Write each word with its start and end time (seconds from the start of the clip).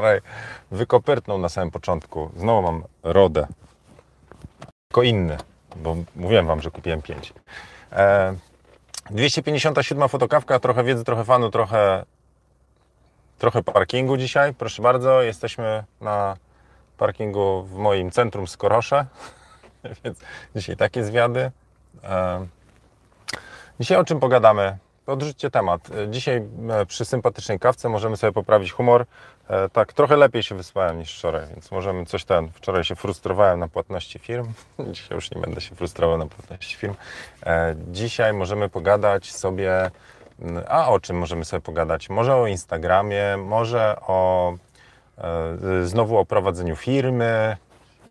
wczoraj 0.00 0.20
wykopyrtnął 0.70 1.38
na 1.38 1.48
samym 1.48 1.70
początku. 1.70 2.30
Znowu 2.36 2.62
mam 2.62 2.84
rodę. 3.02 3.46
Tylko 4.88 5.02
inny, 5.02 5.36
bo 5.76 5.96
mówiłem 6.16 6.46
Wam, 6.46 6.62
że 6.62 6.70
kupiłem 6.70 7.02
5. 7.02 7.32
E, 7.92 8.34
257 9.10 10.08
fotokawka, 10.08 10.60
trochę 10.60 10.84
wiedzy, 10.84 11.04
trochę 11.04 11.24
fanu, 11.24 11.50
trochę, 11.50 12.04
trochę 13.38 13.62
parkingu 13.62 14.16
dzisiaj. 14.16 14.54
Proszę 14.54 14.82
bardzo, 14.82 15.22
jesteśmy 15.22 15.84
na 16.00 16.36
parkingu 16.98 17.62
w 17.62 17.74
moim 17.74 18.10
centrum 18.10 18.46
Skorosze, 18.46 19.06
więc 20.04 20.18
dzisiaj 20.56 20.76
takie 20.76 21.04
zwiady. 21.04 21.50
E, 22.04 22.46
dzisiaj 23.80 23.98
o 23.98 24.04
czym 24.04 24.20
pogadamy? 24.20 24.78
Odrzućcie 25.06 25.50
temat. 25.50 25.88
Dzisiaj 26.10 26.42
e, 26.70 26.86
przy 26.86 27.04
sympatycznej 27.04 27.58
kawce 27.58 27.88
możemy 27.88 28.16
sobie 28.16 28.32
poprawić 28.32 28.72
humor. 28.72 29.06
E, 29.48 29.68
tak, 29.68 29.92
trochę 29.92 30.16
lepiej 30.16 30.42
się 30.42 30.54
wyspałem 30.54 30.98
niż 30.98 31.18
wczoraj, 31.18 31.46
więc 31.46 31.70
możemy 31.70 32.06
coś 32.06 32.24
ten. 32.24 32.48
Wczoraj 32.52 32.84
się 32.84 32.96
frustrowałem 32.96 33.60
na 33.60 33.68
płatności 33.68 34.18
firm. 34.18 34.52
Dzisiaj 34.92 35.14
już 35.14 35.30
nie 35.30 35.40
będę 35.40 35.60
się 35.60 35.74
frustrował 35.74 36.18
na 36.18 36.26
płatności 36.26 36.76
firm. 36.76 36.94
E, 37.46 37.74
dzisiaj 37.88 38.32
możemy 38.32 38.68
pogadać 38.68 39.32
sobie. 39.32 39.90
A 40.68 40.88
o 40.88 41.00
czym 41.00 41.18
możemy 41.18 41.44
sobie 41.44 41.60
pogadać? 41.60 42.10
Może 42.10 42.36
o 42.36 42.46
Instagramie, 42.46 43.36
może 43.36 43.96
o 44.00 44.52
znowu 45.84 46.18
o 46.18 46.26
prowadzeniu 46.26 46.76
firmy, 46.76 47.56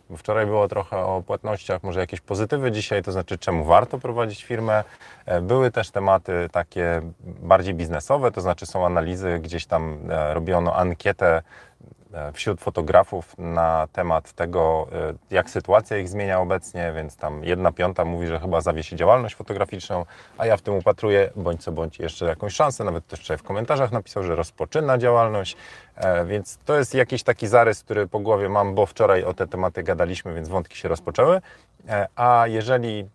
bo 0.09 0.17
wczoraj 0.17 0.45
było 0.45 0.67
trochę 0.67 0.97
o 0.97 1.23
płatnościach, 1.27 1.83
może 1.83 1.99
jakieś 1.99 2.21
pozytywy 2.21 2.71
dzisiaj, 2.71 3.03
to 3.03 3.11
znaczy 3.11 3.37
czemu 3.37 3.65
warto 3.65 3.99
prowadzić 3.99 4.43
firmę. 4.43 4.83
E, 5.25 5.41
były 5.41 5.71
też 5.71 5.91
tematy 5.91 6.49
takie 6.51 7.01
bardziej 7.23 7.73
biznesowe, 7.73 8.31
to 8.31 8.41
znaczy 8.41 8.65
są 8.65 8.85
analizy, 8.85 9.39
gdzieś 9.39 9.65
tam 9.65 9.99
e, 10.09 10.33
robiono 10.33 10.75
ankietę 10.75 11.41
wśród 12.33 12.61
fotografów 12.61 13.37
na 13.37 13.87
temat 13.93 14.33
tego, 14.33 14.87
e, 14.91 15.13
jak 15.35 15.49
sytuacja 15.49 15.97
ich 15.97 16.09
zmienia 16.09 16.39
obecnie, 16.39 16.93
więc 16.95 17.15
tam 17.15 17.43
jedna 17.43 17.71
piąta 17.71 18.05
mówi, 18.05 18.27
że 18.27 18.39
chyba 18.39 18.61
zawiesi 18.61 18.95
działalność 18.95 19.35
fotograficzną, 19.35 20.05
a 20.37 20.45
ja 20.45 20.57
w 20.57 20.61
tym 20.61 20.73
upatruję 20.73 21.29
bądź 21.35 21.63
co 21.63 21.71
bądź 21.71 21.99
jeszcze 21.99 22.25
jakąś 22.25 22.53
szansę, 22.53 22.83
nawet 22.83 23.07
też 23.07 23.31
w 23.37 23.43
komentarzach 23.43 23.91
napisał, 23.91 24.23
że 24.23 24.35
rozpoczyna 24.35 24.97
działalność, 24.97 25.57
e, 25.95 26.25
więc 26.25 26.59
to 26.65 26.77
jest 26.77 26.95
jakiś 26.95 27.23
taki 27.23 27.47
zarys, 27.47 27.83
który 27.83 28.07
po 28.07 28.19
głowie 28.19 28.49
mam, 28.49 28.75
bo 28.75 28.85
wczoraj 28.85 29.23
o 29.23 29.33
te 29.33 29.47
tematy 29.47 29.83
gadaliśmy, 29.83 30.33
więc 30.33 30.49
wątki 30.49 30.77
się 30.77 30.89
rozpoczęły, 30.89 31.41
a 32.15 32.43
jeżeli, 32.47 33.09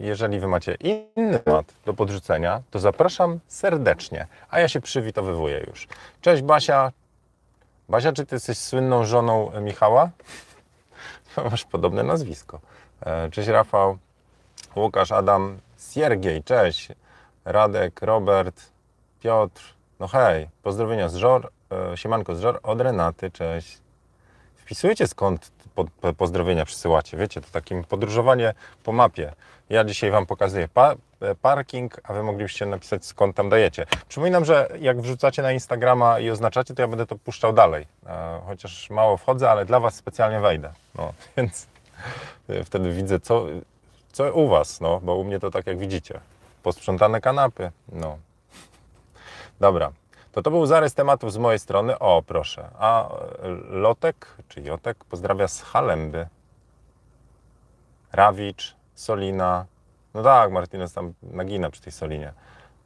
jeżeli 0.00 0.40
Wy 0.40 0.48
macie 0.48 0.74
inny 0.74 1.38
temat 1.38 1.66
do 1.84 1.94
podrzucenia, 1.94 2.62
to 2.70 2.78
zapraszam 2.78 3.40
serdecznie, 3.48 4.26
a 4.50 4.60
ja 4.60 4.68
się 4.68 4.80
przywitowywuję 4.80 5.64
już. 5.68 5.88
Cześć 6.20 6.42
Basia, 6.42 6.92
Basia, 7.88 8.12
czy 8.12 8.26
ty 8.26 8.36
jesteś 8.36 8.58
słynną 8.58 9.04
żoną 9.04 9.60
Michała? 9.60 10.10
Masz 11.50 11.64
podobne 11.64 12.02
nazwisko. 12.02 12.60
E, 13.00 13.30
cześć 13.30 13.48
Rafał, 13.48 13.98
Łukasz, 14.76 15.12
Adam, 15.12 15.58
Siergiej, 15.92 16.42
cześć. 16.42 16.88
Radek, 17.44 18.02
Robert, 18.02 18.60
Piotr, 19.20 19.74
no 20.00 20.08
hej, 20.08 20.48
pozdrowienia 20.62 21.08
z 21.08 21.14
Żor, 21.14 21.50
e, 21.92 21.96
siemanko 21.96 22.36
z 22.36 22.40
Żor, 22.40 22.60
od 22.62 22.80
Renaty, 22.80 23.30
cześć. 23.30 23.78
Wpisujecie 24.56 25.06
skąd 25.06 25.52
pozdrowienia 26.16 26.64
przysyłacie, 26.64 27.16
wiecie, 27.16 27.40
to 27.40 27.50
takim 27.50 27.84
podróżowanie 27.84 28.54
po 28.84 28.92
mapie. 28.92 29.32
Ja 29.70 29.84
dzisiaj 29.84 30.10
Wam 30.10 30.26
pokazuję 30.26 30.68
pa 30.68 30.92
e, 30.92 30.96
parking, 31.42 32.00
a 32.04 32.12
Wy 32.12 32.22
moglibyście 32.22 32.66
napisać 32.66 33.04
skąd 33.04 33.36
tam 33.36 33.48
dajecie. 33.48 33.86
Przypominam, 34.08 34.44
że 34.44 34.68
jak 34.80 35.00
wrzucacie 35.00 35.42
na 35.42 35.52
Instagrama 35.52 36.20
i 36.20 36.30
oznaczacie, 36.30 36.74
to 36.74 36.82
ja 36.82 36.88
będę 36.88 37.06
to 37.06 37.16
puszczał 37.16 37.52
dalej. 37.52 37.86
E, 38.06 38.40
chociaż 38.46 38.90
mało 38.90 39.16
wchodzę, 39.16 39.50
ale 39.50 39.64
dla 39.64 39.80
Was 39.80 39.94
specjalnie 39.94 40.40
wejdę. 40.40 40.72
No, 40.94 41.12
więc 41.36 41.66
e, 42.48 42.64
wtedy 42.64 42.92
widzę, 42.92 43.20
co, 43.20 43.46
co 44.12 44.34
u 44.34 44.48
Was, 44.48 44.80
no, 44.80 45.00
bo 45.00 45.14
u 45.14 45.24
mnie 45.24 45.40
to 45.40 45.50
tak 45.50 45.66
jak 45.66 45.78
widzicie. 45.78 46.20
Posprzątane 46.62 47.20
kanapy, 47.20 47.70
no. 47.92 48.18
Dobra, 49.60 49.92
to 50.32 50.42
to 50.42 50.50
był 50.50 50.66
zarys 50.66 50.94
tematów 50.94 51.32
z 51.32 51.36
mojej 51.36 51.58
strony. 51.58 51.98
O, 51.98 52.22
proszę. 52.26 52.68
A 52.78 53.08
Lotek, 53.68 54.36
czy 54.48 54.60
Jotek, 54.60 55.04
pozdrawia 55.04 55.48
z 55.48 55.62
Halemby. 55.62 56.26
Rawicz, 58.12 58.76
Solina. 58.94 59.66
No 60.14 60.22
tak, 60.22 60.52
Martinez 60.52 60.92
tam 60.92 61.14
nagina 61.22 61.70
przy 61.70 61.82
tej 61.82 61.92
Solinie. 61.92 62.32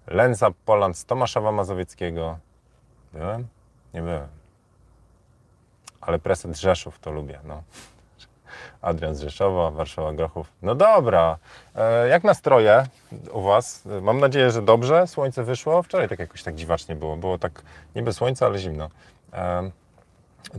Lenza 0.07 0.51
Poland 0.65 0.99
z 0.99 1.05
Tomaszowa 1.05 1.53
Mazowieckiego. 1.53 2.39
Byłem? 3.13 3.47
Nie 3.95 4.03
byłem. 4.03 4.29
Ale 6.01 6.19
preset 6.19 6.57
Rzeszów 6.57 6.99
to 6.99 7.11
lubię, 7.11 7.41
no. 7.45 7.63
Adrian 8.83 9.15
z 9.15 9.21
Rzeszowa, 9.21 9.71
Warszawa 9.71 10.13
Grochów. 10.13 10.53
No 10.63 10.75
dobra, 10.75 11.39
e, 11.75 12.09
jak 12.09 12.25
nastroje 12.25 12.87
u 13.33 13.43
Was? 13.43 13.83
Mam 14.03 14.21
nadzieję, 14.21 14.51
że 14.51 14.63
dobrze. 14.63 15.07
Słońce 15.07 15.45
wyszło. 15.45 15.83
Wczoraj 15.83 16.09
tak 16.09 16.19
jakoś 16.19 16.43
tak 16.43 16.55
dziwacznie 16.55 16.97
było. 16.97 17.17
Było 17.17 17.39
tak 17.39 17.63
niby 17.95 18.13
słońce, 18.13 18.47
ale 18.47 18.59
zimno. 18.59 18.89
E, 19.33 19.71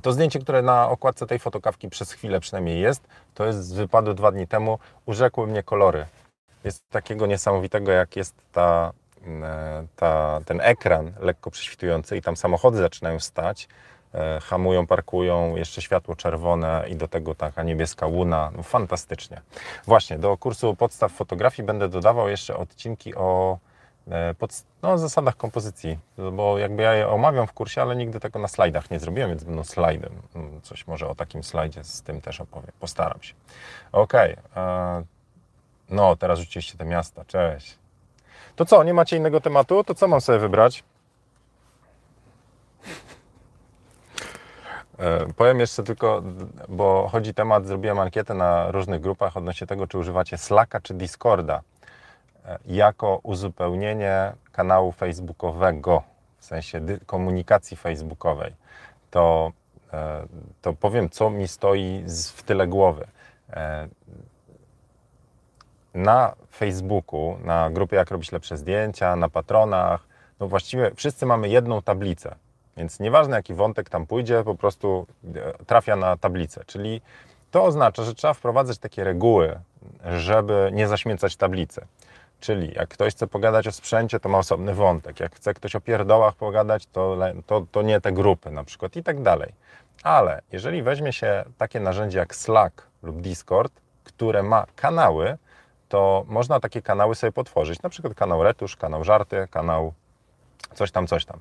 to 0.01 0.11
zdjęcie, 0.11 0.39
które 0.39 0.61
na 0.61 0.89
okładce 0.89 1.27
tej 1.27 1.39
fotokawki 1.39 1.89
przez 1.89 2.11
chwilę 2.11 2.39
przynajmniej 2.39 2.81
jest, 2.81 3.07
to 3.33 3.45
jest 3.45 3.67
z 3.67 3.73
wypadu 3.73 4.13
dwa 4.13 4.31
dni 4.31 4.47
temu. 4.47 4.79
Urzekły 5.05 5.47
mnie 5.47 5.63
kolory. 5.63 6.05
Jest 6.63 6.89
takiego 6.89 7.25
niesamowitego, 7.25 7.91
jak 7.91 8.15
jest 8.15 8.35
ta, 8.51 8.93
e, 9.27 9.87
ta, 9.95 10.39
ten 10.45 10.61
ekran 10.61 11.13
lekko 11.19 11.51
prześwitujący 11.51 12.17
i 12.17 12.21
tam 12.21 12.37
samochody 12.37 12.77
zaczynają 12.77 13.19
stać, 13.19 13.67
e, 14.13 14.39
hamują, 14.41 14.87
parkują, 14.87 15.55
jeszcze 15.55 15.81
światło 15.81 16.15
czerwone 16.15 16.85
i 16.89 16.95
do 16.95 17.07
tego 17.07 17.35
taka 17.35 17.63
niebieska 17.63 18.07
łuna. 18.07 18.51
No, 18.57 18.63
fantastycznie. 18.63 19.41
Właśnie, 19.85 20.19
do 20.19 20.37
kursu 20.37 20.75
podstaw 20.75 21.11
fotografii 21.11 21.65
będę 21.65 21.89
dodawał 21.89 22.29
jeszcze 22.29 22.57
odcinki 22.57 23.15
o 23.15 23.57
E, 24.09 24.33
pod 24.33 24.63
no, 24.81 24.97
zasadach 24.97 25.37
kompozycji, 25.37 25.99
bo 26.33 26.57
jakby 26.57 26.83
ja 26.83 26.93
je 26.93 27.07
omawiam 27.07 27.47
w 27.47 27.53
kursie, 27.53 27.81
ale 27.81 27.95
nigdy 27.95 28.19
tego 28.19 28.39
na 28.39 28.47
slajdach 28.47 28.91
nie 28.91 28.99
zrobiłem, 28.99 29.29
więc 29.29 29.43
będą 29.43 29.63
slajdem. 29.63 30.11
Mm, 30.35 30.61
coś 30.61 30.87
może 30.87 31.07
o 31.07 31.15
takim 31.15 31.43
slajdzie 31.43 31.83
z 31.83 32.01
tym 32.01 32.21
też 32.21 32.41
opowiem. 32.41 32.71
Postaram 32.79 33.21
się. 33.21 33.33
Ok. 33.91 34.13
E, 34.13 34.37
no, 35.89 36.15
teraz 36.15 36.39
rzuciliście 36.39 36.77
te 36.77 36.85
miasta. 36.85 37.25
Cześć. 37.25 37.77
To 38.55 38.65
co, 38.65 38.83
nie 38.83 38.93
macie 38.93 39.17
innego 39.17 39.41
tematu? 39.41 39.83
To 39.83 39.95
co 39.95 40.07
mam 40.07 40.21
sobie 40.21 40.39
wybrać? 40.39 40.83
E, 44.99 45.33
powiem 45.33 45.59
jeszcze 45.59 45.83
tylko, 45.83 46.23
bo 46.69 47.09
chodzi 47.11 47.33
temat, 47.33 47.65
zrobiłem 47.65 47.99
ankietę 47.99 48.33
na 48.33 48.71
różnych 48.71 49.01
grupach 49.01 49.37
odnośnie 49.37 49.67
tego, 49.67 49.87
czy 49.87 49.97
używacie 49.97 50.37
Slacka 50.37 50.81
czy 50.81 50.93
Discorda 50.93 51.61
jako 52.65 53.19
uzupełnienie 53.23 54.33
kanału 54.51 54.91
facebookowego, 54.91 56.03
w 56.37 56.45
sensie 56.45 56.81
komunikacji 57.05 57.77
facebookowej, 57.77 58.53
to, 59.11 59.51
e, 59.93 60.25
to 60.61 60.73
powiem, 60.73 61.09
co 61.09 61.29
mi 61.29 61.47
stoi 61.47 62.03
w 62.35 62.43
tyle 62.43 62.67
głowy. 62.67 63.07
Na 65.93 66.35
Facebooku, 66.51 67.37
na 67.43 67.69
grupie 67.69 67.95
Jak 67.95 68.11
robić 68.11 68.31
lepsze 68.31 68.57
zdjęcia, 68.57 69.15
na 69.15 69.29
patronach, 69.29 70.07
no 70.39 70.47
właściwie 70.47 70.91
wszyscy 70.95 71.25
mamy 71.25 71.49
jedną 71.49 71.81
tablicę. 71.81 72.35
Więc 72.77 72.99
nieważne 72.99 73.35
jaki 73.35 73.53
wątek 73.53 73.89
tam 73.89 74.05
pójdzie, 74.05 74.43
po 74.43 74.55
prostu 74.55 75.07
e, 75.35 75.65
trafia 75.65 75.95
na 75.95 76.17
tablicę. 76.17 76.63
Czyli 76.65 77.01
to 77.51 77.63
oznacza, 77.63 78.03
że 78.03 78.15
trzeba 78.15 78.33
wprowadzać 78.33 78.77
takie 78.77 79.03
reguły, 79.03 79.59
żeby 80.05 80.69
nie 80.73 80.87
zaśmiecać 80.87 81.35
tablicy. 81.35 81.81
Czyli 82.39 82.73
jak 82.75 82.89
ktoś 82.89 83.13
chce 83.13 83.27
pogadać 83.27 83.67
o 83.67 83.71
sprzęcie, 83.71 84.19
to 84.19 84.29
ma 84.29 84.37
osobny 84.37 84.73
wątek. 84.73 85.19
Jak 85.19 85.35
chce 85.35 85.53
ktoś 85.53 85.75
o 85.75 85.81
pierdołach 85.81 86.35
pogadać, 86.35 86.85
to, 86.85 87.17
to, 87.45 87.65
to 87.71 87.81
nie 87.81 88.01
te 88.01 88.11
grupy 88.11 88.51
na 88.51 88.63
przykład 88.63 88.95
i 88.95 89.03
tak 89.03 89.21
dalej. 89.21 89.53
Ale 90.03 90.41
jeżeli 90.51 90.83
weźmie 90.83 91.13
się 91.13 91.43
takie 91.57 91.79
narzędzie 91.79 92.19
jak 92.19 92.35
Slack 92.35 92.87
lub 93.03 93.21
Discord, 93.21 93.73
które 94.03 94.43
ma 94.43 94.65
kanały, 94.75 95.37
to 95.89 96.25
można 96.27 96.59
takie 96.59 96.81
kanały 96.81 97.15
sobie 97.15 97.31
potworzyć. 97.31 97.81
Na 97.81 97.89
przykład 97.89 98.13
kanał 98.13 98.43
Retusz, 98.43 98.75
kanał 98.75 99.03
Żarty, 99.03 99.47
kanał 99.51 99.93
coś 100.73 100.91
tam, 100.91 101.07
coś 101.07 101.25
tam. 101.25 101.39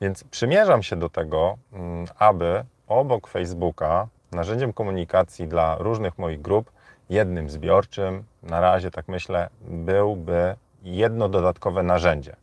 Więc 0.00 0.24
przymierzam 0.24 0.82
się 0.82 0.96
do 0.96 1.08
tego, 1.08 1.56
mm, 1.72 2.06
aby 2.18 2.64
obok 2.88 3.28
Facebooka 3.28 4.06
narzędziem 4.32 4.72
komunikacji 4.72 5.48
dla 5.48 5.76
różnych 5.78 6.18
moich 6.18 6.42
grup 6.42 6.70
jednym 7.10 7.50
zbiorczym, 7.50 8.24
na 8.42 8.60
razie 8.60 8.90
tak 8.90 9.08
myślę, 9.08 9.48
byłby 9.60 10.56
jedno 10.82 11.28
dodatkowe 11.28 11.82
narzędzie. 11.82 12.36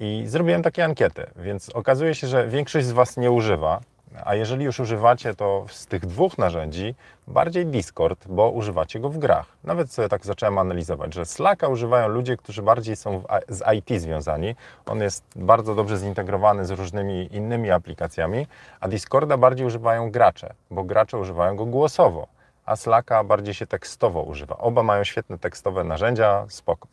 I 0.00 0.22
zrobiłem 0.26 0.62
takie 0.62 0.84
ankiety, 0.84 1.26
więc 1.36 1.68
okazuje 1.68 2.14
się, 2.14 2.26
że 2.26 2.48
większość 2.48 2.86
z 2.86 2.92
Was 2.92 3.16
nie 3.16 3.30
używa 3.30 3.80
A 4.24 4.34
jeżeli 4.34 4.64
już 4.64 4.80
używacie, 4.80 5.34
to 5.34 5.64
z 5.68 5.86
tych 5.86 6.06
dwóch 6.06 6.38
narzędzi 6.38 6.94
bardziej 7.28 7.66
Discord, 7.66 8.28
bo 8.28 8.50
używacie 8.50 9.00
go 9.00 9.08
w 9.08 9.18
grach. 9.18 9.46
Nawet 9.64 9.92
sobie 9.92 10.08
tak 10.08 10.26
zacząłem 10.26 10.58
analizować, 10.58 11.14
że 11.14 11.24
Slacka 11.24 11.68
używają 11.68 12.08
ludzie, 12.08 12.36
którzy 12.36 12.62
bardziej 12.62 12.96
są 12.96 13.22
z 13.48 13.62
IT 13.74 14.00
związani. 14.00 14.56
On 14.86 15.00
jest 15.00 15.24
bardzo 15.36 15.74
dobrze 15.74 15.96
zintegrowany 15.96 16.64
z 16.64 16.70
różnymi 16.70 17.34
innymi 17.36 17.70
aplikacjami, 17.70 18.46
a 18.80 18.88
Discorda 18.88 19.36
bardziej 19.36 19.66
używają 19.66 20.10
gracze, 20.10 20.54
bo 20.70 20.84
gracze 20.84 21.18
używają 21.18 21.56
go 21.56 21.66
głosowo, 21.66 22.26
a 22.64 22.76
Slacka 22.76 23.24
bardziej 23.24 23.54
się 23.54 23.66
tekstowo 23.66 24.22
używa. 24.22 24.58
Oba 24.58 24.82
mają 24.82 25.04
świetne 25.04 25.38
tekstowe 25.38 25.84
narzędzia, 25.84 26.46
spoko. 26.48 26.88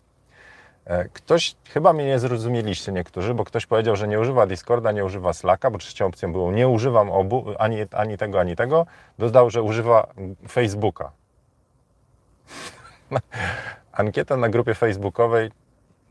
E, 0.87 1.09
ktoś, 1.09 1.55
chyba 1.69 1.93
mnie 1.93 2.05
nie 2.05 2.19
zrozumieliście 2.19 2.91
niektórzy, 2.91 3.33
bo 3.33 3.43
ktoś 3.43 3.65
powiedział, 3.65 3.95
że 3.95 4.07
nie 4.07 4.19
używa 4.19 4.47
Discorda, 4.47 4.91
nie 4.91 5.05
używa 5.05 5.33
Slacka, 5.33 5.71
bo 5.71 5.77
trzecią 5.77 6.05
opcją 6.05 6.31
było 6.31 6.51
nie 6.51 6.67
używam 6.67 7.11
obu, 7.11 7.45
ani, 7.59 7.77
ani 7.91 8.17
tego, 8.17 8.39
ani 8.39 8.55
tego. 8.55 8.85
Dodał, 9.19 9.49
że 9.49 9.61
używa 9.61 10.07
Facebooka. 10.49 11.11
Ankieta 13.91 14.37
na 14.37 14.49
grupie 14.49 14.75
facebookowej, 14.75 15.51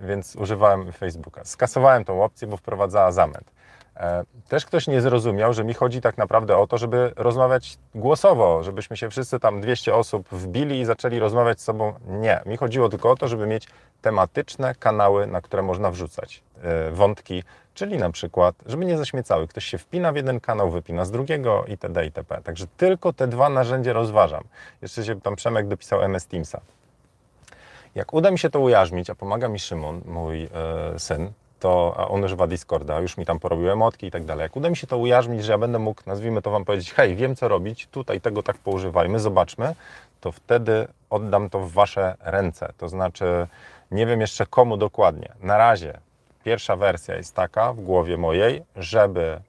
więc 0.00 0.36
używałem 0.36 0.92
Facebooka. 0.92 1.44
Skasowałem 1.44 2.04
tą 2.04 2.24
opcję, 2.24 2.48
bo 2.48 2.56
wprowadzała 2.56 3.12
zamęt. 3.12 3.52
E, 3.96 4.24
też 4.48 4.66
ktoś 4.66 4.86
nie 4.86 5.00
zrozumiał, 5.00 5.52
że 5.52 5.64
mi 5.64 5.74
chodzi 5.74 6.00
tak 6.00 6.18
naprawdę 6.18 6.56
o 6.56 6.66
to, 6.66 6.78
żeby 6.78 7.12
rozmawiać 7.16 7.78
głosowo, 7.94 8.62
żebyśmy 8.62 8.96
się 8.96 9.10
wszyscy 9.10 9.40
tam 9.40 9.60
200 9.60 9.94
osób 9.94 10.28
wbili 10.28 10.80
i 10.80 10.84
zaczęli 10.84 11.18
rozmawiać 11.18 11.60
z 11.60 11.64
sobą. 11.64 11.94
Nie, 12.06 12.40
mi 12.46 12.56
chodziło 12.56 12.88
tylko 12.88 13.10
o 13.10 13.16
to, 13.16 13.28
żeby 13.28 13.46
mieć 13.46 13.68
tematyczne 14.02 14.74
kanały, 14.74 15.26
na 15.26 15.40
które 15.40 15.62
można 15.62 15.90
wrzucać 15.90 16.42
e, 16.62 16.90
wątki, 16.90 17.42
czyli 17.74 17.98
na 17.98 18.10
przykład, 18.10 18.54
żeby 18.66 18.84
nie 18.84 18.98
zaśmiecały. 18.98 19.48
Ktoś 19.48 19.64
się 19.64 19.78
wpina 19.78 20.12
w 20.12 20.16
jeden 20.16 20.40
kanał, 20.40 20.70
wypina 20.70 21.04
z 21.04 21.10
drugiego 21.10 21.64
itd. 21.68 22.04
itp. 22.04 22.40
Także 22.44 22.66
tylko 22.76 23.12
te 23.12 23.28
dwa 23.28 23.48
narzędzia 23.48 23.92
rozważam. 23.92 24.44
Jeszcze 24.82 25.04
się 25.04 25.20
tam 25.20 25.36
Przemek 25.36 25.68
dopisał 25.68 26.02
MS 26.02 26.26
Teamsa. 26.26 26.60
Jak 27.94 28.14
uda 28.14 28.30
mi 28.30 28.38
się 28.38 28.50
to 28.50 28.60
ujarzmić, 28.60 29.10
a 29.10 29.14
pomaga 29.14 29.48
mi 29.48 29.58
Szymon, 29.58 30.02
mój 30.04 30.44
e, 30.44 30.48
syn, 30.98 31.32
to 31.60 31.94
a 31.96 32.08
on 32.08 32.24
używa 32.24 32.46
Discorda, 32.46 33.00
już 33.00 33.16
mi 33.16 33.26
tam 33.26 33.38
porobił 33.38 33.70
emotki 33.70 34.06
i 34.06 34.10
tak 34.10 34.24
dalej. 34.24 34.42
Jak 34.42 34.56
uda 34.56 34.70
mi 34.70 34.76
się 34.76 34.86
to 34.86 34.98
ujarzmić, 34.98 35.44
że 35.44 35.52
ja 35.52 35.58
będę 35.58 35.78
mógł, 35.78 36.02
nazwijmy 36.06 36.42
to 36.42 36.50
Wam 36.50 36.64
powiedzieć, 36.64 36.92
hej, 36.92 37.16
wiem 37.16 37.36
co 37.36 37.48
robić, 37.48 37.86
tutaj 37.86 38.20
tego 38.20 38.42
tak 38.42 38.58
poużywajmy, 38.58 39.20
zobaczmy, 39.20 39.74
to 40.20 40.32
wtedy 40.32 40.88
oddam 41.10 41.50
to 41.50 41.58
w 41.60 41.72
Wasze 41.72 42.14
ręce. 42.20 42.72
To 42.78 42.88
znaczy, 42.88 43.46
nie 43.90 44.06
wiem 44.06 44.20
jeszcze 44.20 44.46
komu 44.46 44.76
dokładnie. 44.76 45.32
Na 45.42 45.58
razie 45.58 45.98
pierwsza 46.44 46.76
wersja 46.76 47.16
jest 47.16 47.34
taka 47.34 47.72
w 47.72 47.80
głowie 47.80 48.16
mojej, 48.16 48.62
żeby 48.76 49.40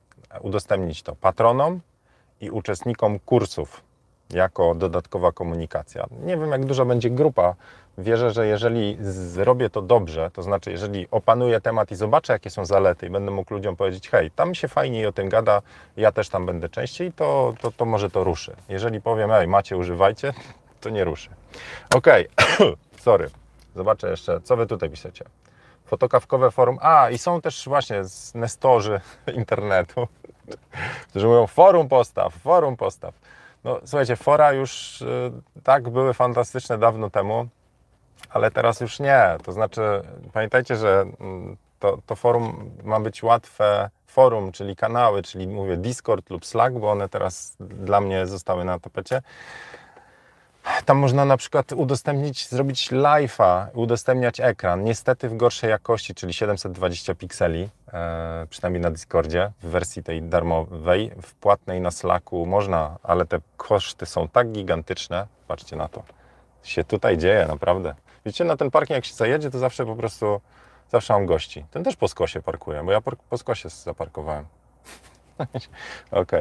udostępnić 0.41 1.03
to 1.03 1.15
patronom 1.15 1.79
i 2.41 2.49
uczestnikom 2.49 3.19
kursów 3.19 3.86
jako 4.29 4.75
dodatkowa 4.75 5.31
komunikacja. 5.31 6.05
Nie 6.23 6.37
wiem, 6.37 6.51
jak 6.51 6.65
duża 6.65 6.85
będzie 6.85 7.09
grupa. 7.09 7.55
Wierzę, 7.97 8.31
że 8.31 8.47
jeżeli 8.47 8.97
zrobię 9.01 9.69
to 9.69 9.81
dobrze, 9.81 10.31
to 10.33 10.43
znaczy, 10.43 10.71
jeżeli 10.71 11.07
opanuję 11.11 11.61
temat 11.61 11.91
i 11.91 11.95
zobaczę, 11.95 12.33
jakie 12.33 12.49
są 12.49 12.65
zalety, 12.65 13.05
i 13.05 13.09
będę 13.09 13.31
mógł 13.31 13.53
ludziom 13.53 13.75
powiedzieć, 13.75 14.09
hej, 14.09 14.31
tam 14.31 14.55
się 14.55 14.67
fajniej 14.67 15.05
o 15.05 15.11
tym 15.11 15.29
gada, 15.29 15.61
ja 15.97 16.11
też 16.11 16.29
tam 16.29 16.45
będę 16.45 16.69
częściej, 16.69 17.13
to, 17.13 17.53
to, 17.61 17.71
to 17.71 17.85
może 17.85 18.09
to 18.09 18.23
ruszy. 18.23 18.55
Jeżeli 18.69 19.01
powiem, 19.01 19.29
hej, 19.29 19.47
macie, 19.47 19.77
używajcie, 19.77 20.33
to 20.81 20.89
nie 20.89 21.03
ruszy. 21.03 21.29
Ok, 21.95 22.07
sorry. 23.05 23.29
Zobaczę 23.75 24.09
jeszcze, 24.09 24.41
co 24.41 24.57
wy 24.57 24.67
tutaj 24.67 24.89
piszecie. 24.89 25.25
Fotokawkowe 25.85 26.51
forum. 26.51 26.77
A, 26.81 27.09
i 27.09 27.17
są 27.17 27.41
też 27.41 27.65
właśnie 27.67 28.01
nestorzy 28.35 29.01
internetu, 29.41 30.07
którzy 31.09 31.27
mówią 31.27 31.47
forum 31.47 31.87
postaw, 31.87 32.33
forum 32.33 32.77
postaw. 32.77 33.13
No 33.67 33.79
słuchajcie, 33.85 34.15
fora 34.15 34.53
już 34.53 35.01
y, 35.01 35.31
tak 35.63 35.89
były 35.89 36.13
fantastyczne 36.13 36.77
dawno 36.77 37.09
temu, 37.09 37.47
ale 38.29 38.51
teraz 38.51 38.81
już 38.81 38.99
nie. 38.99 39.37
To 39.43 39.51
znaczy, 39.51 39.81
pamiętajcie, 40.33 40.75
że 40.75 41.05
mm, 41.19 41.57
to, 41.79 41.97
to 42.05 42.15
forum 42.15 42.71
ma 42.83 42.99
być 42.99 43.23
łatwe 43.23 43.89
forum, 44.05 44.51
czyli 44.51 44.75
kanały, 44.75 45.23
czyli 45.23 45.47
mówię 45.47 45.77
Discord 45.77 46.29
lub 46.29 46.45
Slack, 46.45 46.75
bo 46.75 46.91
one 46.91 47.09
teraz 47.09 47.55
dla 47.59 48.01
mnie 48.01 48.27
zostały 48.27 48.65
na 48.65 48.79
tapecie. 48.79 49.21
Tam 50.85 50.97
można 50.97 51.25
na 51.25 51.37
przykład 51.37 51.71
udostępnić, 51.71 52.47
zrobić 52.49 52.91
live'a, 52.91 53.67
udostępniać 53.73 54.39
ekran. 54.39 54.83
Niestety 54.83 55.29
w 55.29 55.37
gorszej 55.37 55.69
jakości, 55.69 56.15
czyli 56.15 56.33
720 56.33 57.15
pikseli, 57.15 57.69
e, 57.93 58.47
przynajmniej 58.49 58.81
na 58.81 58.91
Discordzie, 58.91 59.51
w 59.63 59.67
wersji 59.67 60.03
tej 60.03 60.23
darmowej, 60.23 61.11
w 61.21 61.33
płatnej 61.35 61.81
na 61.81 61.91
Slacku 61.91 62.45
można, 62.45 62.97
ale 63.03 63.25
te 63.25 63.39
koszty 63.57 64.05
są 64.05 64.27
tak 64.27 64.51
gigantyczne. 64.51 65.27
Patrzcie 65.47 65.75
na 65.75 65.87
to. 65.87 66.03
Się 66.63 66.83
tutaj 66.83 67.17
dzieje, 67.17 67.45
naprawdę. 67.47 67.95
Wiecie, 68.25 68.43
na 68.43 68.57
ten 68.57 68.71
parking 68.71 68.95
jak 68.95 69.05
się 69.05 69.13
zajedzie, 69.13 69.51
to 69.51 69.59
zawsze 69.59 69.85
po 69.85 69.95
prostu, 69.95 70.41
zawsze 70.91 71.13
mam 71.13 71.25
gości. 71.25 71.65
Ten 71.71 71.83
też 71.83 71.95
po 71.95 72.07
skosie 72.07 72.41
parkuje, 72.41 72.83
bo 72.83 72.91
ja 72.91 73.01
po 73.29 73.37
skosie 73.37 73.69
zaparkowałem. 73.69 74.45
ok. 76.11 76.31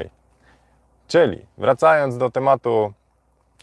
Czyli 1.09 1.47
wracając 1.59 2.19
do 2.19 2.31
tematu 2.31 2.93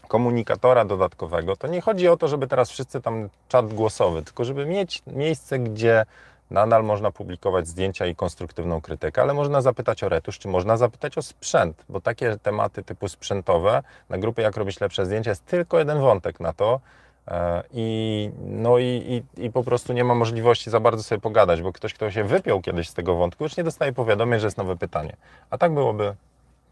komunikatora 0.08 0.84
dodatkowego, 0.84 1.56
to 1.56 1.66
nie 1.66 1.80
chodzi 1.80 2.08
o 2.08 2.16
to, 2.16 2.28
żeby 2.28 2.46
teraz 2.46 2.70
wszyscy 2.70 3.00
tam 3.00 3.28
czat 3.48 3.74
głosowy, 3.74 4.22
tylko 4.22 4.44
żeby 4.44 4.66
mieć 4.66 5.02
miejsce, 5.06 5.58
gdzie 5.58 6.04
nadal 6.50 6.84
można 6.84 7.10
publikować 7.10 7.68
zdjęcia 7.68 8.06
i 8.06 8.14
konstruktywną 8.14 8.80
krytykę, 8.80 9.22
ale 9.22 9.34
można 9.34 9.62
zapytać 9.62 10.04
o 10.04 10.08
retusz, 10.08 10.38
czy 10.38 10.48
można 10.48 10.76
zapytać 10.76 11.18
o 11.18 11.22
sprzęt, 11.22 11.84
bo 11.88 12.00
takie 12.00 12.36
tematy 12.42 12.82
typu 12.82 13.08
sprzętowe 13.08 13.82
na 14.08 14.18
grupie 14.18 14.42
Jak 14.42 14.56
robić 14.56 14.80
lepsze 14.80 15.06
zdjęcia 15.06 15.30
jest 15.30 15.46
tylko 15.46 15.78
jeden 15.78 16.00
wątek 16.00 16.40
na 16.40 16.52
to, 16.52 16.80
e, 17.28 17.62
i, 17.72 18.30
no 18.46 18.78
i, 18.78 19.22
i, 19.36 19.44
i, 19.44 19.50
po 19.50 19.64
prostu 19.64 19.92
nie 19.92 20.04
ma 20.04 20.14
możliwości 20.14 20.70
za 20.70 20.80
bardzo 20.80 21.02
sobie 21.02 21.20
pogadać, 21.20 21.62
bo 21.62 21.72
ktoś, 21.72 21.94
kto 21.94 22.10
się 22.10 22.24
wypiął 22.24 22.60
kiedyś 22.60 22.88
z 22.88 22.94
tego 22.94 23.14
wątku, 23.14 23.44
już 23.44 23.56
nie 23.56 23.64
dostaje 23.64 23.92
powiadomień, 23.92 24.40
że 24.40 24.46
jest 24.46 24.58
nowe 24.58 24.76
pytanie. 24.76 25.16
A 25.50 25.58
tak 25.58 25.74
byłoby, 25.74 26.14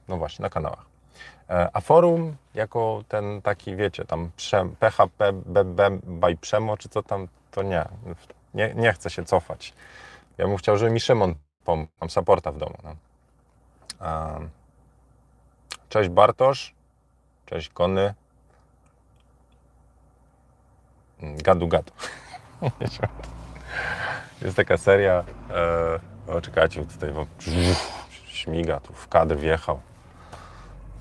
no 0.09 0.17
właśnie, 0.17 0.43
na 0.43 0.51
kanałach. 0.51 0.93
E, 1.51 1.69
a 1.73 1.81
forum 1.81 2.37
jako 2.55 3.05
ten 3.09 3.43
taki, 3.43 3.77
wiecie, 3.77 4.05
tam 4.05 4.31
PHP, 4.81 5.33
BB 5.33 5.91
by 6.03 6.37
Przemo, 6.37 6.77
czy 6.77 6.89
co 6.89 7.03
tam, 7.03 7.29
to 7.51 7.63
nie. 7.63 7.85
nie. 8.55 8.75
Nie 8.75 8.93
chcę 8.93 9.11
się 9.11 9.25
cofać. 9.25 9.75
Ja 10.39 10.47
bym 10.47 10.57
chciał, 10.57 10.77
żeby 10.79 10.91
mi 10.91 11.01
Szymon 11.01 11.35
pomógł. 11.65 11.91
Mam 12.01 12.11
supporta 12.11 12.53
w 12.53 12.59
domu. 12.59 12.75
No. 12.85 12.95
Cześć 15.89 16.11
Bartosz. 16.11 16.75
Cześć 17.47 17.69
Kony. 17.69 18.15
Mm, 21.23 21.37
gadu 21.37 21.69
gadu. 21.69 21.93
Jest 24.43 24.57
taka 24.57 24.77
seria. 24.77 25.25
E, 25.51 26.33
o, 26.33 26.41
czekajcie, 26.41 26.87
tutaj 26.87 27.13
śmiga, 28.27 28.81
tu 28.81 28.93
w 28.93 29.09
kadr 29.09 29.37
wjechał. 29.37 29.81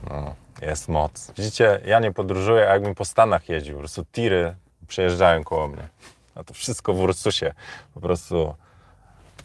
No, 0.10 0.36
jest 0.62 0.90
moc. 0.90 1.32
Widzicie, 1.38 1.82
ja 1.86 2.00
nie 2.00 2.12
podróżuję, 2.12 2.70
a 2.70 2.74
jakbym 2.74 2.96
po 2.96 3.06
Stanach 3.06 3.50
jeździł. 3.50 3.74
Po 3.74 3.80
prostu 3.80 4.06
tiry 4.06 4.56
przejeżdżają 4.88 5.44
koło 5.44 5.68
mnie. 5.68 5.88
A 6.36 6.44
to 6.44 6.54
wszystko 6.54 6.94
w 6.94 7.00
Ursusie. 7.00 7.54
Po 7.94 8.02
prostu 8.02 8.56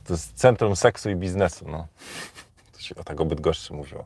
to 0.06 0.12
jest 0.12 0.34
centrum 0.34 0.76
seksu 0.76 1.10
i 1.10 1.16
biznesu. 1.16 1.64
No. 1.68 1.86
To 2.72 2.80
się 2.80 2.94
o 2.94 3.04
tak 3.04 3.24
Bydgoszczy 3.24 3.74
mówiło. 3.74 4.04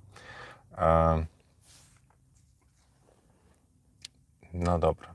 No 4.52 4.78
dobra. 4.78 5.14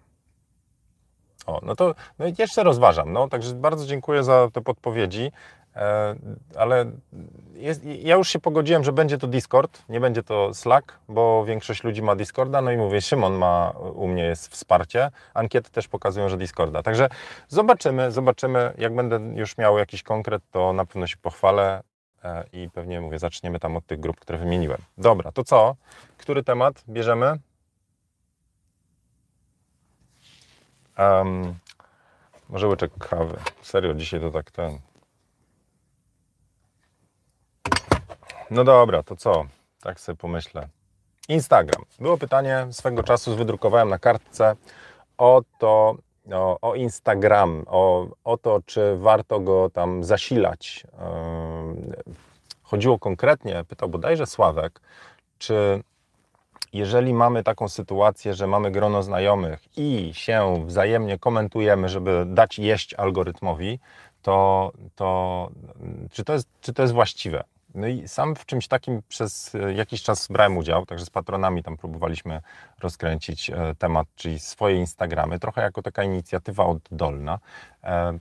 O, 1.45 1.59
no 1.63 1.75
to 1.75 1.95
no 2.19 2.25
jeszcze 2.37 2.63
rozważam. 2.63 3.13
No, 3.13 3.27
także 3.27 3.53
bardzo 3.53 3.85
dziękuję 3.85 4.23
za 4.23 4.49
te 4.53 4.61
podpowiedzi. 4.61 5.31
E, 5.75 6.15
ale 6.57 6.91
jest, 7.53 7.85
ja 7.85 8.15
już 8.15 8.29
się 8.29 8.39
pogodziłem, 8.39 8.83
że 8.83 8.91
będzie 8.91 9.17
to 9.17 9.27
Discord, 9.27 9.83
nie 9.89 9.99
będzie 9.99 10.23
to 10.23 10.53
Slack, 10.53 10.99
bo 11.09 11.45
większość 11.45 11.83
ludzi 11.83 12.01
ma 12.01 12.15
Discorda, 12.15 12.61
no 12.61 12.71
i 12.71 12.77
mówię, 12.77 13.01
Szymon 13.01 13.33
ma, 13.33 13.69
u 13.69 14.07
mnie 14.07 14.23
jest 14.23 14.47
wsparcie, 14.47 15.11
ankiety 15.33 15.71
też 15.71 15.87
pokazują, 15.87 16.29
że 16.29 16.37
Discorda. 16.37 16.83
Także 16.83 17.09
zobaczymy, 17.47 18.11
zobaczymy, 18.11 18.73
jak 18.77 18.95
będę 18.95 19.19
już 19.35 19.57
miał 19.57 19.77
jakiś 19.77 20.03
konkret, 20.03 20.43
to 20.51 20.73
na 20.73 20.85
pewno 20.85 21.07
się 21.07 21.17
pochwalę 21.17 21.83
e, 22.23 22.43
i 22.53 22.69
pewnie, 22.69 23.01
mówię, 23.01 23.19
zaczniemy 23.19 23.59
tam 23.59 23.77
od 23.77 23.85
tych 23.85 23.99
grup, 23.99 24.19
które 24.19 24.37
wymieniłem. 24.37 24.81
Dobra, 24.97 25.31
to 25.31 25.43
co? 25.43 25.75
Który 26.17 26.43
temat 26.43 26.83
bierzemy? 26.89 27.39
Um, 30.97 31.55
może 32.49 32.67
łyczek 32.67 32.91
kawy. 32.97 33.37
Serio, 33.61 33.93
dzisiaj 33.93 34.19
to 34.19 34.31
tak 34.31 34.51
ten... 34.51 34.79
No 38.51 38.63
dobra, 38.63 39.03
to 39.03 39.15
co? 39.15 39.45
Tak 39.81 39.99
sobie 39.99 40.15
pomyślę. 40.15 40.67
Instagram. 41.29 41.85
Było 41.99 42.17
pytanie 42.17 42.67
swego 42.71 43.03
czasu, 43.03 43.35
wydrukowałem 43.35 43.89
na 43.89 43.99
kartce 43.99 44.55
o 45.17 45.41
to, 45.59 45.95
o, 46.31 46.57
o 46.61 46.75
Instagram, 46.75 47.63
o, 47.67 48.07
o 48.23 48.37
to, 48.37 48.59
czy 48.65 48.97
warto 48.97 49.39
go 49.39 49.69
tam 49.69 50.03
zasilać. 50.03 50.87
chodziło 52.63 52.99
konkretnie, 52.99 53.63
pytał 53.67 53.89
bodajże 53.89 54.25
Sławek, 54.25 54.81
czy 55.37 55.83
jeżeli 56.73 57.13
mamy 57.13 57.43
taką 57.43 57.69
sytuację, 57.69 58.33
że 58.33 58.47
mamy 58.47 58.71
grono 58.71 59.03
znajomych 59.03 59.59
i 59.77 60.11
się 60.13 60.65
wzajemnie 60.67 61.19
komentujemy, 61.19 61.89
żeby 61.89 62.25
dać 62.27 62.59
jeść 62.59 62.93
algorytmowi, 62.93 63.79
to, 64.21 64.71
to, 64.95 65.49
czy, 66.11 66.23
to 66.23 66.33
jest, 66.33 66.47
czy 66.61 66.73
to 66.73 66.81
jest 66.81 66.93
właściwe? 66.93 67.43
No 67.75 67.87
i 67.87 68.07
sam 68.07 68.35
w 68.35 68.45
czymś 68.45 68.67
takim 68.67 69.01
przez 69.07 69.55
jakiś 69.75 70.03
czas 70.03 70.27
brałem 70.27 70.57
udział, 70.57 70.85
także 70.85 71.05
z 71.05 71.09
patronami 71.09 71.63
tam 71.63 71.77
próbowaliśmy 71.77 72.41
rozkręcić 72.79 73.49
e, 73.49 73.75
temat, 73.79 74.07
czyli 74.15 74.39
swoje 74.39 74.75
Instagramy, 74.75 75.39
trochę 75.39 75.61
jako 75.61 75.81
taka 75.81 76.03
inicjatywa 76.03 76.65
oddolna. 76.65 77.39
E, 77.83 78.19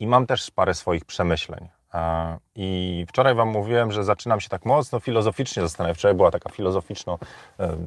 I 0.00 0.06
mam 0.06 0.26
też 0.26 0.50
parę 0.50 0.74
swoich 0.74 1.04
przemyśleń. 1.04 1.68
E, 1.94 2.38
I 2.54 3.04
wczoraj 3.08 3.34
Wam 3.34 3.48
mówiłem, 3.48 3.92
że 3.92 4.04
zaczynam 4.04 4.40
się 4.40 4.48
tak 4.48 4.64
mocno 4.64 5.00
filozoficznie 5.00 5.62
zastanawiać. 5.62 5.98
Wczoraj 5.98 6.14
była 6.14 6.30
taka 6.30 6.50
filozoficzna 6.50 7.18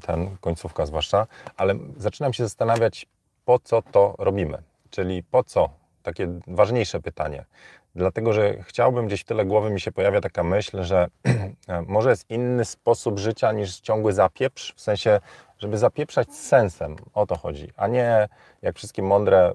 ten 0.05 0.38
końcówka 0.41 0.86
zwłaszcza, 0.86 1.27
ale 1.58 1.75
zaczynam 1.98 2.34
się 2.34 2.43
zastanawiać, 2.43 3.05
po 3.46 3.60
co 3.60 3.81
to 3.81 4.15
robimy. 4.17 4.63
Czyli 4.89 5.24
po 5.24 5.43
co? 5.43 5.69
Takie 6.03 6.27
ważniejsze 6.48 7.00
pytanie 7.00 7.46
dlatego 7.99 8.33
że 8.33 8.63
chciałbym 8.63 9.07
gdzieś 9.07 9.21
w 9.21 9.25
tyle 9.25 9.45
głowy 9.45 9.69
mi 9.69 9.79
się 9.79 9.91
pojawia 9.91 10.21
taka 10.21 10.43
myśl, 10.43 10.83
że 10.83 11.07
może 11.87 12.09
jest 12.09 12.29
inny 12.29 12.65
sposób 12.65 13.19
życia 13.19 13.51
niż 13.51 13.79
ciągły 13.79 14.13
zapieprz, 14.13 14.73
w 14.73 14.81
sensie, 14.81 15.19
żeby 15.57 15.77
zapieprzać 15.77 16.33
z 16.33 16.47
sensem, 16.47 16.95
o 17.13 17.25
to 17.25 17.37
chodzi, 17.37 17.71
a 17.75 17.87
nie 17.87 18.29
jak 18.61 18.75
wszystkie 18.75 19.01
mądre 19.01 19.53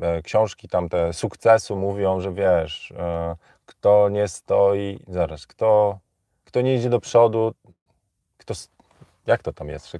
e, 0.00 0.22
książki 0.22 0.68
tamte 0.68 1.12
sukcesu 1.12 1.76
mówią, 1.76 2.20
że 2.20 2.32
wiesz, 2.32 2.92
e, 2.98 3.36
kto 3.66 4.08
nie 4.08 4.28
stoi, 4.28 4.98
zaraz, 5.08 5.46
kto, 5.46 5.98
kto 6.44 6.60
nie 6.60 6.74
idzie 6.74 6.90
do 6.90 7.00
przodu, 7.00 7.54
kto, 8.38 8.54
jak 9.26 9.42
to 9.42 9.52
tam 9.52 9.68
jest, 9.68 9.92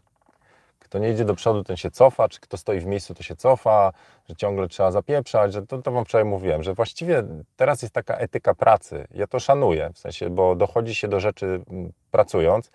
kto 0.92 0.98
nie 0.98 1.10
idzie 1.10 1.24
do 1.24 1.34
przodu, 1.34 1.64
ten 1.64 1.76
się 1.76 1.90
cofa, 1.90 2.28
czy 2.28 2.40
kto 2.40 2.56
stoi 2.56 2.80
w 2.80 2.86
miejscu, 2.86 3.14
to 3.14 3.22
się 3.22 3.36
cofa, 3.36 3.92
że 4.28 4.36
ciągle 4.36 4.68
trzeba 4.68 4.90
zapieprzać, 4.90 5.52
że 5.52 5.66
to, 5.66 5.82
to 5.82 5.92
Wam 5.92 6.04
wczoraj 6.04 6.24
mówiłem, 6.24 6.62
że 6.62 6.74
właściwie 6.74 7.22
teraz 7.56 7.82
jest 7.82 7.94
taka 7.94 8.16
etyka 8.16 8.54
pracy. 8.54 9.06
Ja 9.14 9.26
to 9.26 9.40
szanuję, 9.40 9.90
w 9.94 9.98
sensie, 9.98 10.30
bo 10.30 10.54
dochodzi 10.54 10.94
się 10.94 11.08
do 11.08 11.20
rzeczy 11.20 11.62
mm, 11.70 11.92
pracując, 12.10 12.70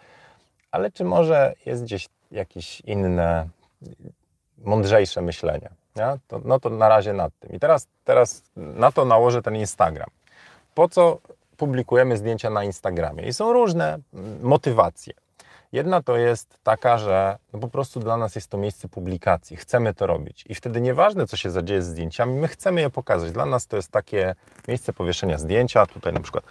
ale 0.71 0.91
czy 0.91 1.03
może 1.03 1.53
jest 1.65 1.83
gdzieś 1.83 2.09
jakieś 2.31 2.81
inne, 2.81 3.47
mądrzejsze 4.57 5.21
myślenie? 5.21 5.69
Ja? 5.95 6.17
To, 6.27 6.41
no 6.45 6.59
to 6.59 6.69
na 6.69 6.89
razie 6.89 7.13
nad 7.13 7.31
tym. 7.39 7.51
I 7.51 7.59
teraz, 7.59 7.87
teraz 8.03 8.43
na 8.55 8.91
to 8.91 9.05
nałożę 9.05 9.41
ten 9.41 9.55
Instagram. 9.55 10.09
Po 10.75 10.89
co 10.89 11.17
publikujemy 11.57 12.17
zdjęcia 12.17 12.49
na 12.49 12.63
Instagramie? 12.63 13.23
I 13.23 13.33
są 13.33 13.53
różne 13.53 13.99
mm, 14.13 14.41
motywacje. 14.41 15.13
Jedna 15.77 16.01
to 16.01 16.17
jest 16.17 16.57
taka, 16.63 16.97
że 16.97 17.37
no 17.53 17.59
po 17.59 17.67
prostu 17.67 17.99
dla 17.99 18.17
nas 18.17 18.35
jest 18.35 18.49
to 18.49 18.57
miejsce 18.57 18.87
publikacji, 18.87 19.57
chcemy 19.57 19.93
to 19.93 20.07
robić. 20.07 20.45
I 20.49 20.55
wtedy 20.55 20.81
nieważne, 20.81 21.27
co 21.27 21.37
się 21.37 21.49
zadzieje 21.49 21.81
z 21.81 21.85
zdjęciami, 21.85 22.33
my 22.33 22.47
chcemy 22.47 22.81
je 22.81 22.89
pokazać. 22.89 23.31
Dla 23.31 23.45
nas 23.45 23.67
to 23.67 23.75
jest 23.75 23.91
takie 23.91 24.35
miejsce 24.67 24.93
powieszenia 24.93 25.37
zdjęcia, 25.37 25.85
tutaj 25.85 26.13
na 26.13 26.19
przykład 26.19 26.43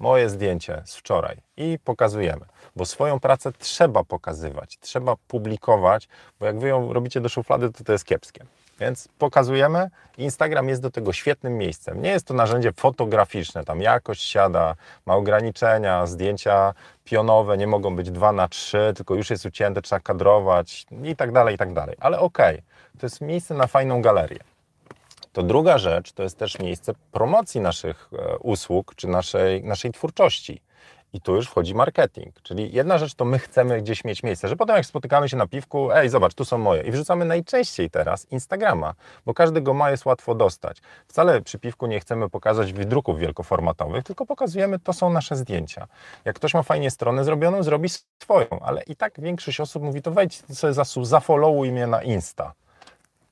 moje 0.00 0.28
zdjęcie 0.28 0.82
z 0.84 0.96
wczoraj. 0.96 1.36
I 1.56 1.78
pokazujemy, 1.84 2.46
bo 2.76 2.84
swoją 2.84 3.20
pracę 3.20 3.52
trzeba 3.52 4.04
pokazywać, 4.04 4.78
trzeba 4.80 5.16
publikować, 5.28 6.08
bo 6.40 6.46
jak 6.46 6.58
wy 6.58 6.68
ją 6.68 6.92
robicie 6.92 7.20
do 7.20 7.28
szuflady, 7.28 7.72
to 7.72 7.84
to 7.84 7.92
jest 7.92 8.04
kiepskie. 8.04 8.44
Więc 8.80 9.08
pokazujemy. 9.18 9.90
Instagram 10.18 10.68
jest 10.68 10.82
do 10.82 10.90
tego 10.90 11.12
świetnym 11.12 11.58
miejscem. 11.58 12.02
Nie 12.02 12.10
jest 12.10 12.26
to 12.26 12.34
narzędzie 12.34 12.72
fotograficzne, 12.72 13.64
tam 13.64 13.80
jakość 13.80 14.22
siada, 14.22 14.74
ma 15.06 15.14
ograniczenia, 15.14 16.06
zdjęcia 16.06 16.74
pionowe 17.04 17.56
nie 17.56 17.66
mogą 17.66 17.96
być 17.96 18.10
2 18.10 18.32
na 18.32 18.48
3, 18.48 18.92
tylko 18.96 19.14
już 19.14 19.30
jest 19.30 19.46
ucięte, 19.46 19.82
trzeba 19.82 20.00
kadrować 20.00 20.86
i 21.04 21.16
tak 21.16 21.32
dalej, 21.32 21.54
i 21.54 21.58
tak 21.58 21.72
dalej. 21.72 21.96
Ale 22.00 22.20
okej, 22.20 22.54
okay, 22.54 22.98
to 22.98 23.06
jest 23.06 23.20
miejsce 23.20 23.54
na 23.54 23.66
fajną 23.66 24.02
galerię. 24.02 24.38
To 25.32 25.42
druga 25.42 25.78
rzecz 25.78 26.12
to 26.12 26.22
jest 26.22 26.38
też 26.38 26.58
miejsce 26.58 26.92
promocji 27.12 27.60
naszych 27.60 28.10
e, 28.12 28.38
usług 28.38 28.94
czy 28.94 29.08
naszej, 29.08 29.64
naszej 29.64 29.92
twórczości. 29.92 30.60
I 31.16 31.20
tu 31.20 31.34
już 31.34 31.46
wchodzi 31.46 31.74
marketing. 31.74 32.34
Czyli 32.42 32.72
jedna 32.72 32.98
rzecz 32.98 33.14
to 33.14 33.24
my 33.24 33.38
chcemy 33.38 33.82
gdzieś 33.82 34.04
mieć 34.04 34.22
miejsce, 34.22 34.48
że 34.48 34.56
potem 34.56 34.76
jak 34.76 34.86
spotykamy 34.86 35.28
się 35.28 35.36
na 35.36 35.46
piwku, 35.46 35.92
ej, 35.92 36.08
zobacz, 36.08 36.34
tu 36.34 36.44
są 36.44 36.58
moje. 36.58 36.82
I 36.82 36.90
wrzucamy 36.90 37.24
najczęściej 37.24 37.90
teraz 37.90 38.26
Instagrama, 38.30 38.94
bo 39.26 39.34
każdy 39.34 39.60
go 39.60 39.74
ma, 39.74 39.90
jest 39.90 40.06
łatwo 40.06 40.34
dostać. 40.34 40.78
Wcale 41.08 41.42
przy 41.42 41.58
piwku 41.58 41.86
nie 41.86 42.00
chcemy 42.00 42.30
pokazać 42.30 42.72
wydruków 42.72 43.18
wielkoformatowych, 43.18 44.04
tylko 44.04 44.26
pokazujemy, 44.26 44.78
to 44.78 44.92
są 44.92 45.10
nasze 45.10 45.36
zdjęcia. 45.36 45.86
Jak 46.24 46.36
ktoś 46.36 46.54
ma 46.54 46.62
fajnie 46.62 46.90
stronę 46.90 47.24
zrobioną, 47.24 47.62
zrobi 47.62 47.88
swoją, 48.22 48.60
ale 48.60 48.82
i 48.82 48.96
tak 48.96 49.20
większość 49.20 49.60
osób 49.60 49.82
mówi, 49.82 50.02
to 50.02 50.10
wejdź 50.10 50.42
sobie, 50.56 50.74
zafollowuj 51.02 51.72
mnie 51.72 51.86
na 51.86 52.02
Insta. 52.02 52.52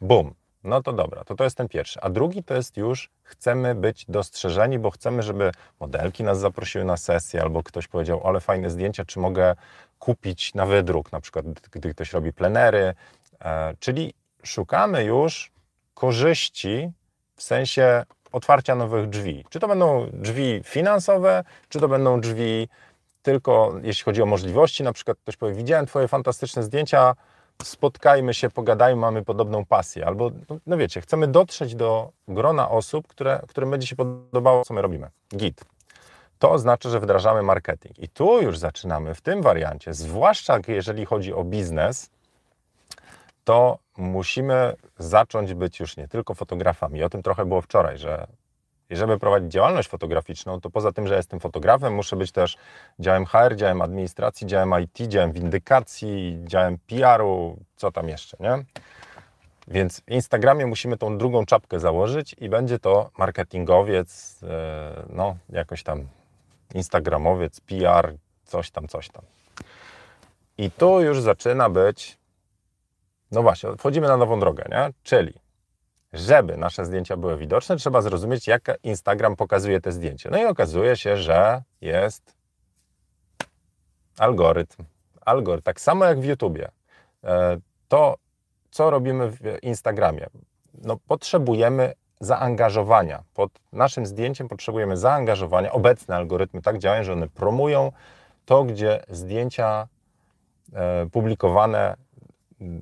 Bum, 0.01 0.35
no 0.65 0.83
to 0.83 0.93
dobra, 0.93 1.25
to 1.25 1.35
to 1.35 1.45
jest 1.45 1.57
ten 1.57 1.69
pierwszy. 1.69 2.01
A 2.01 2.11
drugi 2.11 2.43
to 2.43 2.55
jest 2.55 2.77
już, 2.77 3.11
chcemy 3.23 3.75
być 3.75 4.05
dostrzeżeni, 4.09 4.79
bo 4.79 4.91
chcemy, 4.91 5.23
żeby 5.23 5.53
modelki 5.81 6.25
nas 6.25 6.39
zaprosiły 6.39 6.85
na 6.85 6.97
sesję, 6.97 7.43
albo 7.43 7.63
ktoś 7.63 7.89
powiedział, 7.89 8.21
ale 8.25 8.41
fajne 8.41 8.71
zdjęcia, 8.71 9.05
czy 9.05 9.19
mogę 9.19 9.55
kupić 9.99 10.55
na 10.55 10.67
wydruk, 10.67 11.13
na 11.13 11.21
przykład 11.21 11.47
gdy 11.47 11.95
ktoś 11.95 12.13
robi 12.13 12.33
plenery. 12.33 12.95
E, 13.41 13.75
czyli 13.81 14.15
szukamy 14.43 15.05
już 15.05 15.53
korzyści 15.95 16.93
w 17.37 17.43
sensie 17.43 18.05
otwarcia 18.33 18.75
nowych 18.75 19.09
drzwi. 19.09 19.45
Czy 19.51 19.61
to 19.61 19.69
będą 19.69 20.11
drzwi 20.13 20.61
finansowe, 20.65 21.45
czy 21.69 21.81
to 21.81 21.89
będą 21.89 22.21
drzwi 22.21 22.69
tylko 23.23 23.75
jeśli 23.83 24.05
chodzi 24.05 24.23
o 24.23 24.27
możliwości, 24.27 24.83
na 24.83 24.93
przykład 24.93 25.19
ktoś 25.19 25.37
powie, 25.37 25.55
widziałem 25.55 25.87
Twoje 25.87 26.09
fantastyczne 26.09 26.63
zdjęcia, 26.63 27.15
spotkajmy 27.63 28.35
się, 28.35 28.51
pogadajmy, 28.51 29.01
mamy 29.01 29.25
podobną 29.25 29.65
pasję. 29.65 30.07
Albo, 30.07 30.31
no, 30.67 30.77
wiecie, 30.77 31.01
chcemy 31.01 31.29
dotrzeć 31.29 31.75
do 31.75 32.11
grona 32.29 32.71
osób, 32.71 33.09
które, 33.09 33.41
którym 33.49 33.71
będzie 33.71 33.87
się 33.87 33.97
podobało, 33.97 34.65
co 34.65 34.75
my 34.75 34.83
robimy. 34.83 35.11
Git. 35.37 35.65
To 36.39 36.51
oznacza, 36.51 36.91
że 36.91 37.01
wdrażamy 37.01 37.43
marketing. 37.43 37.99
I 37.99 38.09
tu 38.09 38.43
już 38.43 38.59
zaczynamy 38.59 39.15
w 39.15 39.21
tym 39.21 39.43
wariancie, 39.43 39.95
zwłaszcza 39.95 40.59
jeżeli 40.69 41.07
chodzi 41.07 41.35
o 41.35 41.45
biznes, 41.45 42.11
to 43.45 43.79
musimy 43.97 44.77
zacząć 44.99 45.55
być 45.55 45.81
już 45.81 45.97
nie 45.97 46.09
tylko 46.09 46.35
fotografami. 46.35 47.03
O 47.03 47.11
tym 47.11 47.23
trochę 47.23 47.45
było 47.45 47.61
wczoraj, 47.61 47.99
że 47.99 48.27
i 48.91 48.97
żeby 48.97 49.19
prowadzić 49.19 49.53
działalność 49.53 49.89
fotograficzną, 49.89 50.61
to 50.61 50.71
poza 50.71 50.93
tym, 50.93 51.07
że 51.07 51.17
jestem 51.17 51.41
fotografem, 51.41 51.95
muszę 51.95 52.17
być 52.17 52.33
też 52.33 52.57
działem 52.99 53.27
HR, 53.27 53.57
działem 53.57 53.83
administracji, 53.83 54.47
działem 54.47 54.75
IT, 54.83 55.09
działem 55.09 55.33
windykacji, 55.33 56.39
działem 56.45 56.79
PR-u, 56.87 57.57
co 57.77 57.93
tam 57.93 58.09
jeszcze, 58.09 58.37
nie? 58.41 58.65
Więc 59.69 60.01
w 60.01 60.11
Instagramie 60.11 60.67
musimy 60.67 60.97
tą 60.97 61.19
drugą 61.19 61.47
czapkę 61.47 61.81
założyć 61.81 62.37
i 62.41 62.49
będzie 62.49 62.79
to 62.79 63.11
marketingowiec, 63.19 64.41
e, 64.43 65.07
no 65.11 65.37
jakoś 65.49 65.83
tam 65.83 66.09
instagramowiec, 66.75 67.61
PR, 67.61 68.15
coś 68.45 68.71
tam, 68.71 68.89
coś 68.89 69.09
tam. 69.09 69.25
I 70.59 70.71
tu 70.71 71.01
już 71.01 71.21
zaczyna 71.21 71.71
być, 71.71 72.19
no 73.31 73.43
właśnie, 73.43 73.71
wchodzimy 73.79 74.09
na 74.09 74.17
nową 74.17 74.41
drogę, 74.41 74.65
nie? 74.71 74.93
Czyli 75.03 75.44
żeby 76.15 76.57
nasze 76.57 76.85
zdjęcia 76.85 77.17
były 77.17 77.37
widoczne, 77.37 77.77
trzeba 77.77 78.03
zrozumieć, 78.03 78.47
jak 78.47 78.79
Instagram 78.83 79.37
pokazuje 79.37 79.81
te 79.81 79.93
zdjęcia. 79.93 80.31
No 80.31 80.39
i 80.39 80.45
okazuje 80.45 80.97
się, 80.97 81.17
że 81.17 81.63
jest 81.81 82.35
algorytm. 84.19 84.85
Algorytm, 85.25 85.65
tak 85.65 85.81
samo 85.81 86.05
jak 86.05 86.21
w 86.21 86.25
YouTubie. 86.25 86.69
E, 87.25 87.57
to, 87.89 88.17
co 88.71 88.91
robimy 88.91 89.31
w 89.31 89.41
Instagramie, 89.63 90.27
no, 90.83 90.97
potrzebujemy 90.97 91.93
zaangażowania. 92.21 93.23
Pod 93.35 93.51
naszym 93.73 94.07
zdjęciem 94.07 94.49
potrzebujemy 94.49 94.97
zaangażowania. 94.97 95.73
Obecne 95.73 96.17
algorytmy 96.17 96.63
tak 96.63 96.79
działają, 96.79 97.05
że 97.05 97.13
one 97.13 97.29
promują 97.29 97.93
to, 98.45 98.65
gdzie 98.65 99.05
zdjęcia 99.09 99.89
e, 100.73 101.07
publikowane 101.13 101.97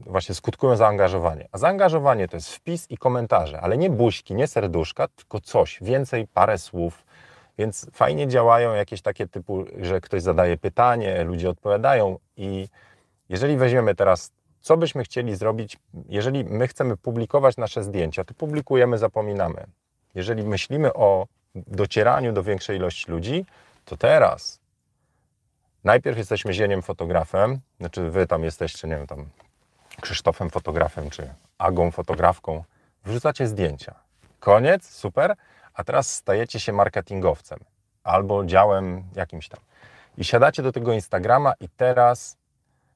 właśnie 0.06 0.34
skutkują 0.34 0.76
zaangażowanie. 0.76 1.48
A 1.52 1.58
zaangażowanie 1.58 2.28
to 2.28 2.36
jest 2.36 2.54
wpis 2.54 2.90
i 2.90 2.98
komentarze, 2.98 3.60
ale 3.60 3.78
nie 3.78 3.90
buźki, 3.90 4.34
nie 4.34 4.46
serduszka, 4.46 5.08
tylko 5.08 5.40
coś, 5.40 5.78
więcej, 5.80 6.26
parę 6.26 6.58
słów. 6.58 7.04
Więc 7.58 7.86
fajnie 7.92 8.28
działają 8.28 8.74
jakieś 8.74 9.02
takie 9.02 9.28
typu, 9.28 9.64
że 9.80 10.00
ktoś 10.00 10.22
zadaje 10.22 10.56
pytanie, 10.56 11.24
ludzie 11.24 11.50
odpowiadają 11.50 12.18
i 12.36 12.68
jeżeli 13.28 13.56
weźmiemy 13.56 13.94
teraz, 13.94 14.32
co 14.60 14.76
byśmy 14.76 15.04
chcieli 15.04 15.36
zrobić, 15.36 15.78
jeżeli 16.08 16.44
my 16.44 16.68
chcemy 16.68 16.96
publikować 16.96 17.56
nasze 17.56 17.82
zdjęcia, 17.82 18.24
to 18.24 18.34
publikujemy, 18.34 18.98
zapominamy. 18.98 19.64
Jeżeli 20.14 20.44
myślimy 20.44 20.94
o 20.94 21.26
docieraniu 21.54 22.32
do 22.32 22.42
większej 22.42 22.76
ilości 22.76 23.10
ludzi, 23.10 23.46
to 23.84 23.96
teraz 23.96 24.60
najpierw 25.84 26.18
jesteśmy 26.18 26.52
zieniem 26.52 26.82
fotografem, 26.82 27.60
znaczy 27.80 28.10
wy 28.10 28.26
tam 28.26 28.44
jesteście, 28.44 28.88
nie 28.88 28.96
wiem, 28.96 29.06
tam 29.06 29.26
Krzysztofem 30.00 30.50
fotografem 30.50 31.10
czy 31.10 31.34
Agą 31.58 31.90
fotografką, 31.90 32.64
wrzucacie 33.04 33.46
zdjęcia. 33.46 33.94
Koniec, 34.40 34.90
super, 34.90 35.34
a 35.74 35.84
teraz 35.84 36.14
stajecie 36.14 36.60
się 36.60 36.72
marketingowcem. 36.72 37.58
albo 38.04 38.44
działem 38.44 39.04
jakimś 39.14 39.48
tam. 39.48 39.60
I 40.18 40.24
siadacie 40.24 40.62
do 40.62 40.72
tego 40.72 40.92
Instagrama 40.92 41.52
i 41.60 41.68
teraz 41.68 42.36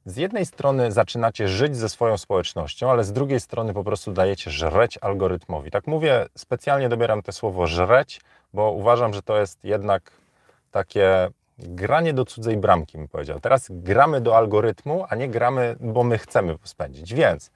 z 0.07 0.17
jednej 0.17 0.47
strony 0.47 0.93
zaczynacie 0.93 1.49
żyć 1.49 1.77
ze 1.77 1.89
swoją 1.89 2.19
społecznością, 2.19 2.91
ale 2.91 3.05
z 3.05 3.13
drugiej 3.13 3.41
strony 3.41 3.75
po 3.75 3.85
prostu 3.85 4.13
dajecie 4.13 4.51
żreć 4.51 4.99
algorytmowi. 5.01 5.71
Tak 5.71 5.87
mówię, 5.87 6.27
specjalnie 6.37 6.89
dobieram 6.89 7.23
to 7.23 7.33
słowo 7.33 7.67
żreć, 7.67 8.21
bo 8.53 8.71
uważam, 8.71 9.15
że 9.15 9.23
to 9.23 9.39
jest 9.41 9.65
jednak 9.65 10.11
takie 10.71 11.29
granie 11.59 12.13
do 12.13 12.25
cudzej 12.25 12.57
bramki, 12.57 12.99
bym 12.99 13.09
powiedział. 13.09 13.41
Teraz 13.41 13.69
gramy 13.71 14.21
do 14.21 14.37
algorytmu, 14.37 15.05
a 15.09 15.15
nie 15.15 15.29
gramy, 15.29 15.77
bo 15.81 16.05
my 16.05 16.19
chcemy 16.19 16.57
spędzić. 16.65 17.15
Więc 17.15 17.51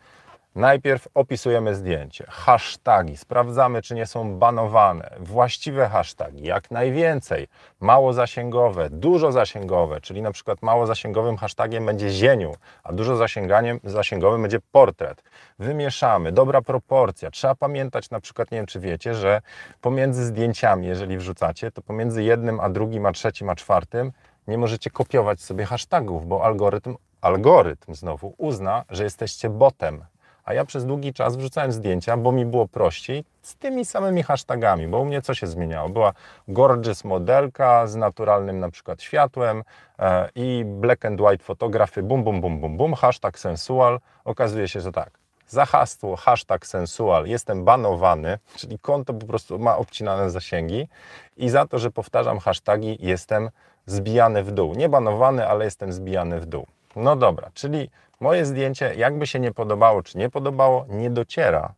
Najpierw 0.54 1.08
opisujemy 1.14 1.74
zdjęcie, 1.74 2.24
hasztagi, 2.28 3.16
sprawdzamy, 3.16 3.82
czy 3.82 3.94
nie 3.94 4.06
są 4.06 4.38
banowane, 4.38 5.10
właściwe 5.20 5.88
hasztagi, 5.88 6.42
jak 6.42 6.70
najwięcej, 6.70 7.48
mało 7.80 8.12
zasięgowe, 8.12 8.90
dużo 8.90 9.32
zasięgowe, 9.32 10.00
czyli 10.00 10.22
na 10.22 10.32
przykład 10.32 10.62
mało 10.62 10.86
zasięgowym 10.86 11.36
hasztagiem 11.36 11.86
będzie 11.86 12.10
zieniu, 12.10 12.54
a 12.82 12.92
dużo 12.92 13.16
zasięganiem, 13.16 13.80
zasięgowym 13.84 14.42
będzie 14.42 14.58
portret. 14.72 15.22
Wymieszamy, 15.58 16.32
dobra 16.32 16.62
proporcja. 16.62 17.30
Trzeba 17.30 17.54
pamiętać 17.54 18.10
na 18.10 18.20
przykład, 18.20 18.50
nie 18.50 18.58
wiem 18.58 18.66
czy 18.66 18.80
wiecie, 18.80 19.14
że 19.14 19.42
pomiędzy 19.80 20.24
zdjęciami, 20.24 20.86
jeżeli 20.86 21.18
wrzucacie, 21.18 21.70
to 21.70 21.82
pomiędzy 21.82 22.22
jednym 22.22 22.60
a 22.60 22.68
drugim, 22.68 23.06
a 23.06 23.12
trzecim, 23.12 23.50
a 23.50 23.54
czwartym 23.54 24.12
nie 24.46 24.58
możecie 24.58 24.90
kopiować 24.90 25.40
sobie 25.40 25.64
hashtagów, 25.64 26.26
bo 26.26 26.44
algorytm, 26.44 26.96
algorytm 27.20 27.94
znowu 27.94 28.34
uzna, 28.38 28.84
że 28.88 29.04
jesteście 29.04 29.50
botem, 29.50 30.04
a 30.50 30.54
ja 30.54 30.64
przez 30.64 30.86
długi 30.86 31.12
czas 31.12 31.36
wrzucałem 31.36 31.72
zdjęcia, 31.72 32.16
bo 32.16 32.32
mi 32.32 32.46
było 32.46 32.68
prościej 32.68 33.24
z 33.42 33.56
tymi 33.56 33.84
samymi 33.84 34.22
hashtagami, 34.22 34.88
bo 34.88 34.98
u 35.00 35.04
mnie 35.04 35.22
co 35.22 35.34
się 35.34 35.46
zmieniało? 35.46 35.88
Była 35.88 36.12
gorgeous 36.48 37.04
modelka 37.04 37.86
z 37.86 37.96
naturalnym 37.96 38.58
na 38.58 38.70
przykład 38.70 39.02
światłem 39.02 39.62
e, 39.98 40.28
i 40.34 40.64
black 40.66 41.04
and 41.04 41.20
white 41.20 41.44
fotografy, 41.44 42.02
bum, 42.02 42.24
bum, 42.24 42.40
bum, 42.40 42.60
bum, 42.60 42.76
bum, 42.76 42.94
hashtag 42.94 43.38
sensual. 43.38 44.00
Okazuje 44.24 44.68
się, 44.68 44.80
że 44.80 44.92
tak, 44.92 45.10
za 45.48 45.64
hasło 45.64 46.16
hashtag 46.16 46.66
sensual 46.66 47.26
jestem 47.26 47.64
banowany, 47.64 48.38
czyli 48.56 48.78
konto 48.78 49.14
po 49.14 49.26
prostu 49.26 49.58
ma 49.58 49.76
obcinane 49.76 50.30
zasięgi 50.30 50.88
i 51.36 51.48
za 51.48 51.66
to, 51.66 51.78
że 51.78 51.90
powtarzam 51.90 52.38
hasztagi 52.38 52.98
jestem 53.00 53.50
zbijany 53.86 54.42
w 54.44 54.52
dół. 54.52 54.74
Nie 54.74 54.88
banowany, 54.88 55.48
ale 55.48 55.64
jestem 55.64 55.92
zbijany 55.92 56.40
w 56.40 56.46
dół. 56.46 56.66
No 56.96 57.16
dobra, 57.16 57.50
czyli 57.54 57.90
moje 58.20 58.46
zdjęcie, 58.46 58.94
jakby 58.94 59.26
się 59.26 59.40
nie 59.40 59.52
podobało, 59.52 60.02
czy 60.02 60.18
nie 60.18 60.30
podobało, 60.30 60.86
nie 60.88 61.10
dociera 61.10 61.74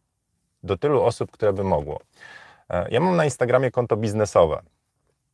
do 0.63 0.77
tylu 0.77 1.03
osób, 1.03 1.31
które 1.31 1.53
by 1.53 1.65
mogło. 1.65 2.01
E, 2.71 2.91
ja 2.91 3.01
mam 3.01 3.17
na 3.17 3.25
Instagramie 3.25 3.71
konto 3.71 3.97
biznesowe. 3.97 4.63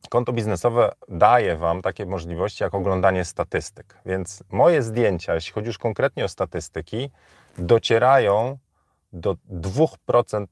Konto 0.09 0.33
biznesowe 0.33 0.91
daje 1.09 1.57
Wam 1.57 1.81
takie 1.81 2.05
możliwości 2.05 2.63
jak 2.63 2.73
oglądanie 2.73 3.25
statystyk, 3.25 3.97
więc 4.05 4.43
moje 4.51 4.83
zdjęcia, 4.83 5.35
jeśli 5.35 5.53
chodzi 5.53 5.67
już 5.67 5.77
konkretnie 5.77 6.25
o 6.25 6.27
statystyki, 6.27 7.09
docierają 7.57 8.57
do 9.13 9.35
2% 9.51 10.45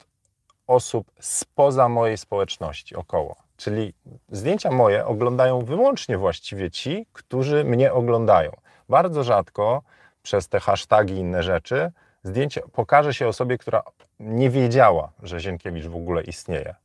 osób 0.67 1.11
spoza 1.19 1.89
mojej 1.89 2.17
społeczności 2.17 2.95
około. 2.95 3.35
Czyli 3.57 3.93
zdjęcia 4.31 4.71
moje 4.71 5.05
oglądają 5.05 5.61
wyłącznie 5.61 6.17
właściwie 6.17 6.71
ci, 6.71 7.05
którzy 7.13 7.63
mnie 7.63 7.93
oglądają. 7.93 8.51
Bardzo 8.89 9.23
rzadko 9.23 9.81
przez 10.23 10.47
te 10.47 10.59
hasztagi 10.59 11.13
i 11.13 11.17
inne 11.17 11.43
rzeczy 11.43 11.91
zdjęcie 12.23 12.61
pokaże 12.73 13.13
się 13.13 13.27
osobie, 13.27 13.57
która 13.57 13.83
nie 14.19 14.49
wiedziała, 14.49 15.11
że 15.23 15.39
Zienkiewicz 15.39 15.85
w 15.85 15.95
ogóle 15.95 16.21
istnieje. 16.21 16.75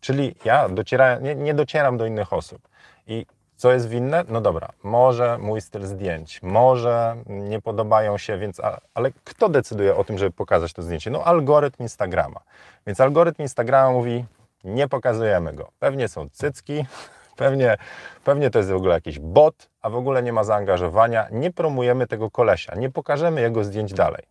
Czyli 0.00 0.34
ja 0.44 0.68
dociera, 0.68 1.18
nie, 1.18 1.34
nie 1.34 1.54
docieram 1.54 1.96
do 1.96 2.06
innych 2.06 2.32
osób. 2.32 2.68
I 3.06 3.26
co 3.56 3.72
jest 3.72 3.88
winne? 3.88 4.24
No 4.28 4.40
dobra, 4.40 4.68
może 4.82 5.38
mój 5.38 5.60
styl 5.60 5.86
zdjęć, 5.86 6.42
może 6.42 7.16
nie 7.26 7.60
podobają 7.60 8.18
się, 8.18 8.38
więc, 8.38 8.60
ale 8.94 9.10
kto 9.24 9.48
decyduje 9.48 9.96
o 9.96 10.04
tym, 10.04 10.18
żeby 10.18 10.30
pokazać 10.30 10.72
to 10.72 10.82
zdjęcie? 10.82 11.10
No 11.10 11.24
algorytm 11.24 11.82
Instagrama. 11.82 12.40
Więc 12.86 13.00
algorytm 13.00 13.42
Instagrama 13.42 13.90
mówi, 13.90 14.24
nie 14.64 14.88
pokazujemy 14.88 15.52
go. 15.52 15.70
Pewnie 15.78 16.08
są 16.08 16.28
cycki, 16.30 16.86
Pewnie, 17.36 17.76
pewnie 18.24 18.50
to 18.50 18.58
jest 18.58 18.70
w 18.70 18.74
ogóle 18.74 18.94
jakiś 18.94 19.18
bot, 19.18 19.68
a 19.82 19.90
w 19.90 19.96
ogóle 19.96 20.22
nie 20.22 20.32
ma 20.32 20.44
zaangażowania. 20.44 21.28
Nie 21.32 21.50
promujemy 21.50 22.06
tego 22.06 22.30
kolesia, 22.30 22.74
nie 22.74 22.90
pokażemy 22.90 23.40
jego 23.40 23.64
zdjęć 23.64 23.92
dalej. 23.94 24.22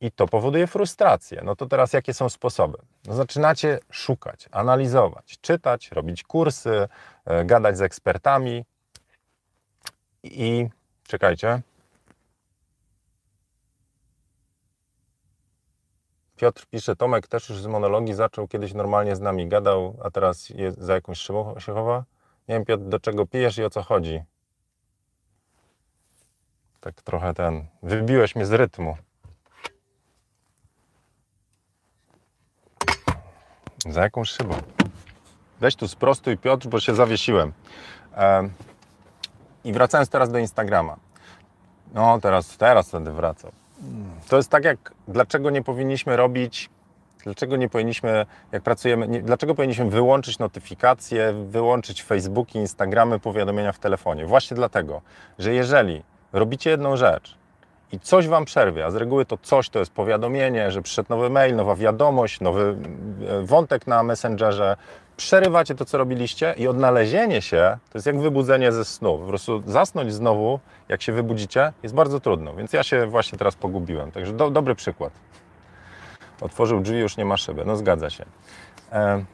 I 0.00 0.12
to 0.12 0.26
powoduje 0.26 0.66
frustrację. 0.66 1.42
No 1.44 1.56
to 1.56 1.66
teraz 1.66 1.92
jakie 1.92 2.14
są 2.14 2.28
sposoby? 2.28 2.78
No 3.06 3.14
zaczynacie 3.14 3.78
szukać, 3.90 4.48
analizować, 4.52 5.38
czytać, 5.40 5.92
robić 5.92 6.22
kursy, 6.22 6.88
yy, 7.26 7.44
gadać 7.44 7.78
z 7.78 7.80
ekspertami 7.80 8.64
i 10.22 10.68
czekajcie. 11.06 11.60
Piotr 16.40 16.66
pisze, 16.66 16.96
Tomek 16.96 17.28
też 17.28 17.48
już 17.48 17.58
z 17.62 17.66
monologii 17.66 18.14
zaczął, 18.14 18.48
kiedyś 18.48 18.74
normalnie 18.74 19.16
z 19.16 19.20
nami 19.20 19.48
gadał, 19.48 19.96
a 20.04 20.10
teraz 20.10 20.52
za 20.78 20.94
jakąś 20.94 21.18
szybą 21.18 21.60
się 21.60 21.74
chowa. 21.74 22.04
Nie 22.48 22.54
wiem, 22.54 22.64
Piotr, 22.64 22.84
do 22.84 23.00
czego 23.00 23.26
pijesz 23.26 23.58
i 23.58 23.64
o 23.64 23.70
co 23.70 23.82
chodzi. 23.82 24.22
Tak 26.80 27.02
trochę 27.02 27.34
ten, 27.34 27.66
wybiłeś 27.82 28.36
mnie 28.36 28.46
z 28.46 28.52
rytmu. 28.52 28.96
Za 33.86 34.02
jaką 34.02 34.24
szybą? 34.24 34.54
Weź 35.60 35.76
tu 35.76 35.88
sprostuj, 35.88 36.38
Piotr, 36.38 36.68
bo 36.68 36.80
się 36.80 36.94
zawiesiłem. 36.94 37.52
I 39.64 39.72
wracając 39.72 40.08
teraz 40.08 40.30
do 40.32 40.38
Instagrama. 40.38 40.96
No, 41.94 42.20
teraz, 42.20 42.56
teraz 42.56 42.88
wtedy 42.88 43.12
wracam. 43.12 43.59
To 44.28 44.36
jest 44.36 44.50
tak 44.50 44.64
jak, 44.64 44.94
dlaczego 45.08 45.50
nie 45.50 45.62
powinniśmy 45.62 46.16
robić, 46.16 46.70
dlaczego 47.24 47.56
nie 47.56 47.68
powinniśmy, 47.68 48.26
jak 48.52 48.62
pracujemy, 48.62 49.08
nie, 49.08 49.22
dlaczego 49.22 49.54
powinniśmy 49.54 49.90
wyłączyć 49.90 50.38
notyfikacje, 50.38 51.32
wyłączyć 51.32 52.02
Facebooki, 52.02 52.58
Instagramy, 52.58 53.18
powiadomienia 53.18 53.72
w 53.72 53.78
telefonie? 53.78 54.26
Właśnie 54.26 54.54
dlatego, 54.54 55.02
że 55.38 55.54
jeżeli 55.54 56.02
robicie 56.32 56.70
jedną 56.70 56.96
rzecz 56.96 57.39
i 57.92 58.00
coś 58.00 58.28
Wam 58.28 58.44
przerwie, 58.44 58.86
a 58.86 58.90
z 58.90 58.94
reguły 58.94 59.24
to 59.24 59.38
coś 59.42 59.68
to 59.68 59.78
jest 59.78 59.92
powiadomienie, 59.92 60.70
że 60.70 60.82
przyszedł 60.82 61.06
nowy 61.10 61.30
mail, 61.30 61.56
nowa 61.56 61.76
wiadomość, 61.76 62.40
nowy 62.40 62.76
e, 63.28 63.42
wątek 63.42 63.86
na 63.86 64.02
Messengerze, 64.02 64.76
przerywacie 65.16 65.74
to, 65.74 65.84
co 65.84 65.98
robiliście 65.98 66.54
i 66.56 66.68
odnalezienie 66.68 67.42
się 67.42 67.78
to 67.92 67.98
jest 67.98 68.06
jak 68.06 68.20
wybudzenie 68.20 68.72
ze 68.72 68.84
snu. 68.84 69.18
Po 69.18 69.26
prostu 69.26 69.62
zasnąć 69.66 70.14
znowu, 70.14 70.60
jak 70.88 71.02
się 71.02 71.12
wybudzicie, 71.12 71.72
jest 71.82 71.94
bardzo 71.94 72.20
trudno. 72.20 72.54
Więc 72.54 72.72
ja 72.72 72.82
się 72.82 73.06
właśnie 73.06 73.38
teraz 73.38 73.54
pogubiłem. 73.54 74.12
Także 74.12 74.32
do, 74.32 74.50
dobry 74.50 74.74
przykład. 74.74 75.12
Otworzył 76.40 76.80
drzwi, 76.80 76.98
już 76.98 77.16
nie 77.16 77.24
ma 77.24 77.36
szyby. 77.36 77.64
No 77.64 77.76
zgadza 77.76 78.10
się. 78.10 78.24
E... 78.92 79.24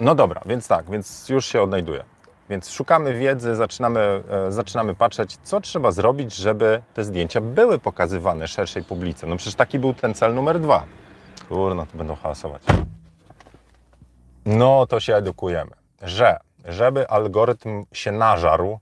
No 0.00 0.14
dobra, 0.14 0.40
więc 0.46 0.68
tak, 0.68 0.90
więc 0.90 1.28
już 1.28 1.46
się 1.46 1.62
odnajduję. 1.62 2.04
Więc 2.50 2.70
szukamy 2.70 3.14
wiedzy, 3.14 3.56
zaczynamy, 3.56 4.22
e, 4.30 4.52
zaczynamy 4.52 4.94
patrzeć, 4.94 5.36
co 5.42 5.60
trzeba 5.60 5.90
zrobić, 5.90 6.34
żeby 6.34 6.82
te 6.94 7.04
zdjęcia 7.04 7.40
były 7.40 7.78
pokazywane 7.78 8.48
szerszej 8.48 8.84
publice. 8.84 9.26
No 9.26 9.36
przecież 9.36 9.54
taki 9.54 9.78
był 9.78 9.94
ten 9.94 10.14
cel 10.14 10.34
numer 10.34 10.60
dwa. 10.60 10.84
Kurno, 11.48 11.86
to 11.86 11.98
będą 11.98 12.14
hałasować. 12.14 12.62
No 14.46 14.86
to 14.86 15.00
się 15.00 15.14
edukujemy, 15.14 15.70
że 16.02 16.38
żeby 16.64 17.08
algorytm 17.08 17.84
się 17.92 18.12
nażarł, 18.12 18.78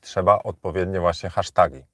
trzeba 0.00 0.42
odpowiednio 0.42 1.00
właśnie 1.00 1.30
hasztagi, 1.30 1.84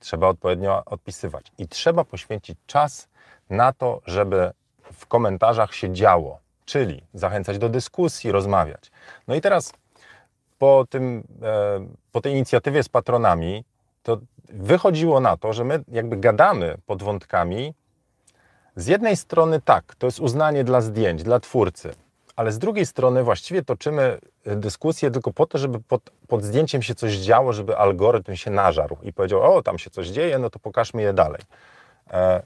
trzeba 0.00 0.28
odpowiednio 0.28 0.82
odpisywać 0.84 1.52
i 1.58 1.68
trzeba 1.68 2.04
poświęcić 2.04 2.58
czas 2.66 3.08
na 3.50 3.72
to, 3.72 4.00
żeby 4.06 4.50
w 4.92 5.06
komentarzach 5.06 5.74
się 5.74 5.92
działo, 5.92 6.38
czyli 6.64 7.02
zachęcać 7.14 7.58
do 7.58 7.68
dyskusji, 7.68 8.32
rozmawiać. 8.32 8.90
No 9.28 9.34
i 9.34 9.40
teraz 9.40 9.72
po, 10.62 10.86
tym, 10.90 11.24
e, 11.42 11.86
po 12.12 12.20
tej 12.20 12.32
inicjatywie 12.32 12.82
z 12.82 12.88
patronami, 12.88 13.64
to 14.02 14.18
wychodziło 14.48 15.20
na 15.20 15.36
to, 15.36 15.52
że 15.52 15.64
my 15.64 15.84
jakby 15.88 16.16
gadamy 16.16 16.78
pod 16.86 17.02
wątkami. 17.02 17.74
Z 18.76 18.86
jednej 18.86 19.16
strony 19.16 19.60
tak, 19.60 19.94
to 19.94 20.06
jest 20.06 20.20
uznanie 20.20 20.64
dla 20.64 20.80
zdjęć, 20.80 21.22
dla 21.22 21.40
twórcy, 21.40 21.94
ale 22.36 22.52
z 22.52 22.58
drugiej 22.58 22.86
strony 22.86 23.22
właściwie 23.22 23.62
toczymy 23.62 24.18
dyskusję 24.44 25.10
tylko 25.10 25.32
po 25.32 25.46
to, 25.46 25.58
żeby 25.58 25.80
pod, 25.80 26.10
pod, 26.28 26.44
zdjęciem 26.44 26.82
się 26.82 26.94
coś 26.94 27.12
działo, 27.12 27.52
żeby 27.52 27.76
algorytm 27.76 28.34
się 28.34 28.50
nażarł 28.50 28.96
i 29.02 29.12
powiedział, 29.12 29.56
o 29.56 29.62
tam 29.62 29.78
się 29.78 29.90
coś 29.90 30.08
dzieje, 30.08 30.38
no 30.38 30.50
to 30.50 30.58
pokażmy 30.58 31.02
je 31.02 31.12
dalej. 31.12 31.40
E, 32.10 32.42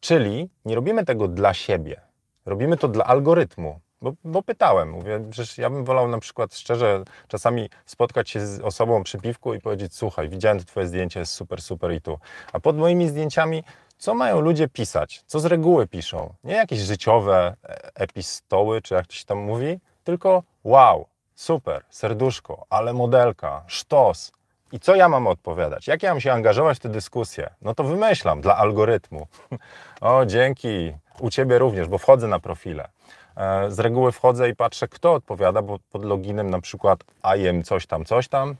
czyli 0.00 0.48
nie 0.64 0.74
robimy 0.74 1.04
tego 1.04 1.28
dla 1.28 1.54
siebie, 1.54 2.00
robimy 2.46 2.76
to 2.76 2.88
dla 2.88 3.04
algorytmu. 3.04 3.80
Bo, 4.02 4.12
bo, 4.24 4.42
pytałem, 4.42 4.90
mówię, 4.90 5.20
przecież 5.30 5.58
ja 5.58 5.70
bym 5.70 5.84
wolał 5.84 6.08
na 6.08 6.18
przykład 6.18 6.54
szczerze 6.54 7.04
czasami 7.28 7.70
spotkać 7.86 8.30
się 8.30 8.46
z 8.46 8.60
osobą 8.60 9.02
przy 9.02 9.18
piwku 9.18 9.54
i 9.54 9.60
powiedzieć, 9.60 9.94
słuchaj, 9.94 10.28
widziałem 10.28 10.58
to 10.58 10.64
twoje 10.64 10.86
zdjęcie, 10.86 11.20
jest 11.20 11.32
super, 11.32 11.62
super 11.62 11.92
i 11.92 12.00
tu. 12.00 12.18
A 12.52 12.60
pod 12.60 12.76
moimi 12.76 13.08
zdjęciami 13.08 13.64
co 13.98 14.14
mają 14.14 14.40
ludzie 14.40 14.68
pisać? 14.68 15.22
Co 15.26 15.40
z 15.40 15.44
reguły 15.44 15.86
piszą? 15.86 16.34
Nie 16.44 16.54
jakieś 16.54 16.78
życiowe 16.78 17.56
e, 17.64 17.90
epistoły, 17.94 18.82
czy 18.82 18.94
jak 18.94 19.06
to 19.06 19.12
się 19.14 19.24
tam 19.24 19.38
mówi, 19.38 19.80
tylko 20.04 20.42
wow, 20.64 21.06
super, 21.34 21.84
serduszko, 21.90 22.66
ale 22.70 22.92
modelka, 22.92 23.64
sztos. 23.66 24.32
I 24.72 24.80
co 24.80 24.94
ja 24.94 25.08
mam 25.08 25.26
odpowiadać? 25.26 25.86
Jak 25.86 26.02
ja 26.02 26.10
mam 26.10 26.20
się 26.20 26.32
angażować 26.32 26.76
w 26.76 26.80
tę 26.80 26.88
dyskusję? 26.88 27.50
No 27.62 27.74
to 27.74 27.84
wymyślam 27.84 28.40
dla 28.40 28.56
algorytmu. 28.56 29.26
O, 30.00 30.26
dzięki, 30.26 30.92
u 31.20 31.30
Ciebie 31.30 31.58
również, 31.58 31.88
bo 31.88 31.98
wchodzę 31.98 32.28
na 32.28 32.38
profile. 32.38 32.88
E, 33.36 33.70
z 33.70 33.78
reguły 33.78 34.12
wchodzę 34.12 34.48
i 34.48 34.56
patrzę, 34.56 34.88
kto 34.88 35.12
odpowiada, 35.12 35.62
bo 35.62 35.78
pod 35.92 36.04
loginem 36.04 36.50
na 36.50 36.60
przykład 36.60 37.04
IM 37.36 37.62
coś 37.62 37.86
tam, 37.86 38.04
coś 38.04 38.28
tam, 38.28 38.56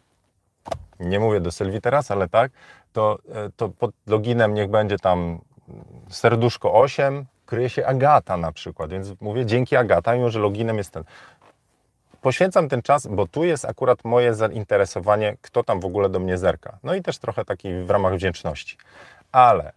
nie 1.00 1.20
mówię 1.20 1.40
do 1.40 1.52
Sylwii 1.52 1.80
teraz, 1.80 2.11
ale 2.11 2.28
tak, 2.28 2.52
to, 2.92 3.18
e, 3.35 3.50
to 3.56 3.68
pod 3.68 3.90
loginem 4.06 4.54
niech 4.54 4.70
będzie 4.70 4.98
tam 4.98 5.38
serduszko 6.09 6.74
8, 6.74 7.26
kryje 7.46 7.70
się 7.70 7.87
Agata 7.87 8.37
na 8.37 8.52
przykład, 8.52 8.90
więc 8.90 9.20
mówię 9.20 9.46
dzięki 9.46 9.76
Agata, 9.76 10.14
mimo 10.14 10.30
że 10.30 10.38
loginem 10.38 10.78
jest 10.78 10.90
ten. 10.90 11.04
Poświęcam 12.20 12.68
ten 12.68 12.83
czas, 12.83 13.06
bo 13.06 13.26
tu 13.26 13.44
jest 13.44 13.64
akurat 13.64 14.04
moje 14.04 14.35
zainteresowanie, 14.35 15.37
kto 15.40 15.64
tam 15.64 15.80
w 15.80 15.85
ogóle 15.85 16.09
do 16.09 16.18
mnie 16.18 16.38
zerka. 16.38 16.78
No 16.83 16.94
i 16.94 17.02
też 17.02 17.18
trochę 17.18 17.44
taki 17.44 17.68
w 17.83 17.90
ramach 17.90 18.14
wdzięczności. 18.14 18.76
Ale 19.33 19.72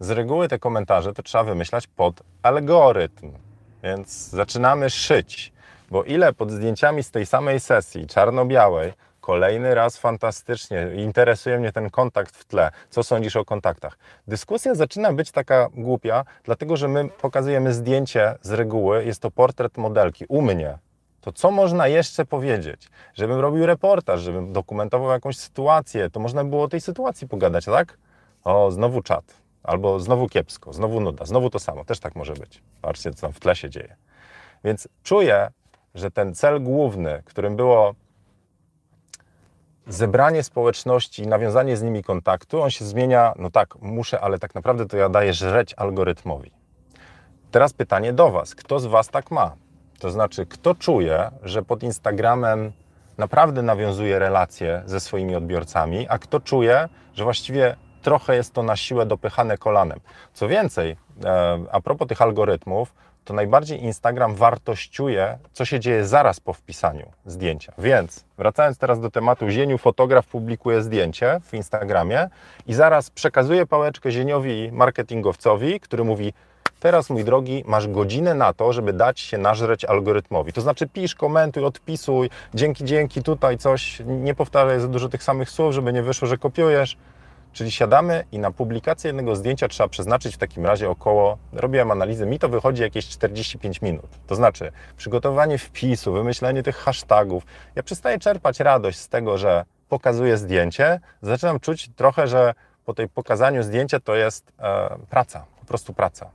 z 0.00 0.10
reguły 0.10 0.48
te 0.48 0.58
komentarze 0.58 1.12
to 1.12 1.22
trzeba 1.22 1.44
wymyślać 1.44 1.86
pod 1.86 2.22
algorytm. 2.42 3.32
Więc 3.82 4.28
zaczynamy 4.28 4.90
szyć, 4.90 5.52
bo 5.90 6.04
ile 6.04 6.32
pod 6.32 6.50
zdjęciami 6.50 7.02
z 7.02 7.10
tej 7.10 7.26
samej 7.26 7.60
sesji 7.60 8.06
czarno-białej 8.06 8.92
Kolejny 9.20 9.74
raz 9.74 9.96
fantastycznie. 9.96 10.88
Interesuje 10.94 11.58
mnie 11.58 11.72
ten 11.72 11.90
kontakt 11.90 12.36
w 12.36 12.44
tle. 12.44 12.70
Co 12.90 13.02
sądzisz 13.02 13.36
o 13.36 13.44
kontaktach? 13.44 13.98
Dyskusja 14.28 14.74
zaczyna 14.74 15.12
być 15.12 15.30
taka 15.30 15.68
głupia, 15.74 16.24
dlatego 16.44 16.76
że 16.76 16.88
my 16.88 17.08
pokazujemy 17.08 17.74
zdjęcie 17.74 18.34
z 18.42 18.50
reguły, 18.50 19.04
jest 19.04 19.22
to 19.22 19.30
portret 19.30 19.78
modelki 19.78 20.24
u 20.28 20.42
mnie. 20.42 20.78
To 21.20 21.32
co 21.32 21.50
można 21.50 21.88
jeszcze 21.88 22.24
powiedzieć? 22.24 22.88
Żebym 23.14 23.40
robił 23.40 23.66
reportaż, 23.66 24.20
żebym 24.20 24.52
dokumentował 24.52 25.10
jakąś 25.10 25.36
sytuację, 25.36 26.10
to 26.10 26.20
można 26.20 26.44
było 26.44 26.62
o 26.62 26.68
tej 26.68 26.80
sytuacji 26.80 27.28
pogadać, 27.28 27.64
tak? 27.64 27.98
O, 28.44 28.70
znowu 28.70 29.02
czat. 29.02 29.39
Albo 29.62 30.00
znowu 30.00 30.28
kiepsko, 30.28 30.72
znowu 30.72 31.00
nuda, 31.00 31.24
znowu 31.24 31.50
to 31.50 31.58
samo. 31.58 31.84
Też 31.84 32.00
tak 32.00 32.16
może 32.16 32.32
być. 32.32 32.62
Patrzcie, 32.82 33.14
co 33.14 33.20
tam 33.20 33.32
w 33.32 33.40
tle 33.40 33.56
się 33.56 33.70
dzieje. 33.70 33.96
Więc 34.64 34.88
czuję, 35.02 35.50
że 35.94 36.10
ten 36.10 36.34
cel 36.34 36.62
główny, 36.62 37.22
którym 37.24 37.56
było 37.56 37.94
zebranie 39.86 40.42
społeczności, 40.42 41.26
nawiązanie 41.26 41.76
z 41.76 41.82
nimi 41.82 42.04
kontaktu, 42.04 42.62
on 42.62 42.70
się 42.70 42.84
zmienia, 42.84 43.34
no 43.38 43.50
tak, 43.50 43.74
muszę, 43.82 44.20
ale 44.20 44.38
tak 44.38 44.54
naprawdę 44.54 44.86
to 44.86 44.96
ja 44.96 45.08
daję 45.08 45.34
żreć 45.34 45.74
algorytmowi. 45.76 46.50
Teraz 47.50 47.72
pytanie 47.72 48.12
do 48.12 48.30
Was. 48.30 48.54
Kto 48.54 48.80
z 48.80 48.86
Was 48.86 49.08
tak 49.08 49.30
ma? 49.30 49.56
To 49.98 50.10
znaczy, 50.10 50.46
kto 50.46 50.74
czuje, 50.74 51.30
że 51.42 51.62
pod 51.62 51.82
Instagramem 51.82 52.72
naprawdę 53.18 53.62
nawiązuje 53.62 54.18
relacje 54.18 54.82
ze 54.86 55.00
swoimi 55.00 55.36
odbiorcami, 55.36 56.08
a 56.08 56.18
kto 56.18 56.40
czuje, 56.40 56.88
że 57.14 57.24
właściwie 57.24 57.76
trochę 58.02 58.36
jest 58.36 58.52
to 58.52 58.62
na 58.62 58.76
siłę 58.76 59.06
dopychane 59.06 59.58
kolanem. 59.58 60.00
Co 60.34 60.48
więcej, 60.48 60.96
e, 61.24 61.58
a 61.72 61.80
propos 61.80 62.08
tych 62.08 62.22
algorytmów, 62.22 62.92
to 63.24 63.34
najbardziej 63.34 63.84
Instagram 63.84 64.34
wartościuje, 64.34 65.38
co 65.52 65.64
się 65.64 65.80
dzieje 65.80 66.06
zaraz 66.06 66.40
po 66.40 66.52
wpisaniu 66.52 67.06
zdjęcia. 67.26 67.72
Więc 67.78 68.24
wracając 68.38 68.78
teraz 68.78 69.00
do 69.00 69.10
tematu, 69.10 69.48
Zieniu 69.48 69.78
fotograf 69.78 70.26
publikuje 70.26 70.82
zdjęcie 70.82 71.40
w 71.44 71.54
Instagramie 71.54 72.28
i 72.66 72.74
zaraz 72.74 73.10
przekazuje 73.10 73.66
pałeczkę 73.66 74.10
Zieniowi 74.10 74.72
marketingowcowi, 74.72 75.80
który 75.80 76.04
mówi 76.04 76.32
teraz 76.80 77.10
mój 77.10 77.24
drogi, 77.24 77.64
masz 77.66 77.88
godzinę 77.88 78.34
na 78.34 78.52
to, 78.52 78.72
żeby 78.72 78.92
dać 78.92 79.20
się 79.20 79.38
nażreć 79.38 79.84
algorytmowi. 79.84 80.52
To 80.52 80.60
znaczy 80.60 80.86
pisz, 80.88 81.14
komentuj, 81.14 81.64
odpisuj, 81.64 82.30
dzięki, 82.54 82.84
dzięki, 82.84 83.22
tutaj 83.22 83.58
coś, 83.58 84.02
nie 84.06 84.34
powtarzaj 84.34 84.80
za 84.80 84.88
dużo 84.88 85.08
tych 85.08 85.22
samych 85.22 85.50
słów, 85.50 85.74
żeby 85.74 85.92
nie 85.92 86.02
wyszło, 86.02 86.28
że 86.28 86.38
kopiujesz. 86.38 86.96
Czyli 87.52 87.70
siadamy 87.70 88.24
i 88.32 88.38
na 88.38 88.50
publikację 88.50 89.08
jednego 89.08 89.36
zdjęcia 89.36 89.68
trzeba 89.68 89.88
przeznaczyć 89.88 90.34
w 90.34 90.38
takim 90.38 90.66
razie 90.66 90.90
około, 90.90 91.38
robiłem 91.52 91.90
analizę, 91.90 92.26
mi 92.26 92.38
to 92.38 92.48
wychodzi 92.48 92.82
jakieś 92.82 93.08
45 93.08 93.82
minut. 93.82 94.08
To 94.26 94.34
znaczy 94.34 94.72
przygotowanie 94.96 95.58
wpisu, 95.58 96.12
wymyślenie 96.12 96.62
tych 96.62 96.76
hashtagów. 96.76 97.46
Ja 97.74 97.82
przestaję 97.82 98.18
czerpać 98.18 98.60
radość 98.60 98.98
z 98.98 99.08
tego, 99.08 99.38
że 99.38 99.64
pokazuję 99.88 100.36
zdjęcie, 100.36 101.00
zaczynam 101.22 101.60
czuć 101.60 101.90
trochę, 101.96 102.28
że 102.28 102.54
po 102.84 102.94
tej 102.94 103.08
pokazaniu 103.08 103.62
zdjęcia 103.62 104.00
to 104.00 104.14
jest 104.14 104.52
e, 104.58 104.98
praca, 105.10 105.44
po 105.60 105.66
prostu 105.66 105.94
praca. 105.94 106.30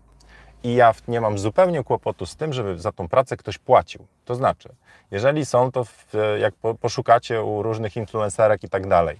I 0.63 0.75
ja 0.75 0.93
nie 1.07 1.21
mam 1.21 1.37
zupełnie 1.37 1.83
kłopotu 1.83 2.25
z 2.25 2.35
tym, 2.35 2.53
żeby 2.53 2.79
za 2.79 2.91
tą 2.91 3.07
pracę 3.07 3.37
ktoś 3.37 3.57
płacił. 3.57 4.07
To 4.25 4.35
znaczy, 4.35 4.69
jeżeli 5.11 5.45
są 5.45 5.71
to, 5.71 5.83
w, 5.83 6.13
jak 6.39 6.53
poszukacie 6.81 7.43
u 7.43 7.63
różnych 7.63 7.97
influencerek 7.97 8.63
i 8.63 8.69
tak 8.69 8.87
dalej, 8.87 9.19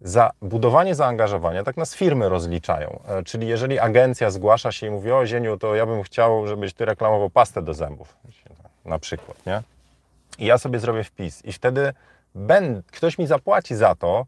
za 0.00 0.30
budowanie 0.42 0.94
zaangażowania 0.94 1.64
tak 1.64 1.76
nas 1.76 1.94
firmy 1.94 2.28
rozliczają. 2.28 3.00
E, 3.08 3.22
czyli 3.22 3.48
jeżeli 3.48 3.78
agencja 3.78 4.30
zgłasza 4.30 4.72
się 4.72 4.86
i 4.86 4.90
mówi, 4.90 5.12
o 5.12 5.26
Zieniu, 5.26 5.58
to 5.58 5.74
ja 5.74 5.86
bym 5.86 6.02
chciał, 6.02 6.46
żebyś 6.46 6.74
ty 6.74 6.84
reklamował 6.84 7.30
pastę 7.30 7.62
do 7.62 7.74
zębów, 7.74 8.16
na 8.84 8.98
przykład, 8.98 9.46
nie? 9.46 9.62
I 10.38 10.46
ja 10.46 10.58
sobie 10.58 10.78
zrobię 10.78 11.04
wpis 11.04 11.44
i 11.44 11.52
wtedy 11.52 11.92
ben, 12.34 12.82
ktoś 12.92 13.18
mi 13.18 13.26
zapłaci 13.26 13.76
za 13.76 13.94
to, 13.94 14.26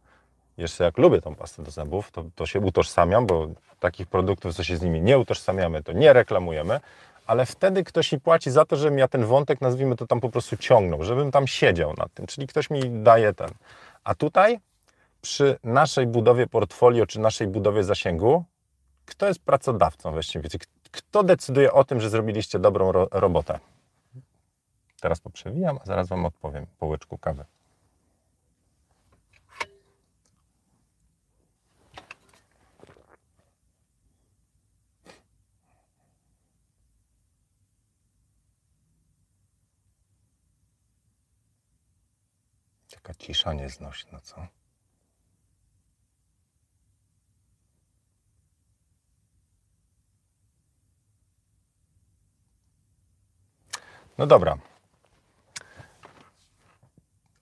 jeszcze 0.59 0.85
jak 0.85 0.99
lubię 0.99 1.21
tą 1.21 1.35
pastę 1.35 1.63
do 1.63 1.71
zębów, 1.71 2.11
to, 2.11 2.25
to 2.35 2.47
się 2.47 2.61
utożsamiam, 2.61 3.27
bo 3.27 3.49
takich 3.81 4.07
produktów, 4.07 4.55
co 4.55 4.65
się 4.65 4.77
z 4.77 4.83
nimi 4.83 5.01
nie 5.01 5.19
utożsamiamy, 5.19 5.83
to 5.83 5.93
nie 5.93 6.13
reklamujemy, 6.13 6.81
ale 7.27 7.47
wtedy 7.47 7.85
ktoś 7.85 8.13
mi 8.13 8.21
płaci 8.21 8.51
za 8.51 8.65
to, 8.65 8.77
żebym 8.77 8.99
ja 8.99 9.09
ten 9.09 9.25
wątek, 9.25 9.61
nazwijmy 9.61 9.97
to 9.97 10.07
tam 10.07 10.21
po 10.21 10.29
prostu 10.29 10.57
ciągnął, 10.57 11.05
żebym 11.05 11.31
tam 11.31 11.47
siedział 11.47 11.95
nad 11.97 12.15
tym, 12.15 12.27
czyli 12.27 12.47
ktoś 12.47 12.71
mi 12.71 13.03
daje 13.03 13.35
ten. 13.35 13.49
A 14.05 14.15
tutaj 14.15 14.61
przy 15.29 15.59
naszej 15.65 16.07
budowie 16.07 16.47
portfolio 16.47 17.07
czy 17.07 17.21
naszej 17.21 17.47
budowie 17.47 17.85
zasięgu, 17.85 18.45
kto 19.07 19.27
jest 19.27 19.41
pracodawcą 19.41 20.13
właściwie? 20.13 20.49
Kto 20.91 21.23
decyduje 21.23 21.73
o 21.73 21.85
tym, 21.85 22.01
że 22.01 22.11
zrobiliście 22.11 22.59
dobrą 22.59 22.93
ro 22.93 23.09
robotę? 23.11 23.59
Teraz 25.01 25.21
poprzewijam, 25.21 25.79
a 25.83 25.87
zaraz 25.87 26.09
Wam 26.09 26.27
odpowiem 26.27 26.67
po 26.79 26.87
łyczku 26.87 27.19
kawy. 27.19 27.45
Taka 42.91 43.15
cisza 43.15 43.53
nieznośna, 43.53 44.21
co? 44.21 44.47
No 54.19 54.27
dobra. 54.27 54.57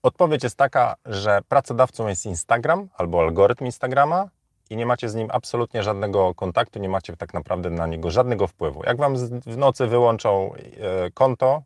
Odpowiedź 0.03 0.43
jest 0.43 0.57
taka, 0.57 0.95
że 1.05 1.39
pracodawcą 1.49 2.07
jest 2.07 2.25
Instagram 2.25 2.89
albo 2.97 3.21
algorytm 3.21 3.65
Instagrama 3.65 4.29
i 4.69 4.77
nie 4.77 4.85
macie 4.85 5.09
z 5.09 5.15
nim 5.15 5.27
absolutnie 5.31 5.83
żadnego 5.83 6.35
kontaktu, 6.35 6.79
nie 6.79 6.89
macie 6.89 7.17
tak 7.17 7.33
naprawdę 7.33 7.69
na 7.69 7.87
niego 7.87 8.11
żadnego 8.11 8.47
wpływu. 8.47 8.83
Jak 8.85 8.97
wam 8.97 9.15
w 9.45 9.57
nocy 9.57 9.87
wyłączą 9.87 10.53
e, 10.53 11.11
konto, 11.11 11.63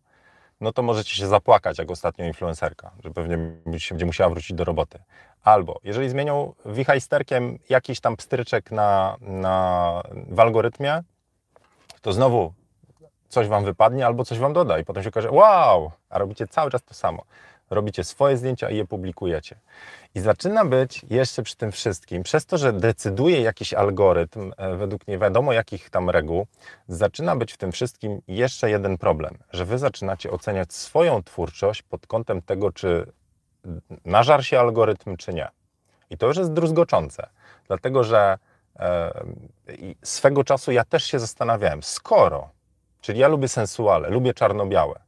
no 0.62 0.74
to 0.74 0.84
możecie 0.84 1.15
się 1.15 1.28
zapłakać 1.28 1.80
jak 1.80 1.91
ostatnio 1.91 2.26
influencerka, 2.26 2.91
że 3.04 3.12
pewnie 3.12 3.38
będzie 3.91 4.06
musiała 4.06 4.30
wrócić 4.30 4.54
do 4.54 4.63
roboty. 4.63 5.00
Albo 5.43 5.80
jeżeli 5.84 6.10
zmienią 6.10 6.54
wichajsterkiem 6.65 7.60
jakiś 7.69 8.00
tam 8.00 8.17
pstryczek 8.17 8.71
na, 8.71 9.17
na, 9.21 10.04
w 10.30 10.39
algorytmie, 10.39 11.04
to 12.02 12.13
znowu 12.13 12.54
coś 13.31 13.47
Wam 13.47 13.65
wypadnie 13.65 14.05
albo 14.05 14.25
coś 14.25 14.39
Wam 14.39 14.53
doda 14.53 14.79
i 14.79 14.85
potem 14.85 15.03
się 15.03 15.09
okaże, 15.09 15.31
wow, 15.31 15.91
a 16.09 16.19
robicie 16.19 16.47
cały 16.47 16.71
czas 16.71 16.83
to 16.83 16.93
samo. 16.93 17.23
Robicie 17.69 18.03
swoje 18.03 18.37
zdjęcia 18.37 18.69
i 18.69 18.77
je 18.77 18.85
publikujecie. 18.85 19.55
I 20.15 20.19
zaczyna 20.19 20.65
być 20.65 21.05
jeszcze 21.09 21.43
przy 21.43 21.55
tym 21.55 21.71
wszystkim, 21.71 22.23
przez 22.23 22.45
to, 22.45 22.57
że 22.57 22.73
decyduje 22.73 23.41
jakiś 23.41 23.73
algorytm, 23.73 24.51
e, 24.57 24.75
według 24.75 25.07
nie 25.07 25.17
wiadomo 25.17 25.53
jakich 25.53 25.89
tam 25.89 26.09
reguł, 26.09 26.47
zaczyna 26.87 27.35
być 27.35 27.53
w 27.53 27.57
tym 27.57 27.71
wszystkim 27.71 28.21
jeszcze 28.27 28.69
jeden 28.69 28.97
problem, 28.97 29.37
że 29.53 29.65
Wy 29.65 29.77
zaczynacie 29.77 30.31
oceniać 30.31 30.73
swoją 30.73 31.23
twórczość 31.23 31.81
pod 31.81 32.07
kątem 32.07 32.41
tego, 32.41 32.71
czy 32.71 33.11
nażar 34.05 34.45
się 34.45 34.59
algorytm, 34.59 35.17
czy 35.17 35.33
nie. 35.33 35.47
I 36.09 36.17
to 36.17 36.27
już 36.27 36.37
jest 36.37 36.53
druzgoczące, 36.53 37.29
dlatego 37.67 38.03
że 38.03 38.37
e, 38.79 39.23
swego 40.03 40.43
czasu 40.43 40.71
ja 40.71 40.85
też 40.85 41.03
się 41.03 41.19
zastanawiałem, 41.19 41.83
skoro 41.83 42.49
Czyli 43.01 43.19
ja 43.19 43.27
lubię 43.27 43.47
sensuale, 43.47 44.09
lubię 44.09 44.33
czarno-białe, 44.33 44.99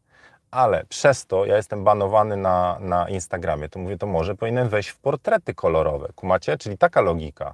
ale 0.51 0.85
przez 0.89 1.25
to 1.25 1.45
ja 1.45 1.57
jestem 1.57 1.83
banowany 1.83 2.37
na, 2.37 2.77
na 2.79 3.09
Instagramie. 3.09 3.69
To 3.69 3.79
mówię, 3.79 3.97
to 3.97 4.07
może 4.07 4.35
powinienem 4.35 4.69
wejść 4.69 4.89
w 4.89 4.97
portrety 4.97 5.53
kolorowe. 5.53 6.09
Kumacie? 6.15 6.57
Czyli 6.57 6.77
taka 6.77 7.01
logika. 7.01 7.53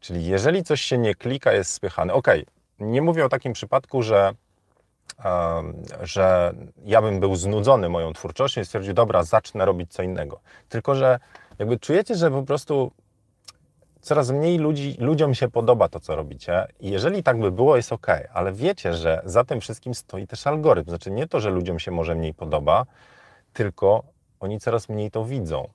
Czyli 0.00 0.26
jeżeli 0.26 0.64
coś 0.64 0.80
się 0.80 0.98
nie 0.98 1.14
klika, 1.14 1.52
jest 1.52 1.72
spychane. 1.72 2.12
Ok, 2.12 2.28
nie 2.78 3.02
mówię 3.02 3.24
o 3.24 3.28
takim 3.28 3.52
przypadku, 3.52 4.02
że 4.02 4.34
że 6.02 6.54
ja 6.84 7.02
bym 7.02 7.20
był 7.20 7.36
znudzony 7.36 7.88
moją 7.88 8.12
twórczością 8.12 8.60
i 8.60 8.64
stwierdził, 8.64 8.94
dobra, 8.94 9.22
zacznę 9.22 9.64
robić 9.64 9.92
co 9.92 10.02
innego. 10.02 10.40
Tylko, 10.68 10.94
że 10.94 11.18
jakby 11.58 11.78
czujecie, 11.78 12.14
że 12.14 12.30
po 12.30 12.42
prostu 12.42 12.92
coraz 14.02 14.30
mniej 14.30 14.58
ludzi, 14.58 14.96
ludziom 14.98 15.34
się 15.34 15.48
podoba 15.48 15.88
to, 15.88 16.00
co 16.00 16.16
robicie. 16.16 16.66
I 16.80 16.90
jeżeli 16.90 17.22
tak 17.22 17.40
by 17.40 17.52
było, 17.52 17.76
jest 17.76 17.92
ok, 17.92 18.06
ale 18.32 18.52
wiecie, 18.52 18.94
że 18.94 19.22
za 19.24 19.44
tym 19.44 19.60
wszystkim 19.60 19.94
stoi 19.94 20.26
też 20.26 20.46
algorytm. 20.46 20.90
Znaczy 20.90 21.10
nie 21.10 21.28
to, 21.28 21.40
że 21.40 21.50
ludziom 21.50 21.78
się 21.78 21.90
może 21.90 22.14
mniej 22.14 22.34
podoba, 22.34 22.86
tylko 23.52 24.02
oni 24.40 24.60
coraz 24.60 24.88
mniej 24.88 25.10
to 25.10 25.24
widzą. 25.24 25.68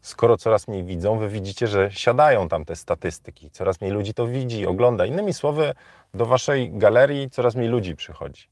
Skoro 0.00 0.36
coraz 0.36 0.68
mniej 0.68 0.84
widzą, 0.84 1.18
wy 1.18 1.28
widzicie, 1.28 1.66
że 1.66 1.90
siadają 1.92 2.48
tam 2.48 2.64
te 2.64 2.76
statystyki, 2.76 3.50
coraz 3.50 3.80
mniej 3.80 3.92
ludzi 3.92 4.14
to 4.14 4.26
widzi, 4.26 4.66
ogląda. 4.66 5.06
Innymi 5.06 5.32
słowy, 5.32 5.74
do 6.14 6.26
waszej 6.26 6.70
galerii 6.72 7.30
coraz 7.30 7.54
mniej 7.54 7.68
ludzi 7.68 7.96
przychodzi. 7.96 8.48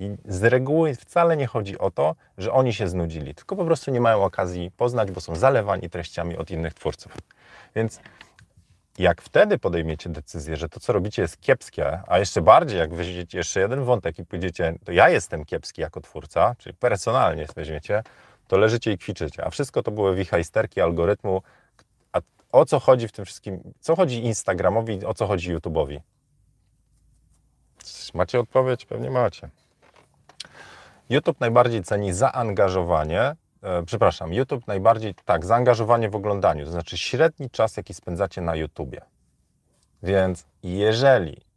I 0.00 0.16
z 0.24 0.44
reguły 0.44 0.94
wcale 0.94 1.36
nie 1.36 1.46
chodzi 1.46 1.78
o 1.78 1.90
to, 1.90 2.14
że 2.38 2.52
oni 2.52 2.72
się 2.72 2.88
znudzili, 2.88 3.34
tylko 3.34 3.56
po 3.56 3.64
prostu 3.64 3.90
nie 3.90 4.00
mają 4.00 4.24
okazji 4.24 4.70
poznać, 4.70 5.10
bo 5.10 5.20
są 5.20 5.36
zalewani 5.36 5.90
treściami 5.90 6.36
od 6.36 6.50
innych 6.50 6.74
twórców. 6.74 7.12
Więc 7.74 8.00
jak 8.98 9.22
wtedy 9.22 9.58
podejmiecie 9.58 10.10
decyzję, 10.10 10.56
że 10.56 10.68
to, 10.68 10.80
co 10.80 10.92
robicie, 10.92 11.22
jest 11.22 11.40
kiepskie, 11.40 12.02
a 12.06 12.18
jeszcze 12.18 12.42
bardziej, 12.42 12.78
jak 12.78 12.94
weźmiecie 12.94 13.38
jeszcze 13.38 13.60
jeden 13.60 13.84
wątek 13.84 14.18
i 14.18 14.24
powiedziecie, 14.24 14.74
to 14.84 14.92
ja 14.92 15.08
jestem 15.08 15.44
kiepski 15.44 15.80
jako 15.80 16.00
twórca, 16.00 16.54
czyli 16.58 16.74
personalnie 16.74 17.46
weźmiecie, 17.56 18.02
to 18.48 18.58
leżycie 18.58 18.92
i 18.92 18.98
kwiczycie. 18.98 19.44
A 19.44 19.50
wszystko 19.50 19.82
to 19.82 19.90
były 19.90 20.14
wichajsterki 20.14 20.80
algorytmu. 20.80 21.42
A 22.12 22.20
o 22.52 22.64
co 22.64 22.80
chodzi 22.80 23.08
w 23.08 23.12
tym 23.12 23.24
wszystkim? 23.24 23.72
Co 23.80 23.96
chodzi 23.96 24.24
Instagramowi, 24.24 25.04
o 25.06 25.14
co 25.14 25.26
chodzi 25.26 25.56
YouTube'owi? 25.56 26.00
Macie 28.14 28.40
odpowiedź? 28.40 28.86
Pewnie 28.86 29.10
macie. 29.10 29.48
YouTube 31.10 31.40
najbardziej 31.40 31.82
ceni 31.82 32.12
zaangażowanie, 32.12 33.36
e, 33.62 33.82
przepraszam, 33.82 34.32
YouTube 34.34 34.66
najbardziej, 34.66 35.14
tak, 35.24 35.46
zaangażowanie 35.46 36.10
w 36.10 36.16
oglądaniu, 36.16 36.64
to 36.64 36.70
znaczy 36.70 36.98
średni 36.98 37.50
czas, 37.50 37.76
jaki 37.76 37.94
spędzacie 37.94 38.40
na 38.40 38.56
YouTubie. 38.56 39.00
Więc 40.02 40.46
jeżeli 40.62 41.48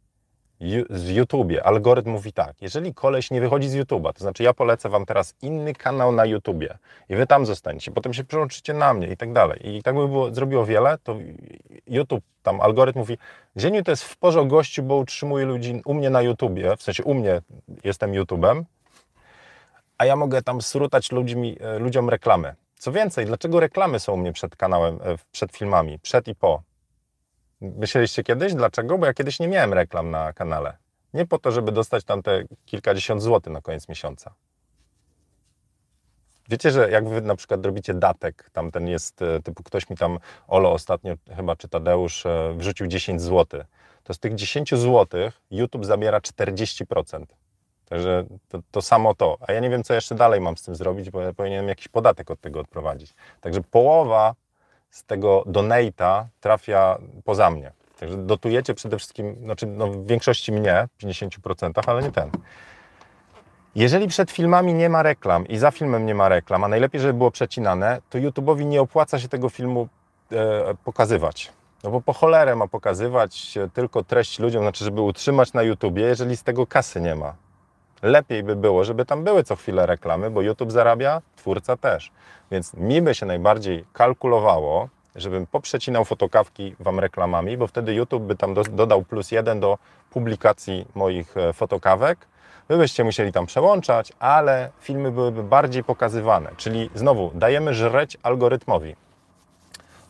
z 0.90 1.08
YouTubie 1.08 1.64
algorytm 1.64 2.10
mówi 2.10 2.32
tak, 2.32 2.62
jeżeli 2.62 2.94
koleś 2.94 3.30
nie 3.30 3.40
wychodzi 3.40 3.68
z 3.68 3.74
YouTube'a, 3.74 4.12
to 4.12 4.20
znaczy 4.20 4.42
ja 4.42 4.54
polecę 4.54 4.88
Wam 4.88 5.06
teraz 5.06 5.34
inny 5.42 5.74
kanał 5.74 6.12
na 6.12 6.24
YouTubie 6.24 6.78
i 7.08 7.16
Wy 7.16 7.26
tam 7.26 7.46
zostaniecie, 7.46 7.90
potem 7.90 8.14
się 8.14 8.24
przełączycie 8.24 8.74
na 8.74 8.94
mnie 8.94 9.08
i 9.08 9.16
tak 9.16 9.32
dalej. 9.32 9.76
I 9.76 9.82
tak 9.82 9.94
by 9.94 10.08
było, 10.08 10.34
zrobiło 10.34 10.66
wiele, 10.66 10.98
to 10.98 11.16
YouTube, 11.86 12.24
tam 12.42 12.60
algorytm 12.60 12.98
mówi, 12.98 13.18
Zieniu 13.56 13.82
to 13.82 13.90
jest 13.90 14.04
w 14.04 14.16
porządku 14.16 14.56
gościu, 14.56 14.82
bo 14.82 14.96
utrzymuje 14.96 15.44
ludzi 15.44 15.82
u 15.84 15.94
mnie 15.94 16.10
na 16.10 16.22
YouTubie, 16.22 16.76
w 16.76 16.82
sensie 16.82 17.04
u 17.04 17.14
mnie 17.14 17.42
jestem 17.84 18.14
YouTubem, 18.14 18.64
a 19.98 20.04
ja 20.04 20.16
mogę 20.16 20.42
tam 20.42 20.62
srutać 20.62 21.12
ludźmi, 21.12 21.56
e, 21.60 21.78
ludziom 21.78 22.10
reklamy. 22.10 22.54
Co 22.78 22.92
więcej, 22.92 23.26
dlaczego 23.26 23.60
reklamy 23.60 24.00
są 24.00 24.12
u 24.12 24.16
mnie 24.16 24.32
przed 24.32 24.56
kanałem, 24.56 24.94
e, 24.94 25.16
przed 25.32 25.56
filmami, 25.56 25.98
przed 25.98 26.28
i 26.28 26.34
po? 26.34 26.62
Myśleliście 27.60 28.22
kiedyś? 28.22 28.54
Dlaczego? 28.54 28.98
Bo 28.98 29.06
ja 29.06 29.14
kiedyś 29.14 29.40
nie 29.40 29.48
miałem 29.48 29.72
reklam 29.72 30.10
na 30.10 30.32
kanale. 30.32 30.76
Nie 31.14 31.26
po 31.26 31.38
to, 31.38 31.50
żeby 31.50 31.72
dostać 31.72 32.04
tam 32.04 32.22
te 32.22 32.44
kilkadziesiąt 32.66 33.22
złotych 33.22 33.52
na 33.52 33.60
koniec 33.60 33.88
miesiąca. 33.88 34.34
Wiecie, 36.48 36.70
że 36.70 36.90
jak 36.90 37.08
wy 37.08 37.20
na 37.20 37.36
przykład 37.36 37.66
robicie 37.66 37.94
datek, 37.94 38.50
tam 38.52 38.70
ten 38.70 38.88
jest, 38.88 39.22
e, 39.22 39.42
typu 39.42 39.62
ktoś 39.62 39.90
mi 39.90 39.96
tam, 39.96 40.18
Olo 40.48 40.72
ostatnio 40.72 41.14
chyba, 41.36 41.56
czy 41.56 41.68
Tadeusz, 41.68 42.24
wrzucił 42.56 42.86
10 42.86 43.22
zł, 43.22 43.64
to 44.02 44.14
z 44.14 44.18
tych 44.18 44.34
10 44.34 44.70
zł 44.70 45.30
YouTube 45.50 45.84
zabiera 45.84 46.20
40%. 46.20 47.26
Także 47.92 48.24
to, 48.48 48.58
to, 48.70 48.82
samo 48.82 49.14
to. 49.14 49.38
A 49.48 49.52
ja 49.52 49.60
nie 49.60 49.70
wiem, 49.70 49.84
co 49.84 49.94
jeszcze 49.94 50.14
dalej 50.14 50.40
mam 50.40 50.56
z 50.56 50.62
tym 50.62 50.74
zrobić, 50.74 51.10
bo 51.10 51.20
ja 51.20 51.32
powinienem 51.32 51.68
jakiś 51.68 51.88
podatek 51.88 52.30
od 52.30 52.40
tego 52.40 52.60
odprowadzić. 52.60 53.14
Także 53.40 53.60
połowa 53.60 54.34
z 54.90 55.04
tego 55.04 55.44
donata 55.46 56.28
trafia 56.40 56.98
poza 57.24 57.50
mnie. 57.50 57.72
Także 58.00 58.16
dotujecie 58.16 58.74
przede 58.74 58.98
wszystkim, 58.98 59.36
znaczy 59.44 59.66
no 59.66 59.86
w 59.86 60.06
większości 60.06 60.52
mnie, 60.52 60.88
w 60.98 61.04
50%, 61.04 61.70
ale 61.86 62.02
nie 62.02 62.12
ten. 62.12 62.30
Jeżeli 63.74 64.08
przed 64.08 64.30
filmami 64.30 64.74
nie 64.74 64.88
ma 64.88 65.02
reklam 65.02 65.48
i 65.48 65.58
za 65.58 65.70
filmem 65.70 66.06
nie 66.06 66.14
ma 66.14 66.28
reklam, 66.28 66.64
a 66.64 66.68
najlepiej, 66.68 67.00
żeby 67.00 67.14
było 67.14 67.30
przecinane, 67.30 68.00
to 68.10 68.18
YouTube'owi 68.18 68.66
nie 68.66 68.80
opłaca 68.80 69.18
się 69.18 69.28
tego 69.28 69.48
filmu 69.48 69.88
e, 70.32 70.74
pokazywać. 70.84 71.52
No 71.84 71.90
bo 71.90 72.00
po 72.00 72.12
cholerę 72.12 72.56
ma 72.56 72.68
pokazywać 72.68 73.58
tylko 73.74 74.04
treść 74.04 74.38
ludziom, 74.38 74.62
znaczy, 74.62 74.84
żeby 74.84 75.00
utrzymać 75.00 75.52
na 75.52 75.62
YouTubie, 75.62 76.02
jeżeli 76.02 76.36
z 76.36 76.42
tego 76.42 76.66
kasy 76.66 77.00
nie 77.00 77.14
ma. 77.14 77.41
Lepiej 78.02 78.42
by 78.42 78.56
było, 78.56 78.84
żeby 78.84 79.04
tam 79.04 79.24
były 79.24 79.44
co 79.44 79.56
chwilę 79.56 79.86
reklamy, 79.86 80.30
bo 80.30 80.42
YouTube 80.42 80.72
zarabia, 80.72 81.22
twórca 81.36 81.76
też. 81.76 82.10
Więc 82.50 82.74
mi 82.74 83.02
by 83.02 83.14
się 83.14 83.26
najbardziej 83.26 83.84
kalkulowało, 83.92 84.88
żebym 85.16 85.46
poprzecinał 85.46 86.04
fotokawki 86.04 86.74
Wam 86.80 87.00
reklamami, 87.00 87.56
bo 87.56 87.66
wtedy 87.66 87.94
YouTube 87.94 88.22
by 88.22 88.36
tam 88.36 88.54
do, 88.54 88.62
dodał 88.62 89.02
plus 89.02 89.30
jeden 89.30 89.60
do 89.60 89.78
publikacji 90.10 90.86
moich 90.94 91.36
e, 91.36 91.52
fotokawek. 91.52 92.18
Wy 92.68 92.76
byście 92.76 93.04
musieli 93.04 93.32
tam 93.32 93.46
przełączać, 93.46 94.12
ale 94.18 94.70
filmy 94.80 95.10
byłyby 95.10 95.42
bardziej 95.42 95.84
pokazywane. 95.84 96.50
Czyli 96.56 96.90
znowu 96.94 97.30
dajemy 97.34 97.74
żreć 97.74 98.18
algorytmowi. 98.22 98.96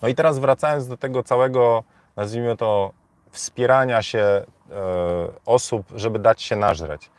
No 0.02 0.08
i 0.08 0.14
teraz 0.14 0.38
wracając 0.38 0.88
do 0.88 0.96
tego 0.96 1.22
całego, 1.22 1.84
nazwijmy 2.16 2.56
to, 2.56 2.90
wspierania 3.30 4.02
się 4.02 4.18
e, 4.18 4.44
osób, 5.46 5.86
żeby 5.94 6.18
dać 6.18 6.42
się 6.42 6.56
nażreć. 6.56 7.10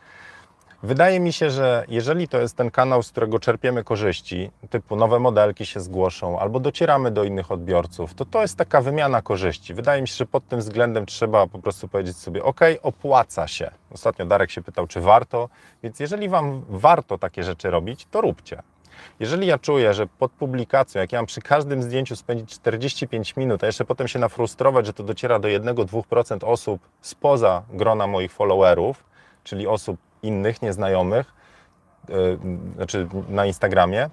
Wydaje 0.84 1.20
mi 1.20 1.32
się, 1.32 1.50
że 1.50 1.84
jeżeli 1.88 2.28
to 2.28 2.40
jest 2.40 2.56
ten 2.56 2.70
kanał, 2.70 3.02
z 3.02 3.10
którego 3.10 3.38
czerpiemy 3.38 3.84
korzyści, 3.84 4.50
typu 4.70 4.96
nowe 4.96 5.18
modelki 5.18 5.66
się 5.66 5.80
zgłoszą 5.80 6.38
albo 6.38 6.60
docieramy 6.60 7.10
do 7.10 7.24
innych 7.24 7.52
odbiorców, 7.52 8.14
to 8.14 8.24
to 8.24 8.42
jest 8.42 8.56
taka 8.56 8.80
wymiana 8.80 9.22
korzyści. 9.22 9.74
Wydaje 9.74 10.02
mi 10.02 10.08
się, 10.08 10.14
że 10.14 10.26
pod 10.26 10.48
tym 10.48 10.58
względem 10.58 11.06
trzeba 11.06 11.46
po 11.46 11.58
prostu 11.58 11.88
powiedzieć 11.88 12.16
sobie, 12.16 12.44
ok, 12.44 12.60
opłaca 12.82 13.48
się. 13.48 13.70
Ostatnio 13.90 14.26
Darek 14.26 14.50
się 14.50 14.62
pytał, 14.62 14.86
czy 14.86 15.00
warto, 15.00 15.48
więc 15.82 16.00
jeżeli 16.00 16.28
Wam 16.28 16.64
warto 16.68 17.18
takie 17.18 17.42
rzeczy 17.42 17.70
robić, 17.70 18.06
to 18.10 18.20
róbcie. 18.20 18.62
Jeżeli 19.20 19.46
ja 19.46 19.58
czuję, 19.58 19.94
że 19.94 20.06
pod 20.06 20.32
publikacją, 20.32 21.00
jak 21.00 21.12
ja 21.12 21.18
mam 21.18 21.26
przy 21.26 21.40
każdym 21.40 21.82
zdjęciu 21.82 22.16
spędzić 22.16 22.50
45 22.50 23.36
minut, 23.36 23.64
a 23.64 23.66
jeszcze 23.66 23.84
potem 23.84 24.08
się 24.08 24.18
nafrustrować, 24.18 24.86
że 24.86 24.92
to 24.92 25.02
dociera 25.02 25.38
do 25.38 25.48
1-2% 25.48 26.44
osób 26.44 26.80
spoza 27.00 27.62
grona 27.72 28.06
moich 28.06 28.32
followerów, 28.32 29.04
czyli 29.44 29.66
osób 29.66 29.98
innych, 30.24 30.62
nieznajomych, 30.62 31.34
yy, 32.08 32.38
znaczy 32.76 33.08
na 33.28 33.46
Instagramie, 33.46 34.10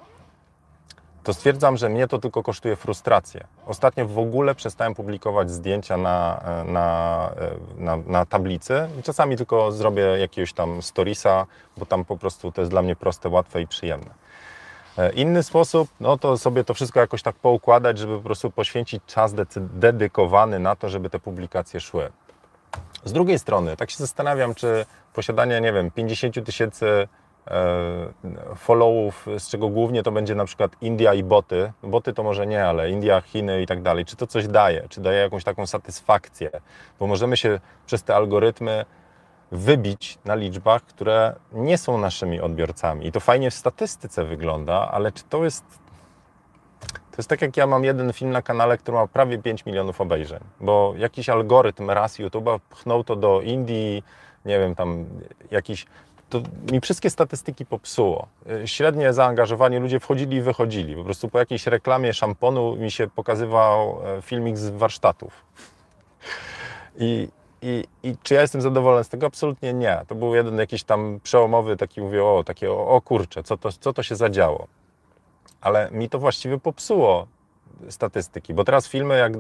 to 1.24 1.34
stwierdzam, 1.34 1.78
że 1.78 1.90
mnie 1.90 2.08
to 2.08 2.20
tylko 2.20 2.44
kosztuje 2.44 2.76
frustrację. 2.76 3.48
Ostatnio 3.66 4.08
w 4.08 4.20
ogóle 4.20 4.56
przestałem 4.56 4.96
publikować 4.96 5.52
zdjęcia 5.52 5.98
na, 5.98 6.44
na, 6.66 7.30
na, 7.78 7.98
na 7.98 8.26
tablicy 8.26 8.90
czasami 9.04 9.38
tylko 9.38 9.72
zrobię 9.72 10.04
jakiegoś 10.04 10.54
tam 10.54 10.82
storiesa, 10.82 11.46
bo 11.78 11.86
tam 11.86 12.06
po 12.06 12.18
prostu 12.18 12.52
to 12.52 12.62
jest 12.62 12.72
dla 12.72 12.82
mnie 12.82 12.96
proste, 12.96 13.30
łatwe 13.30 13.62
i 13.62 13.68
przyjemne. 13.68 14.10
E, 14.98 15.12
inny 15.14 15.44
sposób, 15.44 15.90
no 16.00 16.18
to 16.18 16.38
sobie 16.38 16.64
to 16.64 16.74
wszystko 16.74 17.00
jakoś 17.00 17.22
tak 17.22 17.36
poukładać, 17.36 17.98
żeby 17.98 18.18
po 18.18 18.24
prostu 18.24 18.52
poświęcić 18.52 19.04
czas 19.06 19.34
dedykowany 19.58 20.60
na 20.60 20.76
to, 20.76 20.90
żeby 20.90 21.10
te 21.10 21.20
publikacje 21.20 21.80
szły. 21.80 22.12
Z 23.06 23.14
drugiej 23.14 23.40
strony, 23.40 23.78
tak 23.78 23.92
się 23.92 23.98
zastanawiam, 23.98 24.56
czy 24.56 24.86
posiadanie, 25.14 25.62
nie 25.62 25.74
wiem, 25.74 25.92
50 25.92 26.46
tysięcy 26.46 27.08
e, 27.48 28.14
followów, 28.56 29.28
z 29.38 29.50
czego 29.50 29.70
głównie 29.70 30.04
to 30.04 30.12
będzie 30.12 30.36
na 30.36 30.46
przykład 30.46 30.72
India 30.82 31.14
i 31.14 31.24
boty. 31.24 31.72
Boty 31.84 32.14
to 32.14 32.24
może 32.24 32.48
nie, 32.48 32.66
ale 32.66 32.90
India, 32.90 33.22
Chiny 33.22 33.62
i 33.62 33.68
tak 33.68 33.82
dalej. 33.82 34.06
Czy 34.06 34.16
to 34.16 34.28
coś 34.28 34.48
daje? 34.48 34.88
Czy 34.90 35.02
daje 35.02 35.20
jakąś 35.20 35.44
taką 35.44 35.68
satysfakcję? 35.68 36.50
Bo 37.00 37.08
możemy 37.08 37.38
się 37.38 37.60
przez 37.86 38.04
te 38.04 38.16
algorytmy 38.16 38.86
wybić 39.52 40.18
na 40.26 40.36
liczbach, 40.36 40.84
które 40.84 41.36
nie 41.52 41.78
są 41.78 41.98
naszymi 41.98 42.42
odbiorcami. 42.42 43.08
I 43.08 43.12
to 43.12 43.20
fajnie 43.20 43.52
w 43.52 43.54
statystyce 43.54 44.24
wygląda, 44.24 44.92
ale 44.92 45.12
czy 45.12 45.24
to 45.24 45.44
jest 45.44 45.81
jest 47.22 47.30
tak 47.30 47.42
jak 47.42 47.58
ja 47.58 47.68
mam 47.68 47.84
jeden 47.84 48.14
film 48.14 48.32
na 48.32 48.42
kanale, 48.42 48.78
który 48.78 48.98
ma 48.98 49.08
prawie 49.08 49.38
5 49.38 49.66
milionów 49.66 50.02
obejrzeń, 50.02 50.40
bo 50.60 50.94
jakiś 50.98 51.30
algorytm 51.30 51.90
raz 51.90 52.20
YouTube'a 52.20 52.60
pchnął 52.70 53.04
to 53.04 53.16
do 53.16 53.42
Indii, 53.42 54.04
nie 54.46 54.60
wiem, 54.60 54.76
tam 54.76 55.06
jakiś 55.52 55.86
to 56.30 56.42
mi 56.72 56.82
wszystkie 56.82 57.10
statystyki 57.10 57.66
popsuło. 57.66 58.28
Średnie 58.66 59.14
zaangażowanie, 59.14 59.80
ludzie 59.80 60.00
wchodzili 60.00 60.38
i 60.38 60.42
wychodzili. 60.42 60.96
Po 60.96 61.04
prostu 61.04 61.30
po 61.30 61.40
jakiejś 61.40 61.68
reklamie 61.68 62.14
szamponu 62.14 62.76
mi 62.76 62.92
się 62.92 63.08
pokazywał 63.08 64.02
e, 64.06 64.22
filmik 64.22 64.58
z 64.58 64.70
warsztatów. 64.70 65.46
I, 66.98 67.28
i, 67.62 67.84
I 68.04 68.16
czy 68.24 68.34
ja 68.34 68.42
jestem 68.42 68.62
zadowolony 68.62 69.04
z 69.04 69.10
tego? 69.10 69.28
Absolutnie 69.28 69.74
nie. 69.74 70.02
To 70.08 70.16
był 70.16 70.36
jeden 70.36 70.58
jakiś 70.58 70.84
tam 70.84 71.20
przełomowy, 71.24 71.78
taki 71.78 72.02
mówię, 72.02 72.26
o, 72.26 72.44
takie, 72.44 72.72
o, 72.72 72.88
o 72.88 73.02
kurczę, 73.02 73.44
co 73.44 73.58
to, 73.58 73.72
co 73.72 73.94
to 73.94 74.04
się 74.04 74.16
zadziało 74.16 74.68
ale 75.62 75.92
mi 75.92 76.10
to 76.10 76.20
właściwie 76.20 76.58
popsuło 76.60 77.28
statystyki, 77.90 78.54
bo 78.54 78.64
teraz 78.64 78.88
filmy, 78.88 79.18
jak 79.18 79.34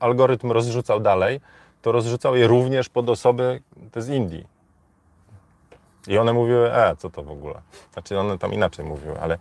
algorytm 0.00 0.52
rozrzucał 0.52 1.00
dalej, 1.00 1.40
to 1.82 1.92
rozrzucał 1.92 2.36
je 2.36 2.46
również 2.46 2.88
pod 2.88 3.08
osoby 3.08 3.62
z 3.96 4.08
Indii. 4.08 4.46
I 6.06 6.18
one 6.18 6.32
mówiły, 6.32 6.74
e, 6.74 6.96
co 6.96 7.10
to 7.10 7.22
w 7.22 7.30
ogóle? 7.30 7.54
Znaczy 7.92 8.18
one 8.18 8.38
tam 8.38 8.52
inaczej 8.52 8.84
mówiły, 8.84 9.20
ale 9.20 9.38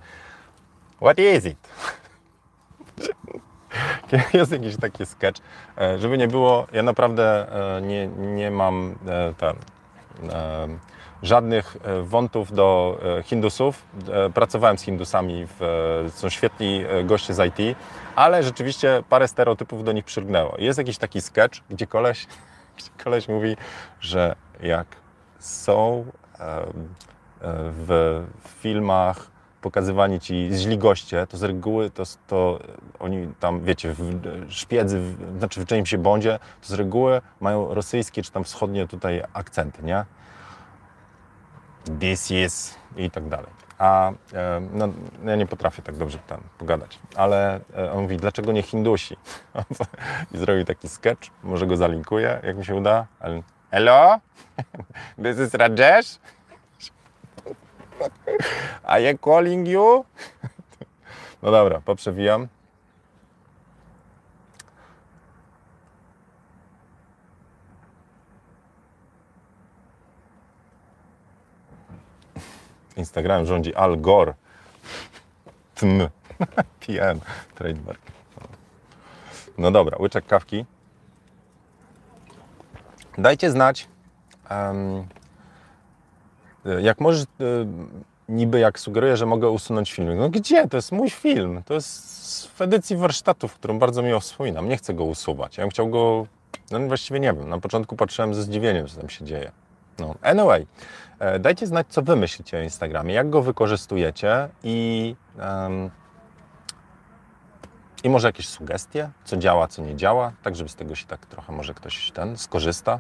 what 1.02 1.20
is 1.20 1.46
it? 1.46 1.58
Jest 4.34 4.52
jakiś 4.52 4.78
taki 4.78 5.06
sketch, 5.06 5.42
e, 5.78 6.00
żeby 6.00 6.18
nie 6.18 6.28
było, 6.28 6.68
ja 6.74 6.84
naprawdę 6.84 7.54
e, 7.78 7.82
nie, 7.82 8.08
nie 8.08 8.52
mam 8.52 8.96
e, 9.08 9.34
ten, 9.34 9.56
żadnych 11.24 11.78
wątów 12.04 12.54
do 12.54 13.00
Hindusów. 13.24 13.86
Pracowałem 14.34 14.78
z 14.78 14.82
Hindusami, 14.82 15.46
w, 15.60 16.12
są 16.14 16.30
świetni 16.30 16.84
goście 17.04 17.34
z 17.34 17.40
IT, 17.40 17.78
ale 18.16 18.44
rzeczywiście 18.44 19.04
parę 19.10 19.28
stereotypów 19.28 19.84
do 19.84 19.92
nich 19.92 20.06
przylgnęło. 20.06 20.56
Jest 20.58 20.78
jakiś 20.78 20.98
taki 20.98 21.22
sketch, 21.22 21.60
gdzie 21.70 21.88
koleś, 21.88 22.28
gdzie 22.78 22.90
koleś 23.04 23.28
mówi, 23.28 23.58
że 24.00 24.36
jak 24.62 24.88
są 25.40 26.06
w 27.88 28.16
filmach 28.46 29.32
pokazywani 29.62 30.20
ci 30.20 30.50
źli 30.54 30.78
goście, 30.78 31.28
to 31.28 31.38
z 31.38 31.44
reguły 31.44 31.90
to, 31.90 32.04
to 32.28 32.60
oni 33.00 33.28
tam, 33.40 33.64
wiecie, 33.64 33.96
w 33.98 34.20
szpiedzy, 34.50 35.00
w, 35.00 35.38
znaczy 35.38 35.66
w 35.66 35.72
Jamesie 35.72 35.98
Bondzie, 35.98 36.40
to 36.62 36.68
z 36.68 36.74
reguły 36.74 37.22
mają 37.40 37.74
rosyjskie 37.74 38.24
czy 38.24 38.32
tam 38.32 38.44
wschodnie 38.44 38.88
tutaj 38.88 39.24
akcenty, 39.34 39.84
nie? 39.84 40.06
This 42.00 42.32
is 42.32 42.78
i 42.98 43.12
tak 43.12 43.30
dalej. 43.30 43.50
A 43.78 44.12
no, 44.74 44.88
ja 45.26 45.36
nie 45.36 45.46
potrafię 45.46 45.82
tak 45.82 45.96
dobrze 45.96 46.18
tam 46.28 46.42
pogadać, 46.58 47.00
ale 47.16 47.60
e, 47.78 47.92
on 47.92 48.02
mówi, 48.02 48.18
dlaczego 48.18 48.52
nie 48.52 48.62
Hindusi? 48.62 49.18
I 50.34 50.38
zrobił 50.38 50.66
taki 50.66 50.90
sketch, 50.90 51.30
może 51.44 51.68
go 51.68 51.78
zalinkuję, 51.78 52.40
jak 52.44 52.58
mi 52.58 52.66
się 52.66 52.76
uda. 52.76 53.08
Hello, 53.72 54.20
this 55.24 55.40
is 55.40 55.54
Rajesh. 55.54 56.20
Are 58.84 59.02
you 59.04 59.18
calling 59.18 59.68
you? 59.68 60.06
No 61.42 61.52
dobra, 61.52 61.82
poprzewijam. 61.86 62.48
Instagram 73.02 73.46
rządzi 73.46 73.76
Al 73.76 74.02
Gore. 74.02 74.34
TM. 75.76 76.10
TM. 76.80 77.20
Trademark. 77.56 78.02
No 79.58 79.72
dobra, 79.72 79.98
łyczek 80.00 80.26
kawki. 80.26 80.66
Dajcie 83.18 83.52
znać, 83.52 83.88
um, 84.50 85.08
jak 86.82 87.00
możesz, 87.00 87.24
y, 87.24 87.26
niby 88.30 88.60
jak 88.60 88.80
sugeruję, 88.80 89.18
że 89.18 89.26
mogę 89.26 89.50
usunąć 89.50 89.92
film. 89.92 90.18
No 90.18 90.30
gdzie? 90.30 90.68
To 90.68 90.78
jest 90.78 90.92
mój 90.92 91.10
film. 91.10 91.64
To 91.66 91.74
jest 91.74 92.48
w 92.48 92.62
edycji 92.62 92.98
warsztatów, 92.98 93.54
którą 93.54 93.80
bardzo 93.80 94.02
miło 94.02 94.20
wspominam. 94.20 94.70
Nie 94.70 94.78
chcę 94.78 94.94
go 94.94 95.04
usuwać. 95.04 95.58
Ja 95.58 95.64
bym 95.64 95.72
chciał 95.72 95.90
go, 95.90 96.28
no 96.72 96.80
właściwie 96.80 97.20
nie 97.20 97.34
wiem. 97.34 97.50
Na 97.50 97.60
początku 97.60 97.96
patrzyłem 97.96 98.34
ze 98.34 98.44
zdziwieniem, 98.44 98.88
co 98.88 99.00
tam 99.00 99.10
się 99.10 99.26
dzieje. 99.26 99.52
No, 100.00 100.16
anyway, 100.22 100.62
e, 100.62 100.66
dajcie 101.40 101.68
znać, 101.68 101.88
co 101.90 102.02
wy 102.02 102.16
myślicie 102.16 102.58
o 102.58 102.62
Instagramie, 102.62 103.14
jak 103.14 103.30
go 103.30 103.42
wykorzystujecie 103.42 104.50
i, 104.64 105.16
um, 105.40 105.90
i 108.04 108.10
może 108.10 108.28
jakieś 108.28 108.48
sugestie, 108.48 109.10
co 109.24 109.38
działa, 109.38 109.68
co 109.68 109.82
nie 109.82 109.96
działa, 109.96 110.32
tak 110.44 110.56
żeby 110.56 110.70
z 110.70 110.76
tego 110.76 110.96
się 110.96 111.06
tak 111.06 111.26
trochę 111.26 111.54
może 111.54 111.74
ktoś 111.74 112.12
ten 112.12 112.38
skorzysta. 112.38 113.00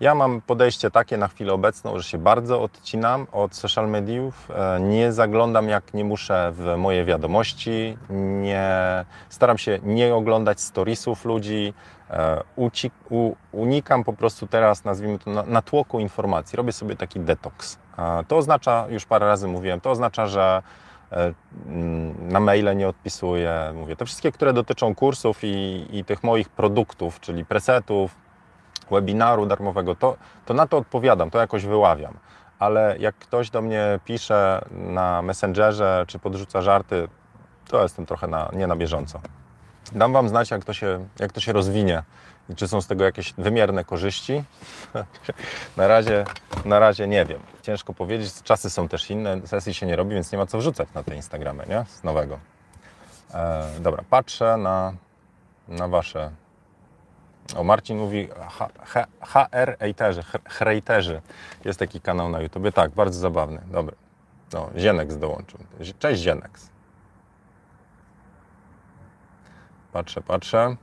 Ja 0.00 0.14
mam 0.14 0.40
podejście 0.40 0.90
takie 0.90 1.16
na 1.16 1.28
chwilę 1.28 1.52
obecną, 1.52 1.98
że 1.98 2.04
się 2.04 2.18
bardzo 2.18 2.62
odcinam 2.62 3.26
od 3.32 3.54
social 3.54 3.88
mediów. 3.88 4.50
E, 4.50 4.80
nie 4.80 5.12
zaglądam 5.12 5.68
jak 5.68 5.94
nie 5.94 6.04
muszę 6.04 6.52
w 6.54 6.74
moje 6.76 7.04
wiadomości. 7.04 7.98
Nie, 8.42 8.70
staram 9.28 9.58
się 9.58 9.78
nie 9.82 10.14
oglądać 10.14 10.60
storiesów 10.60 11.24
ludzi. 11.24 11.74
E, 12.10 12.42
unikam 13.52 14.04
po 14.04 14.12
prostu 14.12 14.46
teraz, 14.46 14.84
nazwijmy 14.84 15.18
to, 15.18 15.30
natłoku 15.30 16.00
informacji. 16.00 16.56
Robię 16.56 16.72
sobie 16.72 16.96
taki 16.96 17.20
detoks. 17.20 17.78
E, 17.98 18.24
to 18.28 18.36
oznacza, 18.36 18.86
już 18.88 19.06
parę 19.06 19.26
razy 19.26 19.48
mówiłem, 19.48 19.80
to 19.80 19.90
oznacza, 19.90 20.26
że 20.26 20.62
na 22.18 22.40
maile 22.40 22.76
nie 22.76 22.88
odpisuję. 22.88 23.72
Mówię, 23.74 23.96
te 23.96 24.04
wszystkie, 24.04 24.32
które 24.32 24.52
dotyczą 24.52 24.94
kursów 24.94 25.38
i, 25.42 25.86
i 25.90 26.04
tych 26.04 26.24
moich 26.24 26.48
produktów, 26.48 27.20
czyli 27.20 27.44
presetów, 27.44 28.16
webinaru 28.90 29.46
darmowego, 29.46 29.94
to, 29.94 30.16
to 30.46 30.54
na 30.54 30.66
to 30.66 30.78
odpowiadam, 30.78 31.30
to 31.30 31.38
jakoś 31.38 31.66
wyławiam. 31.66 32.14
Ale 32.58 32.96
jak 32.98 33.14
ktoś 33.14 33.50
do 33.50 33.62
mnie 33.62 34.00
pisze 34.04 34.64
na 34.70 35.22
Messengerze 35.22 36.04
czy 36.06 36.18
podrzuca 36.18 36.62
żarty, 36.62 37.08
to 37.68 37.82
jestem 37.82 38.06
trochę 38.06 38.26
na, 38.26 38.50
nie 38.52 38.66
na 38.66 38.76
bieżąco. 38.76 39.20
Dam 39.92 40.12
Wam 40.12 40.28
znać, 40.28 40.50
jak 40.50 40.64
to, 40.64 40.72
się, 40.72 41.06
jak 41.18 41.32
to 41.32 41.40
się 41.40 41.52
rozwinie 41.52 42.02
i 42.48 42.54
czy 42.54 42.68
są 42.68 42.80
z 42.80 42.86
tego 42.86 43.04
jakieś 43.04 43.32
wymierne 43.32 43.84
korzyści. 43.84 44.44
na, 45.76 45.88
razie, 45.88 46.24
na 46.64 46.78
razie 46.78 47.08
nie 47.08 47.24
wiem. 47.24 47.40
Ciężko 47.62 47.94
powiedzieć, 47.94 48.42
czasy 48.42 48.70
są 48.70 48.88
też 48.88 49.10
inne, 49.10 49.46
sesji 49.46 49.74
się 49.74 49.86
nie 49.86 49.96
robi, 49.96 50.14
więc 50.14 50.32
nie 50.32 50.38
ma 50.38 50.46
co 50.46 50.58
wrzucać 50.58 50.88
na 50.94 51.02
te 51.02 51.16
Instagramy, 51.16 51.64
nie? 51.68 51.84
Z 51.88 52.04
nowego. 52.04 52.38
E, 53.34 53.66
dobra, 53.80 54.04
patrzę 54.10 54.56
na, 54.56 54.92
na 55.68 55.88
Wasze 55.88 56.30
o, 57.56 57.64
Marcin 57.64 57.98
mówi 57.98 58.28
HR 59.20 59.76
Ejterzy, 59.78 60.22
Hrejterzy. 60.48 61.22
Jest 61.64 61.78
taki 61.78 62.00
kanał 62.00 62.28
na 62.28 62.40
YouTube. 62.40 62.74
Tak, 62.74 62.90
bardzo 62.90 63.20
zabawny. 63.20 63.60
Dobry. 63.72 63.96
No, 64.52 64.70
Zienex 64.76 65.16
dołączył. 65.16 65.58
Cześć 65.98 66.22
Zienex. 66.22 66.70
Patrzę, 69.92 70.20
patrzę. 70.20 70.76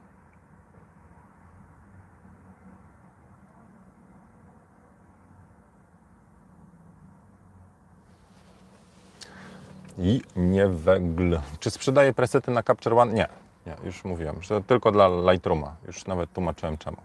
I 9.98 10.22
nie 10.36 10.68
wegl. 10.68 11.40
Czy 11.60 11.70
sprzedaje 11.70 12.14
presety 12.14 12.52
na 12.52 12.64
Capture 12.64 12.94
One? 12.94 13.14
Nie. 13.14 13.28
Nie, 13.66 13.76
już 13.84 14.06
mówiłem, 14.06 14.44
że 14.44 14.64
tylko 14.64 14.92
dla 14.92 15.08
Lightrooma. 15.32 15.76
Już 15.88 16.06
nawet 16.06 16.34
tłumaczyłem 16.34 16.78
czemu. 16.78 16.98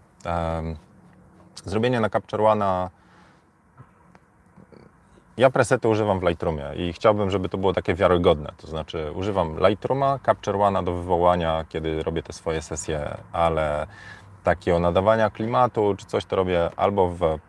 Zrobienie 1.65 1.99
na 1.99 2.09
Capture 2.09 2.41
One'a 2.41 2.89
ja 5.37 5.49
presety 5.49 5.87
używam 5.87 6.19
w 6.19 6.23
Lightroomie 6.23 6.65
i 6.75 6.93
chciałbym, 6.93 7.29
żeby 7.29 7.49
to 7.49 7.57
było 7.57 7.73
takie 7.73 7.93
wiarygodne. 7.93 8.53
To 8.57 8.67
znaczy 8.67 9.11
używam 9.15 9.57
Lightrooma, 9.67 10.19
Capture 10.25 10.55
One'a 10.55 10.83
do 10.83 10.93
wywołania, 10.93 11.65
kiedy 11.69 12.03
robię 12.03 12.23
te 12.23 12.33
swoje 12.33 12.61
sesje, 12.61 13.17
ale 13.31 13.87
takiego 14.43 14.79
nadawania 14.79 15.29
klimatu 15.29 15.95
czy 15.97 16.05
coś 16.05 16.25
to 16.25 16.35
robię 16.35 16.69
albo 16.75 17.09
w 17.09 17.39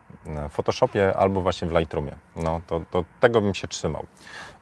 Photoshopie, 0.50 1.16
albo 1.16 1.40
właśnie 1.40 1.68
w 1.68 1.72
Lightroomie. 1.72 2.14
No, 2.36 2.60
to, 2.66 2.80
to 2.90 3.04
tego 3.20 3.40
bym 3.40 3.54
się 3.54 3.68
trzymał. 3.68 4.06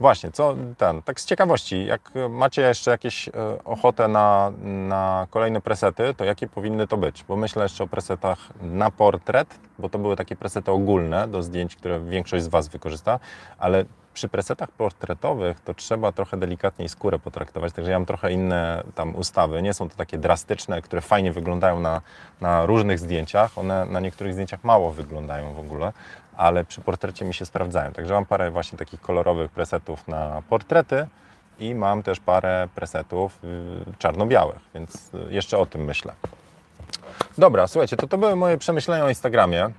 Właśnie, 0.03 0.31
co 0.33 0.57
ten, 0.79 1.03
tak 1.03 1.21
z 1.21 1.27
ciekawości, 1.27 1.87
jak 1.87 2.13
macie 2.31 2.63
jeszcze 2.63 2.91
jakieś 2.91 3.29
e, 3.29 3.33
ochotę 3.65 4.09
na, 4.09 4.53
na 4.63 5.27
kolejne 5.31 5.61
presety, 5.61 6.15
to 6.15 6.25
jakie 6.25 6.49
powinny 6.49 6.87
to 6.87 6.97
być? 6.97 7.25
Bo 7.25 7.37
myślę 7.37 7.63
jeszcze 7.63 7.85
o 7.85 7.87
presetach 7.87 8.39
na 8.63 8.91
portret, 8.91 9.59
bo 9.79 9.89
to 9.89 9.99
były 9.99 10.17
takie 10.17 10.37
presety 10.37 10.71
ogólne 10.71 11.29
do 11.29 11.43
zdjęć, 11.43 11.77
które 11.77 12.01
większość 12.01 12.45
z 12.45 12.49
Was 12.49 12.69
wykorzysta, 12.69 13.19
ale 13.59 13.85
przy 14.15 14.29
presetach 14.29 14.71
portretowych 14.71 15.61
to 15.61 15.75
trzeba 15.75 16.13
trochę 16.13 16.37
delikatniej 16.37 16.89
skórę 16.89 17.19
potraktować, 17.19 17.73
także 17.73 17.91
ja 17.91 17.99
mam 17.99 18.07
trochę 18.07 18.33
inne 18.33 18.83
tam 18.95 19.17
ustawy. 19.17 19.63
Nie 19.63 19.75
są 19.75 19.89
to 19.89 19.97
takie 19.97 20.19
drastyczne, 20.19 20.83
które 20.83 21.03
fajnie 21.03 21.33
wyglądają 21.33 21.81
na, 21.81 22.01
na 22.41 22.67
różnych 22.67 22.99
zdjęciach. 22.99 23.59
One 23.59 23.87
na 23.87 24.01
niektórych 24.01 24.33
zdjęciach 24.33 24.65
mało 24.65 24.93
wyglądają 24.93 25.55
w 25.55 25.59
ogóle, 25.59 25.93
ale 26.37 26.65
przy 26.65 26.81
portrecie 26.81 27.25
mi 27.25 27.35
się 27.35 27.47
sprawdzają. 27.47 27.93
Także 27.93 28.15
mam 28.15 28.27
parę 28.27 28.51
właśnie 28.51 28.79
takich 28.79 29.01
kolorowych 29.01 29.51
presetów 29.51 30.09
na 30.09 30.43
portrety 30.49 31.07
i 31.59 31.75
mam 31.75 32.03
też 32.03 32.21
parę 32.21 32.69
presetów 32.75 33.39
y, 33.45 33.99
czarno-białych, 33.99 34.59
więc 34.75 35.11
jeszcze 35.29 35.59
o 35.59 35.67
tym 35.67 35.85
myślę. 35.85 36.13
Dobra, 37.39 37.67
słuchajcie, 37.67 37.97
to 37.97 38.09
to 38.09 38.19
były 38.19 38.37
moje 38.37 38.59
przemyślenia 38.59 39.05
o 39.05 39.09
Instagramie. 39.09 39.71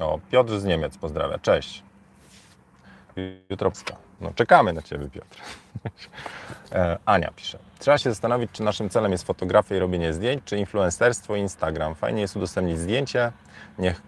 O, 0.00 0.18
Piotr 0.30 0.58
z 0.58 0.64
Niemiec 0.64 0.98
pozdrawia. 0.98 1.38
Cześć. 1.38 1.82
Jutro. 3.50 3.72
No, 4.20 4.32
czekamy 4.34 4.72
na 4.72 4.82
Ciebie, 4.82 5.10
Piotr. 5.10 5.38
E, 6.72 6.98
Ania 7.04 7.30
pisze. 7.36 7.58
Trzeba 7.78 7.98
się 7.98 8.10
zastanowić, 8.10 8.50
czy 8.52 8.62
naszym 8.62 8.88
celem 8.88 9.12
jest 9.12 9.24
fotografia 9.24 9.76
i 9.76 9.78
robienie 9.78 10.12
zdjęć, 10.12 10.44
czy 10.44 10.58
influencerstwo 10.58 11.36
Instagram. 11.36 11.94
Fajnie 11.94 12.20
jest 12.20 12.36
udostępnić 12.36 12.78
zdjęcie, 12.78 13.32
niech 13.78 14.02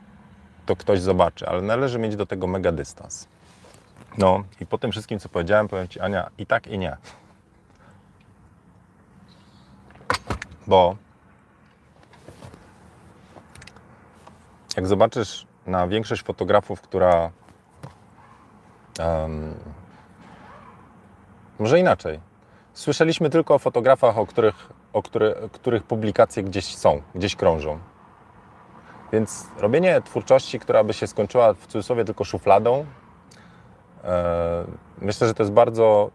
to 0.66 0.76
ktoś 0.76 1.00
zobaczy, 1.00 1.48
ale 1.48 1.62
należy 1.62 1.98
mieć 1.98 2.16
do 2.16 2.26
tego 2.26 2.46
mega 2.46 2.72
dystans. 2.72 3.28
No 4.18 4.42
i 4.60 4.66
po 4.66 4.78
tym 4.78 4.90
wszystkim, 4.92 5.18
co 5.18 5.28
powiedziałem, 5.28 5.68
powiem 5.68 5.88
Ci, 5.88 6.00
Ania, 6.00 6.30
i 6.38 6.46
tak, 6.46 6.66
i 6.66 6.78
nie. 6.78 6.96
Bo 10.66 10.96
jak 14.76 14.86
zobaczysz 14.86 15.46
na 15.66 15.88
większość 15.88 16.22
fotografów, 16.22 16.80
która 16.80 17.30
Um, 18.98 19.54
może 21.58 21.78
inaczej. 21.78 22.20
Słyszeliśmy 22.74 23.30
tylko 23.30 23.54
o 23.54 23.58
fotografach, 23.58 24.18
o 24.18 24.26
których, 24.26 24.70
o 24.92 25.02
który, 25.02 25.34
których 25.52 25.82
publikacje 25.82 26.42
gdzieś 26.42 26.76
są, 26.76 27.02
gdzieś 27.14 27.36
krążą. 27.36 27.78
Więc 29.12 29.46
robienie 29.58 30.02
twórczości, 30.02 30.60
która 30.60 30.84
by 30.84 30.92
się 30.92 31.06
skończyła 31.06 31.54
w 31.54 31.66
cudzysłowie 31.66 32.04
tylko 32.04 32.24
szufladą, 32.24 32.86
e, 34.04 34.64
myślę, 34.98 35.26
że 35.26 35.34
to 35.34 35.42
jest 35.42 35.52
bardzo 35.52 36.10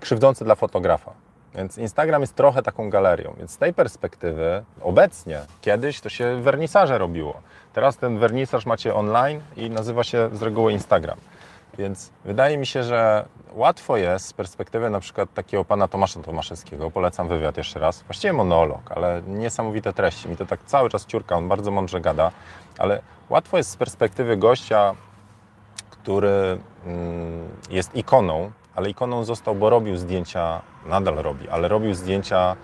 krzywdzące 0.00 0.44
dla 0.44 0.54
fotografa. 0.54 1.12
Więc 1.54 1.78
Instagram 1.78 2.20
jest 2.20 2.34
trochę 2.34 2.62
taką 2.62 2.90
galerią. 2.90 3.34
Więc 3.38 3.50
z 3.50 3.58
tej 3.58 3.74
perspektywy 3.74 4.64
obecnie, 4.80 5.40
kiedyś 5.60 6.00
to 6.00 6.08
się 6.08 6.42
wernisaże 6.42 6.98
robiło. 6.98 7.40
Teraz 7.72 7.96
ten 7.96 8.18
wernisaż 8.18 8.66
macie 8.66 8.94
online 8.94 9.40
i 9.56 9.70
nazywa 9.70 10.04
się 10.04 10.30
z 10.32 10.42
reguły 10.42 10.72
Instagram. 10.72 11.18
Więc 11.78 12.10
wydaje 12.24 12.58
mi 12.58 12.66
się, 12.66 12.82
że 12.82 13.24
łatwo 13.52 13.96
jest 13.96 14.26
z 14.26 14.32
perspektywy 14.32 14.90
na 14.90 15.00
przykład 15.00 15.34
takiego 15.34 15.64
pana 15.64 15.88
Tomasza 15.88 16.20
Tomaszewskiego, 16.20 16.90
polecam 16.90 17.28
wywiad 17.28 17.56
jeszcze 17.56 17.80
raz, 17.80 18.02
właściwie 18.02 18.32
monolog, 18.32 18.92
ale 18.94 19.22
niesamowite 19.26 19.92
treści, 19.92 20.28
mi 20.28 20.36
to 20.36 20.46
tak 20.46 20.60
cały 20.66 20.90
czas 20.90 21.06
ciurka, 21.06 21.36
on 21.36 21.48
bardzo 21.48 21.70
mądrze 21.70 22.00
gada, 22.00 22.30
ale 22.78 23.02
łatwo 23.30 23.56
jest 23.56 23.70
z 23.70 23.76
perspektywy 23.76 24.36
gościa, 24.36 24.94
który 25.90 26.58
mm, 26.86 27.48
jest 27.70 27.94
ikoną, 27.94 28.50
ale 28.74 28.90
ikoną 28.90 29.24
został, 29.24 29.54
bo 29.54 29.70
robił 29.70 29.96
zdjęcia, 29.96 30.62
nadal 30.86 31.14
robi, 31.14 31.48
ale 31.48 31.68
robił 31.68 31.94
zdjęcia 31.94 32.56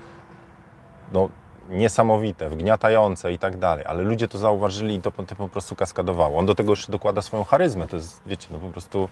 no, 1.12 1.28
niesamowite, 1.68 2.50
wgniatające 2.50 3.32
i 3.32 3.38
tak 3.38 3.56
dalej, 3.56 3.84
ale 3.86 4.02
ludzie 4.02 4.28
to 4.28 4.38
zauważyli 4.38 4.94
i 4.94 5.00
to, 5.00 5.12
po 5.12 5.48
prostu 5.48 5.76
kaskadowało. 5.76 6.38
On 6.38 6.46
do 6.46 6.54
tego 6.54 6.72
jeszcze 6.72 6.92
dokłada 6.92 7.22
swoją 7.22 7.44
charyzmę, 7.44 7.86
to 7.86 7.96
jest, 7.96 8.22
wiecie, 8.26 8.48
no 8.50 8.58
po 8.58 8.68
prostu 8.68 9.08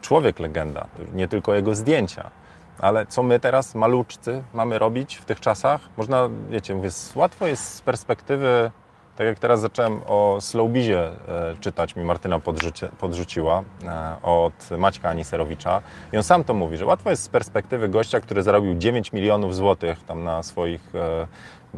człowiek 0.00 0.38
legenda, 0.38 0.86
nie 1.14 1.28
tylko 1.28 1.54
jego 1.54 1.74
zdjęcia. 1.74 2.30
Ale 2.78 3.06
co 3.06 3.22
my 3.22 3.40
teraz, 3.40 3.74
maluczcy, 3.74 4.42
mamy 4.54 4.78
robić 4.78 5.16
w 5.16 5.24
tych 5.24 5.40
czasach? 5.40 5.80
Można, 5.96 6.28
wiecie, 6.50 6.74
mówię, 6.74 6.88
łatwo 7.14 7.46
jest 7.46 7.74
z 7.74 7.80
perspektywy, 7.80 8.70
tak 9.16 9.26
jak 9.26 9.38
teraz 9.38 9.60
zacząłem 9.60 10.00
o 10.06 10.38
Slowbizie 10.40 11.00
e, 11.00 11.12
czytać, 11.60 11.96
mi 11.96 12.04
Martyna 12.04 12.38
podrzuci, 12.38 12.86
podrzuciła 12.98 13.62
e, 13.84 14.16
od 14.22 14.70
Maćka 14.78 15.08
Aniserowicza 15.08 15.82
i 16.12 16.16
on 16.16 16.22
sam 16.22 16.44
to 16.44 16.54
mówi, 16.54 16.76
że 16.76 16.86
łatwo 16.86 17.10
jest 17.10 17.22
z 17.22 17.28
perspektywy 17.28 17.88
gościa, 17.88 18.20
który 18.20 18.42
zarobił 18.42 18.74
9 18.74 19.12
milionów 19.12 19.56
złotych 19.56 20.04
tam 20.04 20.24
na 20.24 20.42
swoich 20.42 20.94
e, 20.94 21.26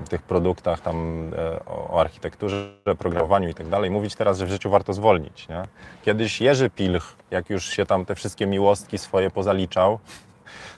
tych 0.08 0.22
produktach, 0.22 0.80
tam 0.80 1.30
e, 1.36 1.64
o 1.66 2.00
architekturze, 2.00 2.70
programowaniu 2.98 3.48
i 3.48 3.54
tak 3.54 3.68
dalej, 3.68 3.90
mówić 3.90 4.14
teraz, 4.14 4.38
że 4.38 4.46
w 4.46 4.50
życiu 4.50 4.70
warto 4.70 4.92
zwolnić. 4.92 5.48
Nie? 5.48 5.62
Kiedyś 6.02 6.40
Jerzy 6.40 6.70
Pilch, 6.70 7.16
jak 7.30 7.50
już 7.50 7.64
się 7.64 7.86
tam 7.86 8.04
te 8.04 8.14
wszystkie 8.14 8.46
miłostki 8.46 8.98
swoje 8.98 9.30
pozaliczał, 9.30 9.98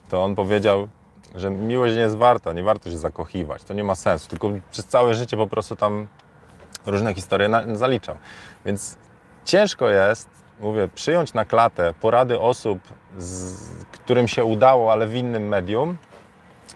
to 0.09 0.25
on 0.25 0.35
powiedział, 0.35 0.89
że 1.35 1.51
miłość 1.51 1.95
nie 1.95 2.01
jest 2.01 2.17
warta, 2.17 2.53
nie 2.53 2.63
warto 2.63 2.91
się 2.91 2.99
zakochiwać, 2.99 3.65
to 3.65 3.75
nie 3.75 3.85
ma 3.85 3.95
sensu, 3.95 4.29
tylko 4.29 4.51
przez 4.71 4.87
całe 4.87 5.15
życie 5.15 5.37
po 5.37 5.47
prostu 5.47 5.77
tam 5.77 6.07
różne 6.87 7.15
historie 7.15 7.49
na. 7.49 7.63
Więc 8.67 8.99
ciężko 9.45 9.89
jest, 9.89 10.29
mówię, 10.61 10.89
przyjąć 10.95 11.35
na 11.35 11.45
klatę 11.45 11.95
porady 12.01 12.41
osób, 12.41 12.79
z, 13.19 13.55
którym 13.93 14.29
się 14.29 14.45
udało, 14.45 14.93
ale 14.93 15.07
w 15.07 15.15
innym 15.15 15.49
medium, 15.49 15.97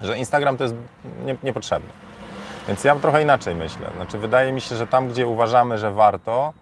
że 0.01 0.19
Instagram 0.19 0.57
to 0.57 0.65
jest 0.65 0.77
nie, 1.25 1.37
niepotrzebny. 1.43 2.10
Więc 2.69 2.85
ja 2.85 2.97
trochę 2.97 3.23
inaczej 3.23 3.55
myślę. 3.55 3.91
Znaczy, 3.97 4.19
wydaje 4.19 4.53
mi 4.53 4.61
się, 4.61 4.77
że 4.77 4.87
tam, 4.87 5.09
gdzie 5.09 5.27
uważamy, 5.27 5.79
że 5.79 5.93
warto, 5.93 6.53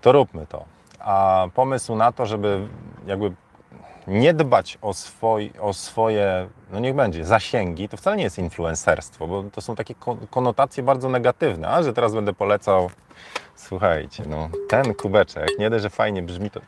to 0.00 0.12
róbmy 0.12 0.46
to. 0.46 0.64
A 0.98 1.46
pomysł 1.54 1.96
na 1.96 2.12
to, 2.12 2.26
żeby 2.26 2.68
jakby 3.06 3.32
nie 4.06 4.34
dbać 4.34 4.78
o, 4.82 4.94
swoj, 4.94 5.52
o 5.60 5.72
swoje, 5.72 6.48
no 6.70 6.78
niech 6.78 6.94
będzie, 6.94 7.24
zasięgi, 7.24 7.88
to 7.88 7.96
wcale 7.96 8.16
nie 8.16 8.22
jest 8.22 8.38
influencerstwo, 8.38 9.26
bo 9.26 9.42
to 9.42 9.60
są 9.60 9.74
takie 9.74 9.94
konotacje 10.30 10.82
bardzo 10.82 11.08
negatywne. 11.08 11.68
A 11.68 11.82
że 11.82 11.92
teraz 11.92 12.14
będę 12.14 12.32
polecał, 12.32 12.90
słuchajcie, 13.56 14.24
no 14.26 14.48
ten 14.68 14.94
kubeczek, 14.94 15.48
nie 15.58 15.70
dość, 15.70 15.82
że 15.82 15.90
fajnie 15.90 16.22
brzmi, 16.22 16.50
to 16.50 16.60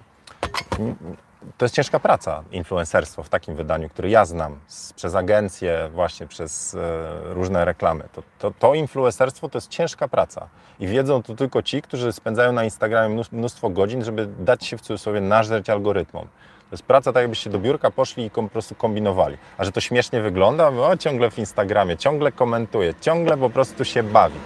to 1.59 1.65
jest 1.65 1.75
ciężka 1.75 2.01
praca, 2.01 2.43
influencerstwo 2.53 3.23
w 3.23 3.29
takim 3.29 3.57
wydaniu, 3.57 3.89
który 3.89 4.11
ja 4.11 4.25
znam 4.25 4.59
z, 4.67 4.93
przez 4.93 5.15
agencje, 5.15 5.89
właśnie 5.93 6.27
przez 6.27 6.75
e, 6.75 7.35
różne 7.35 7.65
reklamy. 7.65 8.05
To, 8.13 8.23
to, 8.39 8.53
to 8.59 8.75
influencerstwo 8.75 9.49
to 9.49 9.59
jest 9.59 9.69
ciężka 9.69 10.09
praca 10.09 10.49
i 10.81 10.87
wiedzą 10.87 11.23
to 11.23 11.35
tylko 11.35 11.63
ci, 11.63 11.83
którzy 11.83 12.13
spędzają 12.13 12.53
na 12.53 12.65
Instagramie 12.65 13.23
mnóstwo 13.33 13.71
godzin, 13.71 14.05
żeby 14.05 14.27
dać 14.27 14.67
się 14.67 14.79
w 14.79 14.81
cudzysłowie 14.81 15.21
nażreć 15.21 15.71
algorytmom. 15.71 16.25
To 16.71 16.75
jest 16.75 16.83
praca 16.83 17.13
tak, 17.13 17.21
jakbyście 17.21 17.51
do 17.51 17.59
biurka 17.59 17.91
poszli 17.91 18.25
i 18.25 18.31
po 18.31 18.43
prostu 18.43 18.75
kombinowali. 18.75 19.39
A 19.59 19.65
że 19.65 19.73
to 19.73 19.81
śmiesznie 19.81 20.21
wygląda, 20.21 20.69
o, 20.69 20.97
ciągle 20.97 21.31
w 21.31 21.39
Instagramie, 21.39 21.97
ciągle 21.97 22.33
komentuje, 22.33 22.95
ciągle 23.01 23.37
po 23.37 23.51
prostu 23.51 23.85
się 23.85 24.03
bawi. 24.03 24.39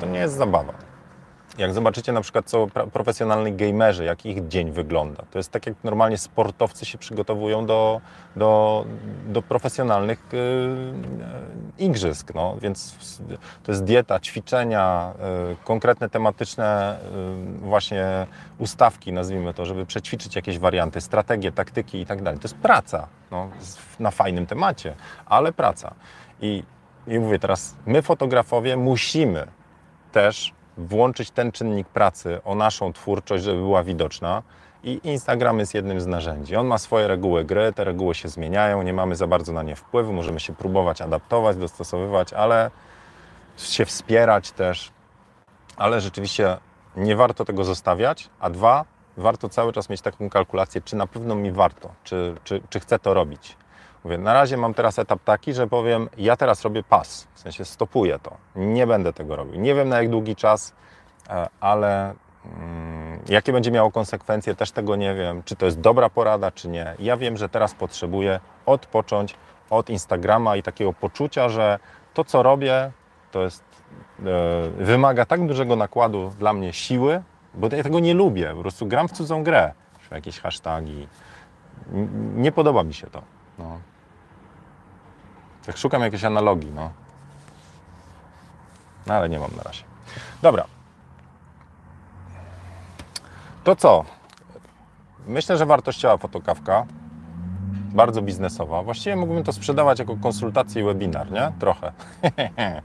To 0.00 0.06
nie 0.06 0.18
jest 0.18 0.34
zabawa. 0.34 0.89
Jak 1.58 1.74
zobaczycie 1.74 2.12
na 2.12 2.20
przykład 2.20 2.46
co 2.46 2.66
profesjonalni 2.92 3.52
gamerzy, 3.52 4.04
jak 4.04 4.26
ich 4.26 4.48
dzień 4.48 4.70
wygląda, 4.70 5.24
to 5.30 5.38
jest 5.38 5.50
tak 5.50 5.66
jak 5.66 5.74
normalnie 5.84 6.18
sportowcy 6.18 6.84
się 6.84 6.98
przygotowują 6.98 7.66
do, 7.66 8.00
do, 8.36 8.84
do 9.26 9.42
profesjonalnych 9.42 10.24
yy, 10.32 11.86
igrzysk. 11.86 12.34
No. 12.34 12.56
Więc 12.62 12.96
to 13.62 13.72
jest 13.72 13.84
dieta, 13.84 14.20
ćwiczenia, 14.20 15.12
yy, 15.48 15.56
konkretne 15.64 16.10
tematyczne 16.10 16.98
yy, 17.60 17.68
właśnie 17.68 18.26
ustawki, 18.58 19.12
nazwijmy 19.12 19.54
to, 19.54 19.66
żeby 19.66 19.86
przećwiczyć 19.86 20.36
jakieś 20.36 20.58
warianty, 20.58 21.00
strategie, 21.00 21.52
taktyki 21.52 22.00
i 22.00 22.06
tak 22.06 22.22
dalej. 22.22 22.40
To 22.40 22.44
jest 22.44 22.56
praca 22.56 23.08
no, 23.30 23.50
na 24.00 24.10
fajnym 24.10 24.46
temacie, 24.46 24.94
ale 25.26 25.52
praca. 25.52 25.94
I, 26.40 26.62
I 27.06 27.18
mówię 27.18 27.38
teraz, 27.38 27.76
my 27.86 28.02
fotografowie 28.02 28.76
musimy 28.76 29.46
też 30.12 30.52
włączyć 30.80 31.30
ten 31.30 31.52
czynnik 31.52 31.88
pracy 31.88 32.40
o 32.44 32.54
naszą 32.54 32.92
twórczość, 32.92 33.44
żeby 33.44 33.58
była 33.58 33.82
widoczna. 33.82 34.42
I 34.84 35.00
Instagram 35.04 35.58
jest 35.58 35.74
jednym 35.74 36.00
z 36.00 36.06
narzędzi. 36.06 36.56
On 36.56 36.66
ma 36.66 36.78
swoje 36.78 37.08
reguły 37.08 37.44
gry, 37.44 37.72
te 37.72 37.84
reguły 37.84 38.14
się 38.14 38.28
zmieniają, 38.28 38.82
nie 38.82 38.92
mamy 38.92 39.16
za 39.16 39.26
bardzo 39.26 39.52
na 39.52 39.62
nie 39.62 39.76
wpływu, 39.76 40.12
możemy 40.12 40.40
się 40.40 40.52
próbować 40.54 41.00
adaptować, 41.00 41.56
dostosowywać, 41.56 42.32
ale 42.32 42.70
się 43.56 43.84
wspierać 43.84 44.50
też. 44.50 44.92
Ale 45.76 46.00
rzeczywiście 46.00 46.56
nie 46.96 47.16
warto 47.16 47.44
tego 47.44 47.64
zostawiać. 47.64 48.28
A 48.40 48.50
dwa, 48.50 48.84
warto 49.16 49.48
cały 49.48 49.72
czas 49.72 49.88
mieć 49.88 50.00
taką 50.00 50.30
kalkulację, 50.30 50.80
czy 50.80 50.96
na 50.96 51.06
pewno 51.06 51.34
mi 51.34 51.52
warto, 51.52 51.90
czy, 52.04 52.34
czy, 52.44 52.60
czy 52.70 52.80
chcę 52.80 52.98
to 52.98 53.14
robić. 53.14 53.56
Mówię, 54.04 54.18
na 54.18 54.32
razie 54.32 54.56
mam 54.56 54.74
teraz 54.74 54.98
etap 54.98 55.24
taki, 55.24 55.54
że 55.54 55.66
powiem, 55.66 56.08
ja 56.18 56.36
teraz 56.36 56.62
robię 56.62 56.82
pas, 56.82 57.28
w 57.34 57.40
sensie 57.40 57.64
stopuję 57.64 58.18
to, 58.18 58.36
nie 58.56 58.86
będę 58.86 59.12
tego 59.12 59.36
robił. 59.36 59.60
Nie 59.60 59.74
wiem 59.74 59.88
na 59.88 59.96
jak 59.96 60.10
długi 60.10 60.36
czas, 60.36 60.74
e, 61.30 61.48
ale 61.60 62.14
mm, 62.44 63.20
jakie 63.28 63.52
będzie 63.52 63.70
miało 63.70 63.90
konsekwencje, 63.90 64.54
też 64.54 64.70
tego 64.72 64.96
nie 64.96 65.14
wiem. 65.14 65.42
Czy 65.42 65.56
to 65.56 65.66
jest 65.66 65.80
dobra 65.80 66.10
porada, 66.10 66.50
czy 66.50 66.68
nie. 66.68 66.94
Ja 66.98 67.16
wiem, 67.16 67.36
że 67.36 67.48
teraz 67.48 67.74
potrzebuję 67.74 68.40
odpocząć 68.66 69.36
od 69.70 69.90
Instagrama 69.90 70.56
i 70.56 70.62
takiego 70.62 70.92
poczucia, 70.92 71.48
że 71.48 71.78
to, 72.14 72.24
co 72.24 72.42
robię, 72.42 72.90
to 73.30 73.42
jest, 73.42 73.64
e, 74.20 74.84
wymaga 74.84 75.26
tak 75.26 75.46
dużego 75.46 75.76
nakładu 75.76 76.32
dla 76.38 76.52
mnie 76.52 76.72
siły, 76.72 77.22
bo 77.54 77.68
ja 77.76 77.82
tego 77.82 78.00
nie 78.00 78.14
lubię. 78.14 78.52
Po 78.54 78.60
prostu 78.60 78.86
gram 78.86 79.08
w 79.08 79.12
cudzą 79.12 79.44
grę. 79.44 79.72
Jakieś 80.10 80.40
hasztagi. 80.40 81.08
Nie 82.34 82.52
podoba 82.52 82.84
mi 82.84 82.94
się 82.94 83.06
to. 83.06 83.22
No. 83.58 83.80
Tak 85.66 85.76
szukam 85.76 86.02
jakiejś 86.02 86.24
analogii, 86.24 86.72
no. 86.72 86.90
No 89.06 89.14
ale 89.14 89.28
nie 89.28 89.38
mam 89.38 89.50
na 89.56 89.62
razie. 89.62 89.82
Dobra. 90.42 90.64
To 93.64 93.76
co? 93.76 94.04
Myślę, 95.26 95.56
że 95.56 95.66
wartościowa 95.66 96.16
fotokawka. 96.16 96.86
Bardzo 97.72 98.22
biznesowa. 98.22 98.82
Właściwie 98.82 99.16
mógłbym 99.16 99.44
to 99.44 99.52
sprzedawać 99.52 99.98
jako 99.98 100.16
konsultację 100.16 100.82
i 100.82 100.84
webinar, 100.84 101.32
nie? 101.32 101.52
Trochę. 101.58 101.92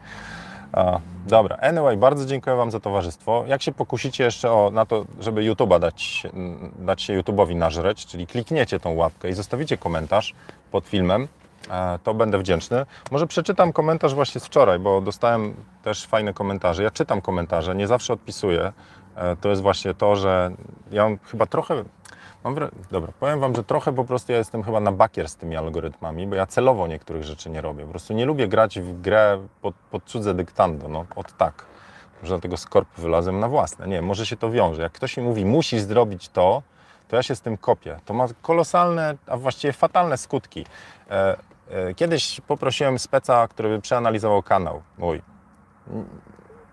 dobra, 1.28 1.58
anyway, 1.62 1.98
bardzo 1.98 2.26
dziękuję 2.26 2.56
Wam 2.56 2.72
za 2.72 2.80
towarzystwo. 2.80 3.44
Jak 3.48 3.62
się 3.62 3.72
pokusicie 3.72 4.24
jeszcze 4.24 4.52
o, 4.52 4.72
na 4.74 4.86
to, 4.86 5.06
żeby 5.20 5.42
YouTube'a 5.42 5.80
dać, 5.80 6.24
dać 6.80 7.02
się 7.02 7.22
YouTube'owi 7.22 7.56
nażreć, 7.56 8.06
czyli 8.06 8.28
klikniecie 8.28 8.80
tą 8.80 8.96
łapkę 8.96 9.30
i 9.30 9.34
zostawicie 9.34 9.78
komentarz 9.78 10.34
pod 10.72 10.88
filmem, 10.88 11.28
to 12.04 12.14
będę 12.14 12.38
wdzięczny. 12.38 12.86
Może 13.12 13.28
przeczytam 13.28 13.74
komentarz 13.74 14.16
właśnie 14.16 14.42
z 14.42 14.46
wczoraj, 14.46 14.80
bo 14.80 15.02
dostałem 15.02 15.56
też 15.84 16.06
fajne 16.06 16.34
komentarze. 16.34 16.84
Ja 16.84 16.92
czytam 16.92 17.22
komentarze, 17.22 17.76
nie 17.76 17.88
zawsze 17.88 18.14
odpisuję. 18.14 18.74
E, 19.16 19.36
to 19.36 19.50
jest 19.50 19.62
właśnie 19.62 19.94
to, 19.94 20.16
że 20.16 20.52
ja 20.92 21.04
mam 21.04 21.18
chyba 21.18 21.46
trochę. 21.46 21.84
Mam, 22.44 22.56
dobra, 22.92 23.12
powiem 23.20 23.40
Wam, 23.40 23.56
że 23.56 23.64
trochę 23.64 23.94
po 23.94 24.06
prostu 24.06 24.32
ja 24.32 24.38
jestem 24.38 24.64
chyba 24.64 24.80
na 24.80 24.92
bakier 24.92 25.30
z 25.30 25.36
tymi 25.36 25.56
algorytmami, 25.56 26.28
bo 26.28 26.36
ja 26.36 26.46
celowo 26.46 26.88
niektórych 26.88 27.24
rzeczy 27.24 27.50
nie 27.50 27.62
robię. 27.62 27.84
Po 27.84 27.90
prostu 27.90 28.14
nie 28.14 28.26
lubię 28.26 28.48
grać 28.48 28.80
w 28.80 29.02
grę 29.02 29.48
pod, 29.62 29.76
pod 29.76 30.04
cudze 30.04 30.34
dyktando, 30.34 30.88
no 30.88 31.06
od 31.16 31.38
tak. 31.38 31.66
Że 32.24 32.30
dlatego 32.30 32.58
z 32.58 32.66
korp 32.66 32.88
wylazłem 32.98 33.40
na 33.40 33.48
własne. 33.48 33.88
Nie, 33.88 34.02
może 34.02 34.26
się 34.26 34.38
to 34.38 34.52
wiąże. 34.52 34.82
Jak 34.82 34.92
ktoś 34.92 35.18
mi 35.18 35.24
mówi, 35.24 35.46
musisz 35.46 35.82
zrobić 35.82 36.30
to, 36.30 36.62
to 37.08 37.16
ja 37.16 37.24
się 37.24 37.36
z 37.36 37.42
tym 37.42 37.58
kopię. 37.58 38.00
To 38.06 38.14
ma 38.14 38.28
kolosalne, 38.42 39.16
a 39.28 39.38
właściwie 39.38 39.74
fatalne 39.74 40.18
skutki. 40.18 40.66
E, 41.10 41.36
kiedyś 41.96 42.42
poprosiłem 42.42 43.00
speca, 43.00 43.48
który 43.48 43.70
by 43.70 43.82
przeanalizował 43.82 44.44
kanał 44.44 44.82
mój. 44.98 45.22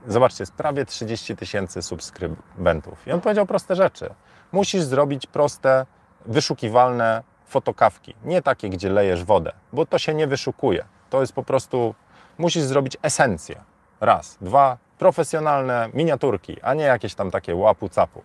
Zobaczcie, 0.07 0.43
jest 0.43 0.53
prawie 0.53 0.87
30 0.87 1.37
tysięcy 1.37 1.83
subskrybentów. 1.83 3.07
I 3.07 3.13
on 3.13 3.21
powiedział 3.21 3.47
proste 3.47 3.77
rzeczy. 3.77 4.15
Musisz 4.53 4.83
zrobić 4.83 5.27
proste, 5.27 5.87
wyszukiwalne 6.27 7.23
fotokawki. 7.47 8.15
Nie 8.25 8.43
takie, 8.43 8.69
gdzie 8.69 8.91
lejesz 8.91 9.25
wodę, 9.25 9.53
bo 9.73 9.87
to 9.87 9.99
się 9.99 10.15
nie 10.15 10.27
wyszukuje. 10.27 10.85
To 11.11 11.21
jest 11.21 11.33
po 11.33 11.43
prostu, 11.43 11.95
musisz 12.39 12.63
zrobić 12.63 12.97
esencję. 13.03 13.61
Raz. 14.01 14.39
Dwa, 14.41 14.79
profesjonalne 14.99 15.89
miniaturki, 15.95 16.61
a 16.63 16.75
nie 16.75 16.85
jakieś 16.85 17.15
tam 17.15 17.31
takie 17.31 17.55
łapu-capu. 17.55 18.21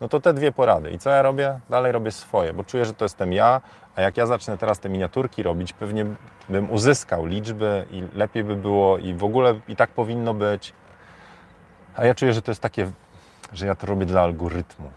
No 0.00 0.08
to 0.08 0.20
te 0.20 0.34
dwie 0.34 0.52
porady. 0.52 0.90
I 0.90 0.98
co 0.98 1.10
ja 1.10 1.22
robię? 1.22 1.60
Dalej 1.70 1.92
robię 1.92 2.12
swoje, 2.12 2.52
bo 2.52 2.64
czuję, 2.64 2.84
że 2.84 2.94
to 2.94 3.04
jestem 3.04 3.32
ja, 3.32 3.60
a 3.96 4.02
jak 4.02 4.16
ja 4.16 4.26
zacznę 4.26 4.58
teraz 4.58 4.78
te 4.78 4.88
miniaturki 4.88 5.42
robić, 5.42 5.72
pewnie 5.72 6.06
bym 6.48 6.70
uzyskał 6.70 7.26
liczby 7.26 7.86
i 7.90 8.04
lepiej 8.14 8.44
by 8.44 8.56
było 8.56 8.98
i 8.98 9.14
w 9.14 9.24
ogóle 9.24 9.60
i 9.68 9.76
tak 9.76 9.90
powinno 9.90 10.34
być. 10.34 10.72
A 11.96 12.04
ja 12.04 12.14
czuję, 12.14 12.32
że 12.32 12.42
to 12.42 12.50
jest 12.50 12.60
takie, 12.60 12.90
że 13.52 13.66
ja 13.66 13.74
to 13.74 13.86
robię 13.86 14.06
dla 14.06 14.22
algorytmu. 14.22 14.90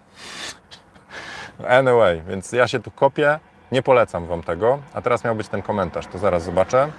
Anyway, 1.68 2.22
więc 2.28 2.52
ja 2.52 2.68
się 2.68 2.80
tu 2.80 2.92
kopię, 2.92 3.40
nie 3.72 3.84
polecam 3.84 4.26
Wam 4.28 4.44
tego. 4.44 4.80
A 4.94 5.02
teraz 5.02 5.24
miał 5.24 5.36
być 5.36 5.48
ten 5.48 5.62
komentarz, 5.62 6.08
to 6.08 6.18
zaraz 6.18 6.44
zobaczę. 6.44 6.92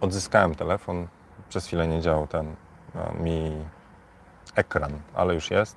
Odzyskałem 0.00 0.54
telefon, 0.54 1.06
przez 1.48 1.66
chwilę 1.66 1.88
nie 1.88 2.00
działał 2.00 2.26
ten 2.26 2.56
no, 2.94 3.12
mi 3.24 3.52
ekran, 4.54 4.92
ale 5.14 5.34
już 5.34 5.50
jest. 5.50 5.76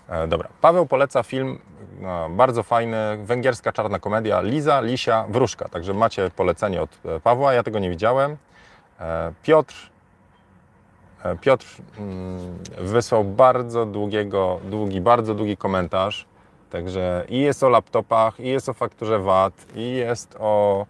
dobra, 0.27 0.49
Paweł 0.61 0.85
poleca 0.85 1.23
film 1.23 1.59
no, 1.99 2.29
bardzo 2.29 2.63
fajny, 2.63 3.17
węgierska 3.17 3.71
czarna 3.71 3.99
komedia 3.99 4.41
Liza, 4.41 4.81
Lisia, 4.81 5.25
Wróżka. 5.29 5.69
Także 5.69 5.93
macie 5.93 6.31
polecenie 6.35 6.81
od 6.81 6.89
e, 7.05 7.19
Pawła, 7.19 7.53
ja 7.53 7.63
tego 7.63 7.79
nie 7.79 7.89
widziałem. 7.89 8.37
E, 8.99 9.33
Piotr 9.43 9.91
Piotr 11.41 11.65
mm, 11.97 12.57
wysłał 12.77 13.23
bardzo 13.23 13.85
długiego, 13.85 14.59
długi, 14.63 15.01
bardzo 15.01 15.33
długi 15.35 15.57
komentarz. 15.57 16.25
Także 16.69 17.25
i 17.29 17.39
jest 17.39 17.63
o 17.63 17.69
laptopach, 17.69 18.39
i 18.39 18.47
jest 18.47 18.69
o 18.69 18.73
fakturze 18.73 19.19
VAT, 19.19 19.53
i 19.75 19.91
jest 19.91 20.35
o, 20.39 20.85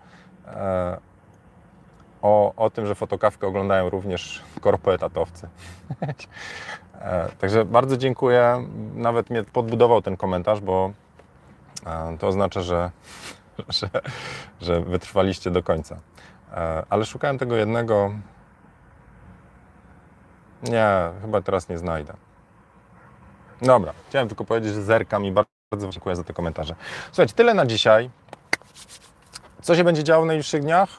o, 2.21 2.53
o 2.55 2.69
tym, 2.69 2.85
że 2.85 2.95
fotokawkę 2.95 3.47
oglądają 3.47 3.89
również 3.89 4.41
korpoetatowcy. 4.61 5.47
E, 7.03 7.29
także 7.39 7.65
bardzo 7.65 7.97
dziękuję. 7.97 8.67
Nawet 8.95 9.29
mnie 9.29 9.43
podbudował 9.43 10.01
ten 10.01 10.17
komentarz, 10.17 10.59
bo 10.59 10.91
e, 11.85 12.17
to 12.17 12.27
oznacza, 12.27 12.61
że, 12.61 12.91
że, 13.79 13.89
że 14.61 14.81
wytrwaliście 14.81 15.51
do 15.51 15.63
końca. 15.63 15.99
E, 16.53 16.83
ale 16.89 17.05
szukałem 17.05 17.37
tego 17.37 17.55
jednego. 17.55 18.11
Nie, 20.63 21.09
chyba 21.21 21.41
teraz 21.41 21.69
nie 21.69 21.77
znajdę. 21.77 22.13
Dobra, 23.61 23.93
chciałem 24.09 24.27
tylko 24.27 24.45
powiedzieć, 24.45 24.73
że 24.73 24.83
zerkam 24.83 25.25
i 25.25 25.31
bardzo 25.31 25.87
dziękuję 25.89 26.15
za 26.15 26.23
te 26.23 26.33
komentarze. 26.33 26.75
Słuchajcie, 27.11 27.33
tyle 27.33 27.53
na 27.53 27.65
dzisiaj. 27.65 28.09
Co 29.61 29.75
się 29.75 29.83
będzie 29.83 30.03
działo 30.03 30.23
w 30.23 30.27
najbliższych 30.27 30.61
dniach? 30.61 30.89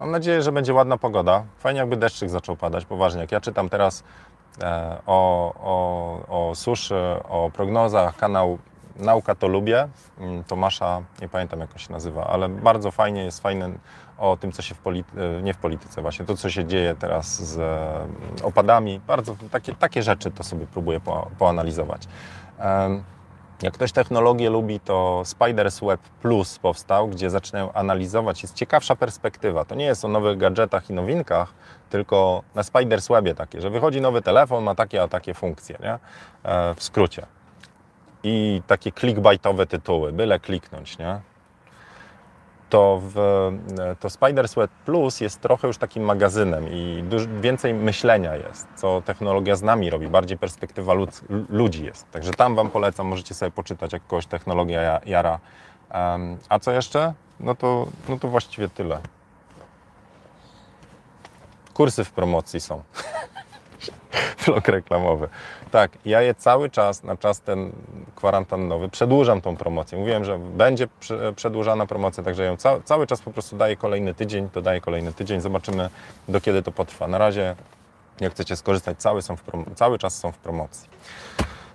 Mam 0.00 0.10
nadzieję, 0.10 0.42
że 0.42 0.52
będzie 0.52 0.74
ładna 0.74 0.98
pogoda. 0.98 1.44
Fajnie 1.58 1.80
jakby 1.80 1.96
deszczyk 1.96 2.30
zaczął 2.30 2.56
padać, 2.56 2.84
poważnie. 2.84 3.20
Jak 3.20 3.32
ja 3.32 3.40
czytam 3.40 3.68
teraz 3.68 4.04
o, 5.06 5.52
o, 5.60 6.48
o 6.48 6.54
suszy, 6.54 7.16
o 7.28 7.50
prognozach, 7.54 8.16
kanał 8.16 8.58
Nauka 8.96 9.34
to 9.34 9.48
lubię, 9.48 9.88
mm, 10.18 10.44
Tomasza, 10.44 11.02
nie 11.20 11.28
pamiętam 11.28 11.60
jak 11.60 11.72
on 11.72 11.78
się 11.78 11.92
nazywa, 11.92 12.26
ale 12.26 12.48
bardzo 12.48 12.90
fajnie, 12.90 13.24
jest 13.24 13.40
fajny 13.40 13.78
o 14.18 14.36
tym, 14.36 14.52
co 14.52 14.62
się 14.62 14.74
w 14.74 14.78
polityce, 14.78 15.42
nie 15.42 15.54
w 15.54 15.56
polityce 15.56 16.02
właśnie, 16.02 16.24
to 16.24 16.36
co 16.36 16.50
się 16.50 16.64
dzieje 16.64 16.94
teraz 16.94 17.42
z 17.42 17.58
e, 17.58 18.44
opadami. 18.44 19.00
Bardzo 19.06 19.36
takie, 19.50 19.74
takie 19.74 20.02
rzeczy 20.02 20.30
to 20.30 20.42
sobie 20.44 20.66
próbuję 20.72 21.00
po, 21.00 21.30
poanalizować. 21.38 22.08
Jak 23.62 23.74
ktoś 23.74 23.92
technologię 23.92 24.50
lubi, 24.50 24.80
to 24.80 25.22
Spiders 25.24 25.80
Web 25.80 26.00
Plus 26.00 26.58
powstał, 26.58 27.08
gdzie 27.08 27.30
zaczynają 27.30 27.72
analizować. 27.72 28.42
Jest 28.42 28.54
ciekawsza 28.54 28.96
perspektywa. 28.96 29.64
To 29.64 29.74
nie 29.74 29.84
jest 29.84 30.04
o 30.04 30.08
nowych 30.08 30.38
gadżetach 30.38 30.90
i 30.90 30.92
nowinkach, 30.92 31.54
tylko 31.90 32.42
na 32.54 32.62
Spiders 32.62 33.08
Webie 33.08 33.34
takie, 33.34 33.60
że 33.60 33.70
wychodzi 33.70 34.00
nowy 34.00 34.22
telefon, 34.22 34.64
ma 34.64 34.74
takie 34.74 35.02
a 35.02 35.08
takie 35.08 35.34
funkcje, 35.34 35.78
nie? 35.82 35.98
E, 36.44 36.74
w 36.74 36.82
skrócie. 36.82 37.26
I 38.22 38.62
takie 38.66 38.92
clickbaitowe 38.92 39.66
tytuły, 39.66 40.12
byle 40.12 40.40
kliknąć, 40.40 40.98
nie? 40.98 41.20
To, 42.70 43.00
w, 43.02 43.14
to 44.00 44.10
Spiders 44.10 44.54
Web 44.54 44.70
Plus 44.70 45.20
jest 45.20 45.40
trochę 45.40 45.66
już 45.66 45.78
takim 45.78 46.02
magazynem 46.02 46.68
i 46.68 47.04
dużo, 47.08 47.26
więcej 47.40 47.74
myślenia 47.74 48.36
jest, 48.36 48.68
co 48.76 49.02
technologia 49.02 49.56
z 49.56 49.62
nami 49.62 49.90
robi, 49.90 50.08
bardziej 50.08 50.38
perspektywa 50.38 50.94
lud, 50.94 51.20
ludzi 51.48 51.84
jest. 51.84 52.10
Także 52.10 52.30
tam 52.32 52.54
Wam 52.54 52.70
polecam, 52.70 53.06
możecie 53.06 53.34
sobie 53.34 53.50
poczytać, 53.50 53.92
jak 53.92 54.06
kogoś 54.06 54.26
technologia 54.26 55.00
jara. 55.06 55.38
Um, 55.94 56.38
a 56.48 56.58
co 56.58 56.72
jeszcze? 56.72 57.14
No 57.40 57.54
to, 57.54 57.86
no 58.08 58.18
to 58.18 58.28
właściwie 58.28 58.68
tyle. 58.68 59.00
Kursy 61.74 62.04
w 62.04 62.10
promocji 62.10 62.60
są. 62.60 62.82
Vlog 64.46 64.68
reklamowy. 64.68 65.28
Tak, 65.70 65.90
ja 66.04 66.22
je 66.22 66.34
cały 66.34 66.70
czas, 66.70 67.02
na 67.02 67.16
czas 67.16 67.40
ten 67.40 67.72
kwarantannowy, 68.14 68.88
przedłużam 68.88 69.40
tą 69.40 69.56
promocję. 69.56 69.98
Mówiłem, 69.98 70.24
że 70.24 70.38
będzie 70.38 70.88
przedłużana 71.36 71.86
promocja, 71.86 72.22
także 72.22 72.44
ją 72.44 72.56
ca 72.56 72.80
cały 72.80 73.06
czas 73.06 73.20
po 73.20 73.30
prostu 73.30 73.56
daję 73.56 73.76
kolejny 73.76 74.14
tydzień, 74.14 74.50
to 74.50 74.62
daję 74.62 74.80
kolejny 74.80 75.12
tydzień, 75.12 75.40
zobaczymy 75.40 75.90
do 76.28 76.40
kiedy 76.40 76.62
to 76.62 76.72
potrwa. 76.72 77.08
Na 77.08 77.18
razie, 77.18 77.56
jak 78.20 78.32
chcecie 78.32 78.56
skorzystać, 78.56 78.98
cały, 78.98 79.22
są 79.22 79.36
cały 79.74 79.98
czas 79.98 80.18
są 80.18 80.32
w 80.32 80.38
promocji. 80.38 80.88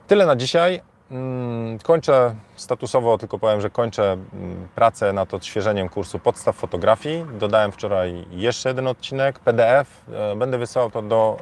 Tyle 0.07 0.25
na 0.25 0.35
dzisiaj. 0.35 0.81
Mm, 1.11 1.79
kończę 1.79 2.35
statusowo, 2.55 3.17
tylko 3.17 3.39
powiem, 3.39 3.61
że 3.61 3.69
kończę 3.69 4.11
mm, 4.13 4.67
pracę 4.75 5.13
nad 5.13 5.33
odświeżeniem 5.33 5.89
kursu 5.89 6.19
podstaw 6.19 6.55
fotografii. 6.55 7.25
Dodałem 7.39 7.71
wczoraj 7.71 8.25
jeszcze 8.31 8.69
jeden 8.69 8.87
odcinek 8.87 9.39
PDF. 9.39 10.01
E, 10.13 10.35
będę 10.35 10.57
wysyłał 10.57 10.91
to 10.91 11.01
do, 11.01 11.37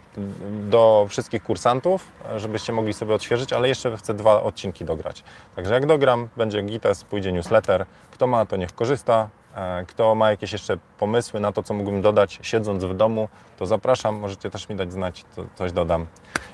do 0.69 1.05
wszystkich 1.09 1.43
kursantów, 1.43 2.07
żebyście 2.37 2.73
mogli 2.73 2.93
sobie 2.93 3.15
odświeżyć, 3.15 3.53
ale 3.53 3.67
jeszcze 3.67 3.97
chcę 3.97 4.13
dwa 4.13 4.43
odcinki 4.43 4.85
dograć. 4.85 5.23
Także 5.55 5.73
jak 5.73 5.85
dogram, 5.85 6.29
będzie 6.37 6.61
GITES, 6.61 7.03
pójdzie 7.03 7.31
newsletter. 7.31 7.85
Kto 8.11 8.27
ma, 8.27 8.45
to 8.45 8.55
niech 8.55 8.75
korzysta. 8.75 9.29
E, 9.55 9.85
kto 9.87 10.15
ma 10.15 10.31
jakieś 10.31 10.51
jeszcze 10.51 10.77
pomysły 10.99 11.39
na 11.39 11.51
to, 11.51 11.63
co 11.63 11.73
mógłbym 11.73 12.01
dodać 12.01 12.39
siedząc 12.41 12.83
w 12.83 12.93
domu, 12.95 13.29
to 13.57 13.65
zapraszam. 13.65 14.15
Możecie 14.15 14.49
też 14.49 14.69
mi 14.69 14.75
dać 14.75 14.91
znać, 14.91 15.25
to 15.35 15.45
coś 15.55 15.71
dodam. 15.71 16.05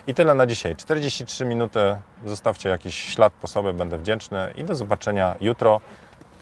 I 0.07 0.13
tyle 0.13 0.35
na 0.35 0.47
dzisiaj. 0.47 0.75
43 0.75 1.45
minuty. 1.45 1.79
Zostawcie 2.25 2.69
jakiś 2.69 2.95
ślad 2.95 3.33
po 3.33 3.47
sobie, 3.47 3.73
będę 3.73 3.97
wdzięczny. 3.97 4.53
I 4.55 4.63
do 4.63 4.75
zobaczenia 4.75 5.35
jutro. 5.41 5.81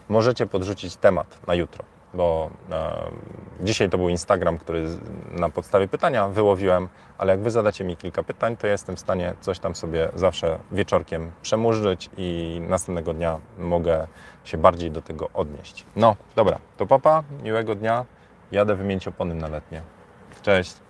Możecie 0.09 0.45
podrzucić 0.45 0.95
temat 0.95 1.47
na 1.47 1.55
jutro, 1.55 1.85
bo 2.13 2.49
e, 2.71 3.11
dzisiaj 3.59 3.89
to 3.89 3.97
był 3.97 4.09
Instagram, 4.09 4.57
który 4.57 4.85
na 5.31 5.49
podstawie 5.49 5.87
pytania 5.87 6.27
wyłowiłem, 6.27 6.87
ale 7.17 7.31
jak 7.33 7.41
Wy 7.41 7.51
zadacie 7.51 7.83
mi 7.83 7.97
kilka 7.97 8.23
pytań, 8.23 8.57
to 8.57 8.67
jestem 8.67 8.95
w 8.95 8.99
stanie 8.99 9.33
coś 9.41 9.59
tam 9.59 9.75
sobie 9.75 10.09
zawsze 10.15 10.59
wieczorkiem 10.71 11.31
przemurzyć 11.41 12.09
i 12.17 12.61
następnego 12.67 13.13
dnia 13.13 13.39
mogę 13.57 14.07
się 14.43 14.57
bardziej 14.57 14.91
do 14.91 15.01
tego 15.01 15.29
odnieść. 15.33 15.85
No, 15.95 16.15
dobra, 16.35 16.59
to 16.77 16.85
papa, 16.85 17.23
miłego 17.43 17.75
dnia. 17.75 18.05
Jadę 18.51 18.75
wymienić 18.75 19.07
opony 19.07 19.35
na 19.35 19.47
letnie. 19.47 19.81
Cześć. 20.41 20.86